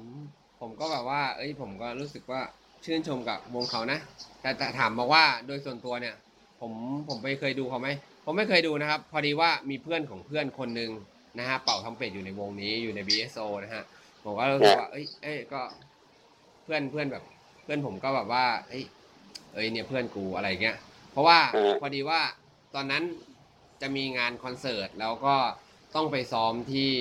[0.60, 2.40] ผมก็แบบว่า เอ้ยผมก็รู้สึกว่า
[2.84, 3.98] ชื่นชมกับวงเขานะ
[4.40, 6.14] แต่แต่ถามมาว่าโดยส่วนตัวเนี่ย
[6.60, 6.72] ผม
[7.08, 7.88] ผมไปเคยดูเขาไหม
[8.24, 10.90] ผมไม่เคยดูนะครับ พอดีว่ามีเพื่อนของเพื่อนคนหนึ่ง
[11.38, 13.84] นะฮะเป่าทำเป็ดอยู่ในวงนี้อยู่ใน BSO นะฮะ
[14.24, 15.60] ผมก็รู้สึกว่าเอ้ยเอ้ยก็
[16.64, 17.24] เพื่อนเพื่อนแบบ
[17.64, 18.84] เพื่อนผมก็แบบว่า เอ้ย
[19.54, 20.76] เอ้ยเนี่ยเพื่อนกูอะไรเงี้ย
[21.12, 22.20] เพราะว่าเออพอดีว่า
[22.74, 23.02] ตอนนั้น
[23.82, 25.36] จะมีงานคอนเสิร์ตแล้วก็
[25.94, 26.92] ต้องไปซ้อมที่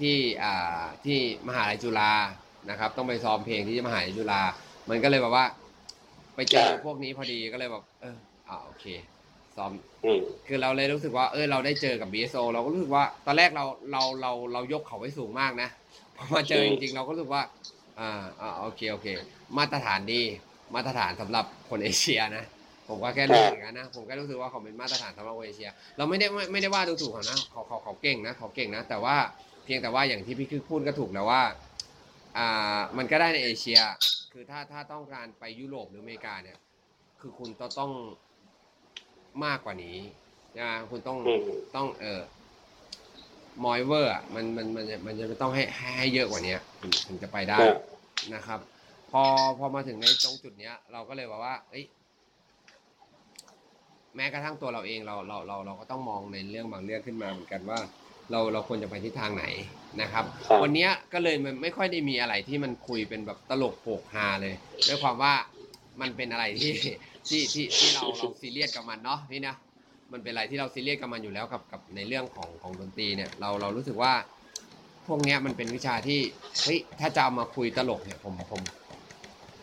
[0.00, 2.12] ที่อ่าที่มหาลัยจุฬา
[2.70, 4.40] นะครับ ต้องไปซ้อมเพลงที่มหาลัยจุฬา
[4.90, 5.46] มันก็เลยแบบว่า
[6.36, 8.16] ไปเจอพวกนี้พอดีก็เลยแบบเออ
[8.48, 8.84] อ่าโอเค
[9.58, 9.72] ซ้อม
[10.04, 15.68] อืมคือเราเลยรู้สึกว่าเออเราได้เจอกับ BSO เราก็รู้สึกว่าตอนแรกเราเราเราเรายกเขาไว้สูงมากนะ
[16.16, 17.42] พอมาเจอจริงๆเราก็รู้สึกว่า
[17.98, 19.06] อ่าอ่าโอเคโอเค
[19.58, 20.22] มาตรฐานดี
[20.74, 22.44] มาตรฐานสำหรับคนเอเชียนะ
[22.88, 29.16] ผมก็แค่รู้สึกอย่างนั้นนะผมก็รู้สึกว่าเขาเป็นมาตรฐานสำหรับคนเอเชีย เราไม่ได้ไม่ไม่ได้ว่าดูถูกเขานะเขาเขาเขาเก่งนะเขาเก่งนะ แต่ว่า
[29.64, 31.42] เพียงแต่ว่าอย่างที่พี่คือพูดก็ถูกแล้วว่า
[32.38, 33.78] อ่ามันก็ได้ในเอเชีย
[34.32, 36.58] คือถ้าถ้าต้องการไปยุโรปหรืออเมริกาเนี่ย
[37.20, 37.92] คือคุณต้องต้อง
[39.44, 39.96] มากกว่านี้
[40.58, 41.42] นะคุณต้องอืม
[41.76, 42.20] ต้องเออ
[43.64, 47.76] มอยเวอร์อะมันมันมันจะมันจะต้องให้ให้ให้เยอะกว่านี้ถึงถึงจะไปได้ครับ
[48.34, 48.60] นะครับ
[49.10, 49.22] พอ
[49.58, 51.84] พอมาถึงในตรงจุดเนี้ย เราก็เลยบอกว่าเอ้ย
[54.16, 57.78] แม้กระทั่งตัวเราเองเราเราเราเราก็ต้องมองในเรื่องบางเรื่องขึ้นมาเหมือนกันว่า
[58.30, 59.44] เราเราควรจะไปทิศทางไหน
[60.02, 64.54] นะครับครับวันเนี้ยก็เลยมันไม่ค่อยได้มีอะไรที่มันคุยเป็นแบบตลกโปกฮาเลย
[64.88, 65.34] ด้วยความว่า
[66.00, 66.72] มันเป็นอะไรที่
[67.28, 69.54] ที่ที่ที่เราเราซีเรียสกับมันเนาะพี่นะ
[70.12, 74.12] มันเป็นอะไรที่เราซีเรียสกับมันอยู่แล้วกับกับในเรื่องของของดนตรีเนี่ยเราเรารู้สึกว่า
[75.06, 76.20] พวกเนี้ยมันเป็นวิชาที่
[76.64, 78.62] เฮ้ยถ้าจะเอามาคุยตลกเนี่ยผมผม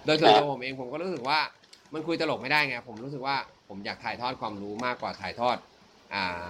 [0.06, 1.40] โดยส่วนตัวผมเองผมก็รู้สึกว่า
[1.94, 3.36] มันคุยตลกไม่ได้ไงผมรู้สึกว่า
[3.68, 5.58] ผมอยากถ่ายทอดความรู้มากกว่าถ่ายทอด
[6.14, 6.50] อ่า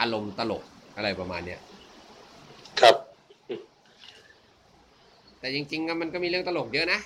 [0.00, 0.62] อารมณ์ตลก
[0.96, 1.60] อะไรประมาณเนี้ย
[2.80, 2.96] ครับ
[5.40, 7.00] แต่จริงๆอะมันก็มีเรื่องตลกเยอะนะ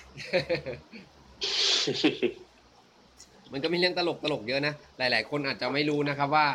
[3.51, 6.47] มันก็มีเรื่องตลกตลกเยอะนะ หลาย ๆ คนอาจจะไม่รู้นะครับว่า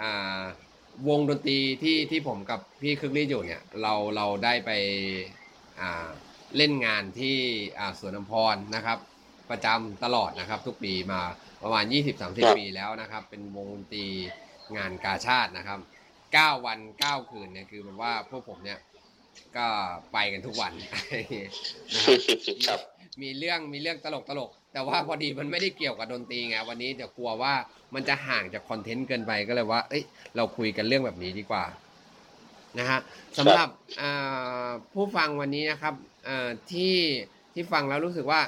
[0.00, 0.42] อ่า
[1.08, 4.70] วงดนตรีที่ที่ผมกับพี่คึกฤทธิ์อยู่เนี่ยเราเราได้ไป
[5.80, 6.08] อ่า
[6.56, 7.36] เล่นงานที่
[7.78, 8.98] อ่าสวนน้ำพรนะครับ
[9.50, 11.20] ประจำตลอดนะครับ ทุกปีมา
[11.62, 14.06] ประมาณครับ20-30 ปีแล้วนะครับ เป็นวงดนตรี
[14.76, 15.78] งานกาชาตินะครับ
[16.22, 18.78] 9 วัน 9 คืนเนี่ยคือแบบว่าพวกผมเนี่ย
[19.56, 19.66] ก็
[20.12, 22.18] ไปกันทุกวันนะครับ
[22.68, 22.80] ครับ
[23.22, 27.54] มีเรื่องมีเรื่องตลกตลก แต่ว่าพอดีมันไม่ได้เกี่ยวกับดนตรีไงวันนี้เดี๋ยวกลัวว่า
[27.94, 30.04] มันจะห่างจากคอนเทนต์เกินไปก็เลยว่า เอ้ย
[30.36, 31.64] เราคุยกันเรื่องแบบนี้ดีกว่า
[32.78, 33.00] นะฮะ
[33.38, 33.68] สำหรับ
[34.92, 35.94] ผู้ฟังวันนี้นะครับ
[36.72, 36.96] ที่
[37.54, 38.40] ที่ฟังแล้วรู้สึกว่า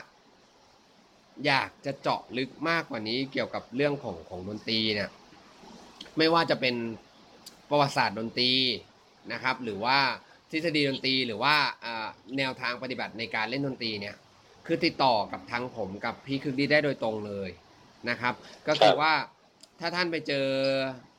[1.47, 5.11] อยากจะเจาะลึกมากกว่านี้เกี่ยวกับเรื่องของของดนตรีเนี่ย
[6.19, 6.75] ไม่ว่าจะเป็น
[7.71, 8.53] ประวัติศาสตร์ดนตรี
[9.33, 9.99] นะครับ หรือว่า
[10.51, 11.55] ทฤษฎีดนตรีหรือว่า
[12.39, 14.17] แนวทางปฏิบัติในการเล่นดนตรีเนี่ย
[14.67, 17.51] คือติดต่อกับทางผมกับพี่คึกดีได้โดยตรงเลย
[18.11, 18.35] นะครับ
[18.67, 19.13] ก็คือครับว่า
[19.81, 20.47] ถ้าท่านไปเจอ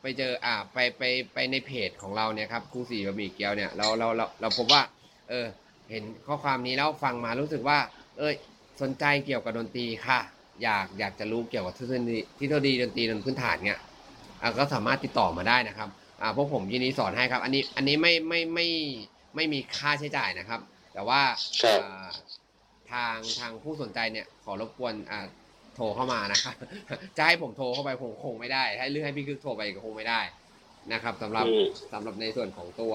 [0.02, 4.82] ไปเจออ่าไปไปไปในเพจของเราเนี่ยครับครูสีบะหมี่เกี๊ยวเนี่ยเราเราเราเราพบว่า
[5.30, 5.46] เออ
[5.92, 7.78] เห็นข้อความนี้แล้วฟังมารู้สึกว่า
[8.18, 8.36] เอ้ย
[8.82, 10.20] สนใจเกี่ยวกับดนตรีค่ะ
[10.64, 13.80] อยากอยากจะรู้เกี่ยวกับทฤษฎีทฤษฎีดนตรีบนพื้นฐานเนี่ย
[14.42, 15.90] อ่าก็สามารถติดต่อมาได้นะครับ
[16.22, 18.68] อ่าพวกผมยินดีสอนให้ครับ อันนี้อันนี้ไม่ไม่ไม่
[19.36, 20.60] ไม่มีค่าใช้จ่ายนะครับ
[20.94, 21.22] แต่ว่า
[21.62, 22.10] ครับอ่า
[22.94, 25.26] ทางทางผู้สนใจเนี่ยขอรบกวนอ่า
[25.76, 26.56] โทรเข้ามานะครับ
[27.18, 30.22] จะให้ผมโทรเข้าไปคงคงไม่ได้ให้เรื่องให้พี่คึกโทรไปก็คงไม่ได้
[30.94, 32.94] นะครับสำหรับอืมสำหรับในส่วนของตัว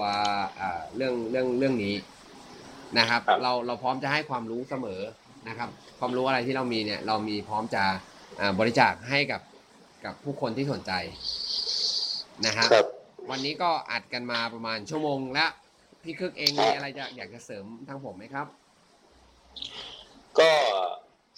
[0.59, 1.95] อ่าเรื่องเรื่องเรื่องนี้
[2.99, 5.01] นะครับครับ เราเราพร้อมจะให้ความรู้เสมอ
[5.49, 5.69] นะครับ
[5.99, 7.83] ความรู้อะไรที่เรามีเนี่ย เรามีพร้อมจะ
[8.39, 9.41] อ่าบริจาคให้กับ
[10.05, 10.91] กับผู้คนที่สนใจ
[12.45, 12.87] นะฮะครับ
[13.29, 15.49] วันนี้ก็อัดกันมาประมาณชั่วโมงแล้ว
[16.03, 18.47] พี่คึกเองมีอะไรจะอยากจะเสริมทางผมไหมครับ
[20.39, 20.51] ก็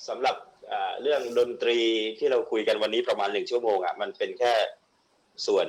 [0.07, 0.35] สำหรับ
[0.71, 1.79] อ่าเรื่องดนตรี
[2.19, 4.53] ที่เราคุยกันวันนี้ประมาณหนึ่งชั่วโมงอะมันเป็นแค่
[5.47, 5.67] ส่วน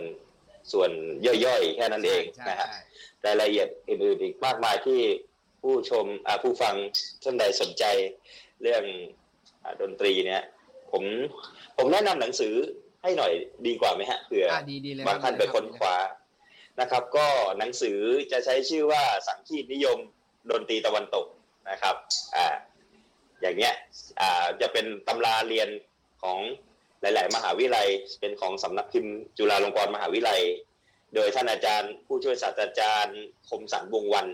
[0.73, 0.91] ส่วน
[1.27, 2.81] ย่อยๆ แค่นั้นเองใช่นะฮะใช่
[3.27, 5.01] รายละเอียดอื่นๆอีกมากมายที่
[5.63, 6.75] ผู้ชมอ่าผู้ฟัง
[7.23, 7.85] ท่านใดสนใจ
[8.63, 8.85] เรื่อง
[9.65, 10.43] อาดนตรีเนี่ย
[10.93, 11.03] ผม
[11.77, 12.55] ผมแนะนำหนังสือ
[13.03, 13.33] ให้หน่อย
[13.67, 15.97] ดีกว่าไหมฮะเผื่ออะดีดีเลยบางท่านไปค้นคว้า
[16.81, 17.27] นะครับ ก็
[17.59, 17.99] หนังสือ
[18.33, 19.99] จะใช้ชื่อว่าสังคีตนิยม
[20.51, 21.27] ดนตรีตะวันตก
[21.71, 21.97] นะครับ
[22.37, 22.47] อ่า
[23.41, 23.75] อย่างเงี้ย
[24.21, 25.69] อ่าจะเป็นตำราเรียน
[26.23, 26.39] ของ
[27.01, 27.89] หลาย ๆ มหาวิทยาลัย
[28.21, 30.43] เป็นของสำนักพิมพ์จุฬาลงกรณ์มหาวิทยาลัย
[31.15, 33.19] โดยท่านอาจารย์ ผู้ช่วยศาสตราจารย์
[33.49, 34.27] คมสันวงศ์วัน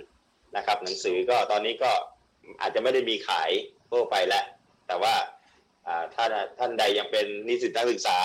[0.57, 1.90] นะครับ หนังสือก็ตอนนี้ก็
[2.61, 3.50] อาจจะไม่ได้มีขาย
[3.90, 4.44] ทั่วไปแล้ว
[4.86, 5.14] แต่ว่า
[5.86, 6.24] อ่าถ้า
[6.59, 8.18] ท่านใดยังเป็นนิสิตนักศึกษา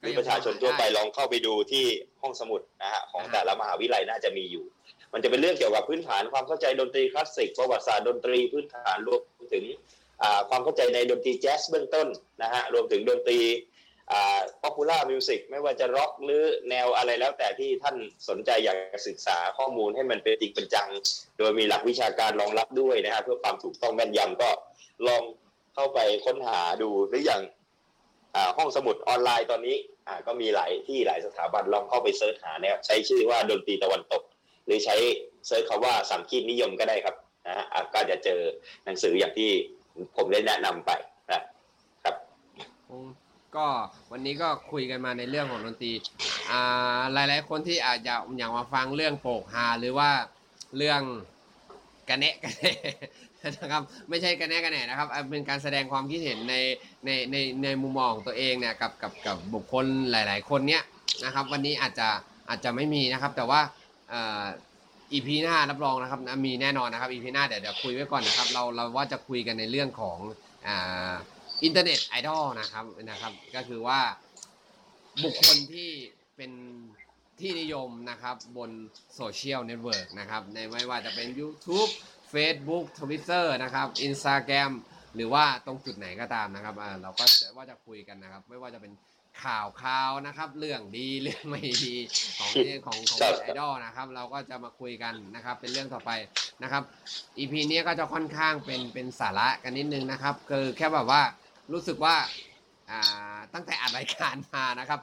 [0.00, 1.86] หรือประชาชนทั่วไปลองเข้าไปดูที่
[2.22, 4.64] ห้องสมุดนะฮะของแต่ละมหาวิทยาลัยน่าจะมีอยู่
[5.12, 9.20] มันจะเป็นเรื่องเกี่ยวกับพื้นฐานความเข้าใจดนตรีคลาสสิกประวัติศาสตร์ดนตรีพื้นฐานรวม
[9.52, 9.99] ถึงอ่า
[10.50, 12.08] ความเข้าใจในดนตรีแจ๊สเบื้องต้น
[12.42, 13.40] นะฮะรวมถึงดนตรี
[14.12, 17.96] อ่า popular music ไม่ว่าจะร็อกหรือแนวอะไรแล้วแต่ที่ท่าน
[18.28, 18.76] สนใจอยาก
[19.08, 20.88] ศึกษาข้อมูลให้มันเป็นจริงเป็นจัง
[21.38, 24.50] โดยมีหลักวิชาการรองรับด้วยนะฮะเพื่อความถูกต้องแม่นยำก็
[25.06, 25.22] ลอง
[25.74, 27.42] เข้าไปค้นหาดูหรืออย่าง
[28.56, 29.76] ห้องสมุดออนไลน์ตอนนี้
[30.26, 34.22] ก็มีหลายที่หลายสถาบันลองเข้าไป search หาเนี่ยใช้ชื่อว่าดนตรีตะวันตก
[34.66, 34.96] หรือใช้
[35.46, 37.14] search คำว่าสังคีตนิยมก็ได้ครับ
[37.46, 38.40] นะฮะก็จะเจอ
[38.84, 39.50] หนังสืออย่างที่
[40.16, 40.90] ผมได้แนะนำไป
[41.30, 41.40] นะ
[42.04, 42.14] ครับ
[43.56, 43.66] ก็
[44.12, 45.92] วันนี้ก็คุยกันมาในเรื่องของดนตรี
[46.50, 50.10] อ่าหลาย ๆ คนที่อาจจะอยากมาฟังเรื่องโปกฮาหรือว่า
[50.76, 51.00] เรื่อง
[52.08, 52.72] กระแนะกระแน่
[53.60, 56.54] นะครับไม่ใช่กระแนะกระแน่นะครับเป็นการแสดงความคิดเห็นใน
[57.06, 60.82] ในในในมุมมองของตัวเองเนี่ยกับกับกับบุคคลหลาย ๆ คนเนี้ย
[61.24, 62.08] นะครับ วันนี้อาจจะ
[62.48, 63.60] อาจจะไม่มีนะครับ แต่ว่า
[65.12, 70.18] อีพีหน้ารับรองนะครับนะมีแน่นอนนะครับอีพีหน้าเดี๋ยวเดี๋ยวคุยไว้ก่อนนะครับ เราเราว่าจะคุยกันในเรื่องของ
[70.66, 71.12] อ่า
[71.64, 74.00] อินเทอร์เน็ตไอดอลนะครับนะครับ ก็คือว่า
[75.24, 75.90] บุคคลที่
[76.36, 76.52] เป็น
[77.40, 78.70] ที่นิยมนะครับบน
[79.14, 81.90] social network นะครับในไม่ว่าจะเป็น YouTube
[82.32, 84.72] Facebook Twitter นะครับ Instagram
[85.14, 88.92] หรือว่าตรงจุดไหนก็ตามนะครับเราก็จะว่าจะคุยกันนะครับ ไม่ว่าจะเป็น
[89.44, 91.94] ข่าวข่าวนะครับ เรื่องดีเรื่องไม่ดี
[92.38, 92.50] ของ
[92.86, 96.10] ของของครับไอดอลนะครับ เราก็จะมาคุยกันนะครับ เป็นเรื่องต่อไป
[96.62, 96.82] นะครับ
[97.38, 101.22] EP นี้ก็จะค่อนข้างเป็นเป็นสาระกันนิดนึงนะครับ คือแค่แบบว่า
[101.72, 102.16] รู้สึกว่า
[102.90, 105.00] อ่าตั้งแต่อัดรายการมานะครับ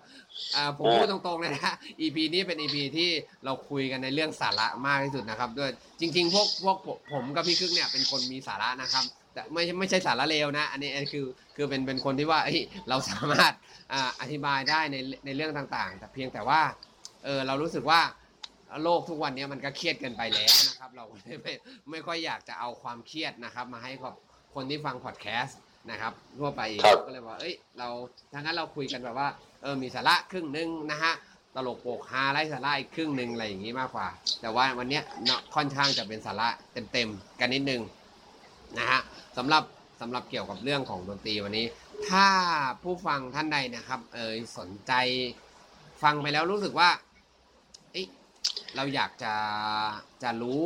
[0.56, 3.10] อ่าผมพูดตรงๆเลยนะ EP นี้เป็น EP ที่
[3.46, 5.70] เราคุยกันในเรื่องสาระมากที่สุดนะครับ ด้วย
[6.00, 9.06] จริง ๆ พวกพวกผมผมกับพี่ครึกเนี่ยเป็นคนมีสาระนะครับ
[9.38, 11.26] แต่ไม่ใช่ไม่ใช่สาระเลวนะอันนี้อันนี้คือ
[11.56, 13.54] คือเป็นเป็นคนที่ว่าเฮ้ยเราสามารถ
[13.94, 16.62] อ่าอธิบายได้ในในเรื่องต่างๆ แต่เพียงแต่ว่า
[17.26, 18.00] เออเรารู้สึกว่า
[18.84, 21.54] โลกทุกวันนี้มันก็เครียดเกินไปแล้วนะครับ เราไม่ไม่
[21.92, 24.14] ไม่ค่อยอยากจะเอาความเครียดนะครับ มาให้กับ
[24.56, 25.58] คนที่ฟังพอดแคสต์
[25.92, 27.88] นะครับทั่วไปครับก็เลยว่า เอ้ยเรา
[28.34, 29.30] ถ้างั้นเราคุยกันแบบว่า
[29.62, 31.14] เออมีสาระครึ่งหนึงนะฮะ
[31.56, 34.08] ตลกโปกฮาไร้สาระอีกครึ่งหนึ่งอะไรอย่างนี้มากกว่า
[34.42, 36.48] แต่ว่าวันเนี้ยเนาะค่อนข้างจะเป็นสาระ
[36.92, 37.82] เต็มๆกันนิดนึง
[38.78, 39.02] นะฮะ
[39.38, 39.64] สำหรับ
[40.02, 41.66] สำหรับเกี่ยวกับเรื่องของดนตรีวันนี้
[42.10, 42.28] ถ้า
[42.84, 44.94] ผู้ฟังท่านใดนะครับ เออสนใจ
[46.04, 46.90] ฟังไปแล้วรู้สึกว่า
[47.94, 48.08] เอ๊ะ
[48.76, 49.34] เราอยากจะ
[50.24, 50.60] จะรู้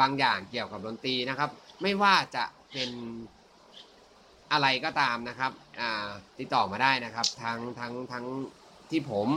[0.00, 1.50] บางอย่างเกี่ยวกับดนตรีนะครับ
[1.82, 2.90] ไม่ว่าจะเป็น
[4.52, 6.08] อะไรก็ตามนะครับอ่า
[6.38, 8.24] ติดต่อมาได้นะครับทั้งทั้งทั้ง
[8.90, 9.28] ที่ผม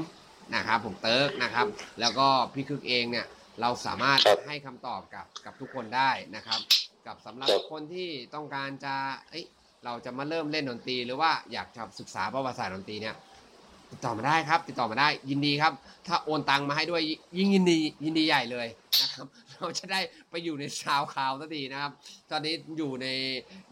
[0.56, 1.68] นะครับผมเติร์กนะครับ
[2.00, 3.28] แล้วก็พี่คึกเองเนี่ย
[3.62, 6.60] เราสามารถครับให้คำตอบกับกับทุกคนได้นะครับ
[7.08, 8.94] กับสำหรับครับคนที่ต้องการจะ
[9.30, 9.46] เอ้ย
[9.86, 13.16] เราจะมาเริ่มเล่นดนตรีหรือว่าอยากจะศึกษาประวัติศาสตร์ดนตรีเนี่ย
[13.92, 15.74] ติดต่อมาได้ครับ ติดต่อมาได้ยินดีครับ
[16.08, 17.02] ถ้าโอนตังมาให้ด้วย
[17.38, 18.68] ยิ่งยินดียินดีใหญ่เลย
[19.02, 20.00] นะครับ เราจะได้
[20.30, 21.92] ไปอยู่ใน SoundCloud สักทีนะครับ
[22.32, 23.08] ตอนนี้อยู่ใน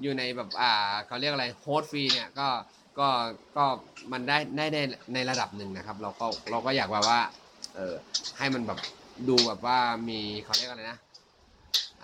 [0.02, 0.72] อยู่ในแบบอ่า
[1.08, 2.48] เขาเรียกอะไร host ฟรีเนี่ยก็
[3.00, 3.08] ก็
[3.58, 3.66] ก็
[4.12, 4.78] มันได้ได้ใน
[5.14, 7.20] ในระดับหนึ่งนะครับ เราก็เราก็อยากแบบว่า
[7.76, 7.94] เออ
[8.38, 8.80] ให้มันแบบ
[9.30, 9.78] ดูแบบว่า
[10.10, 10.98] มีเขาเรียกอะไรนะ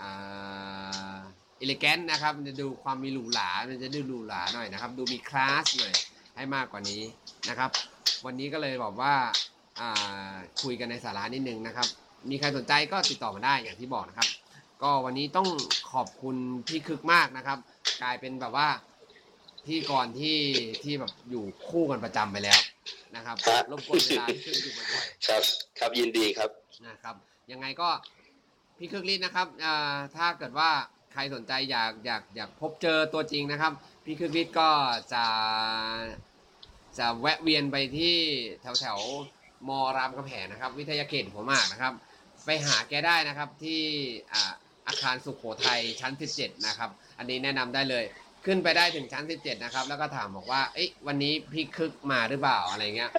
[0.01, 1.17] อ่า
[1.59, 5.93] อิเลแกนนะครับมันจะดูความมีหรูหรามันจะดูหรูหราหน่อยนะครับ ดูมีคลาสหน่อย
[6.35, 7.01] ให้มากกว่านี้
[7.49, 7.69] นะครับ
[8.25, 9.13] วันนี้ก็เลยบอกว่า
[9.79, 11.87] อ่าคุยกันในสาระนิดนึงนะครับ
[12.29, 14.27] มีใครสนใจก็ติดต่อมาได้อย่างที่บอกนะครับ
[14.83, 15.47] ก็วันนี้ต้อง
[15.93, 16.35] ขอบคุณ
[16.67, 17.57] พี่คึกมากนะครับ
[18.01, 18.67] กลายเป็นแบบว่า
[19.67, 20.37] ที่ก่อนที่
[20.83, 22.59] ที่แบบอยู่คู่กันประจำไปแล้ว
[23.15, 25.41] นะครับครับรบกวนเวลาพี่คึกอยู่บ่อยๆครับ
[25.79, 26.49] ครับยินดีครับ
[26.87, 27.15] นะครับ
[27.51, 27.89] ยังไงก็
[28.83, 30.69] พี่คึกฤทธิ์นะครับอ่าถ้าเกิดว่า
[31.13, 33.71] ใครสนใจอยากอยากอยากพบเจอตัวจริงนะครับ
[34.05, 34.69] พี่คึกฤทธิ์ก็
[35.13, 35.25] จะ
[36.97, 38.15] จะแวะเวียนไปที่
[38.61, 38.99] แถวแถว
[39.67, 41.93] มรามคำแหงนะครับ วิทยาเขตหัวหมากนะครับ
[42.45, 43.81] ไปหาแกได้นะครับที่
[44.33, 44.53] อ่า
[44.87, 48.03] อาคารสุขโขทัยชั้น 17 นะครับ อันนี้แนะนำได้เลย
[48.45, 53.11] ขึ้นไปได้ถึงชั้น 17 นะครับ แล้วก็ถามบอกว่า เอ๊ะวันนี้พี่คึกมาหรือเปล่าอะไรเงี้ย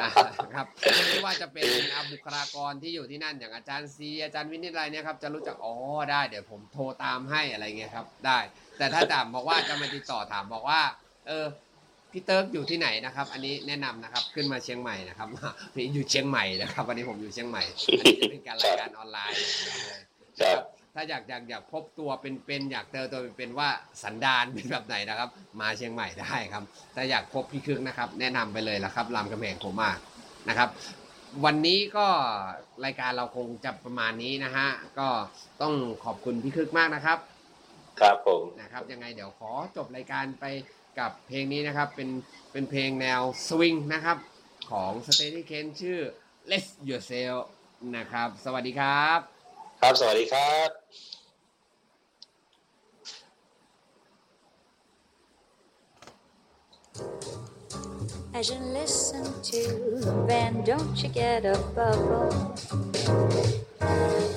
[0.00, 0.10] นะ
[0.54, 0.66] ครับ
[1.08, 5.74] ไม่ว่าจะเป็นอ่าบุคลากรที่อยู่ที่นั่นอย่างอาจารย์ซีอาจารย์วินิจอะไรเนี่ยครับจะรู้จักอ๋อ
[6.10, 8.38] ได้เดี๋ยวผมโทรตามให้อะไรเงี้ยครับ ได้
[8.78, 10.80] แต่ถ้าถามบอกว่าจะมาติดต่อถามบอกว่า
[11.26, 11.46] เออ
[12.12, 15.28] พี่เติร์กอยู่ที่ไหนนะครับ อันนี้แนะนำนะครับขึ้นมาเชียงใหม่นะครับ
[15.74, 17.62] พี่อยู่เชียงใหม่นะครับวันนี้ผมอยู่เชียงใหม่
[17.98, 19.38] อันนี้จะเป็นการรายการออนไลน์
[20.40, 23.68] นะครับ ถ้าอยากอยากอยากพบตัวเป็นๆอยากเจอตัวเป็นๆว่า
[24.02, 25.28] สันดานเป็นแบบไหนนะครับ
[25.60, 29.98] มาเชียงใหม่ได้ครับถ้าอยากพบพี่คึกนะครับ แนะนำไปเลยละครับรามคำแหงผมมาก
[30.48, 30.68] นะครับ
[31.44, 32.06] วันนี้ก็
[32.84, 35.08] รายการเราคงจะประมาณนี้นะฮะก็
[35.62, 35.74] ต้อง
[36.04, 37.18] ขอบคุณพี่คึกมากนะครับ
[38.00, 40.44] ครับผมนะครับ ยังไงเดี๋ยวขอจบรายการไป
[40.98, 42.08] กับเพลงนี้นะครับ เป็น
[42.52, 44.16] เป็นเพลงแนวสวิงนะครับ
[44.70, 45.98] ของ s t a t y k e n ชื่อ
[46.50, 47.40] Let Yourself
[47.96, 49.37] นะครับ สวัสดีครับ
[49.80, 50.00] As
[58.50, 62.54] you listen to the band, don't you get a bubble?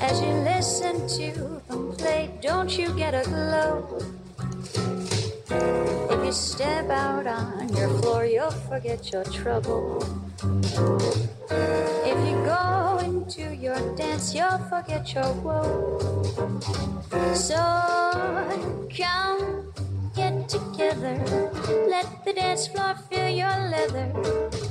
[0.01, 4.01] As you listen to them play, don't you get a glow?
[6.31, 10.01] Step out on your floor, you'll forget your trouble.
[12.05, 15.99] If you go into your dance, you'll forget your woe.
[17.33, 17.57] So
[18.97, 19.73] come
[20.15, 21.19] get together.
[21.89, 24.13] Let the dance floor feel your leather.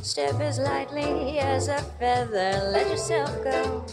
[0.02, 2.70] Step as lightly as a feather.
[2.72, 3.84] Let yourself go.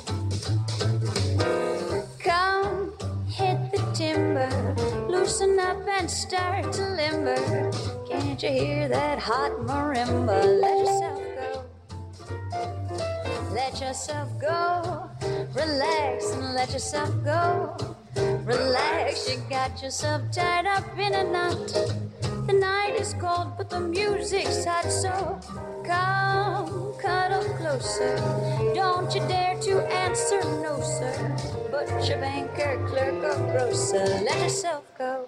[2.17, 2.93] Come
[3.27, 3.81] hit the
[5.27, 7.35] loosen up and start to limber.
[8.07, 10.39] Can't you hear that hot marimba?
[10.61, 11.65] Let yourself go.
[13.53, 15.09] Let yourself go.
[15.53, 17.75] Relax and let yourself go.
[18.45, 21.75] Relax, you got yourself tied up in a knot.
[22.47, 25.37] The night is cold, but the music's hot, so
[25.83, 28.15] come cuddle closer.
[28.73, 31.35] Don't you dare to answer no, sir.
[31.69, 35.27] Butcher, banker, clerk, or grocer, let yourself go.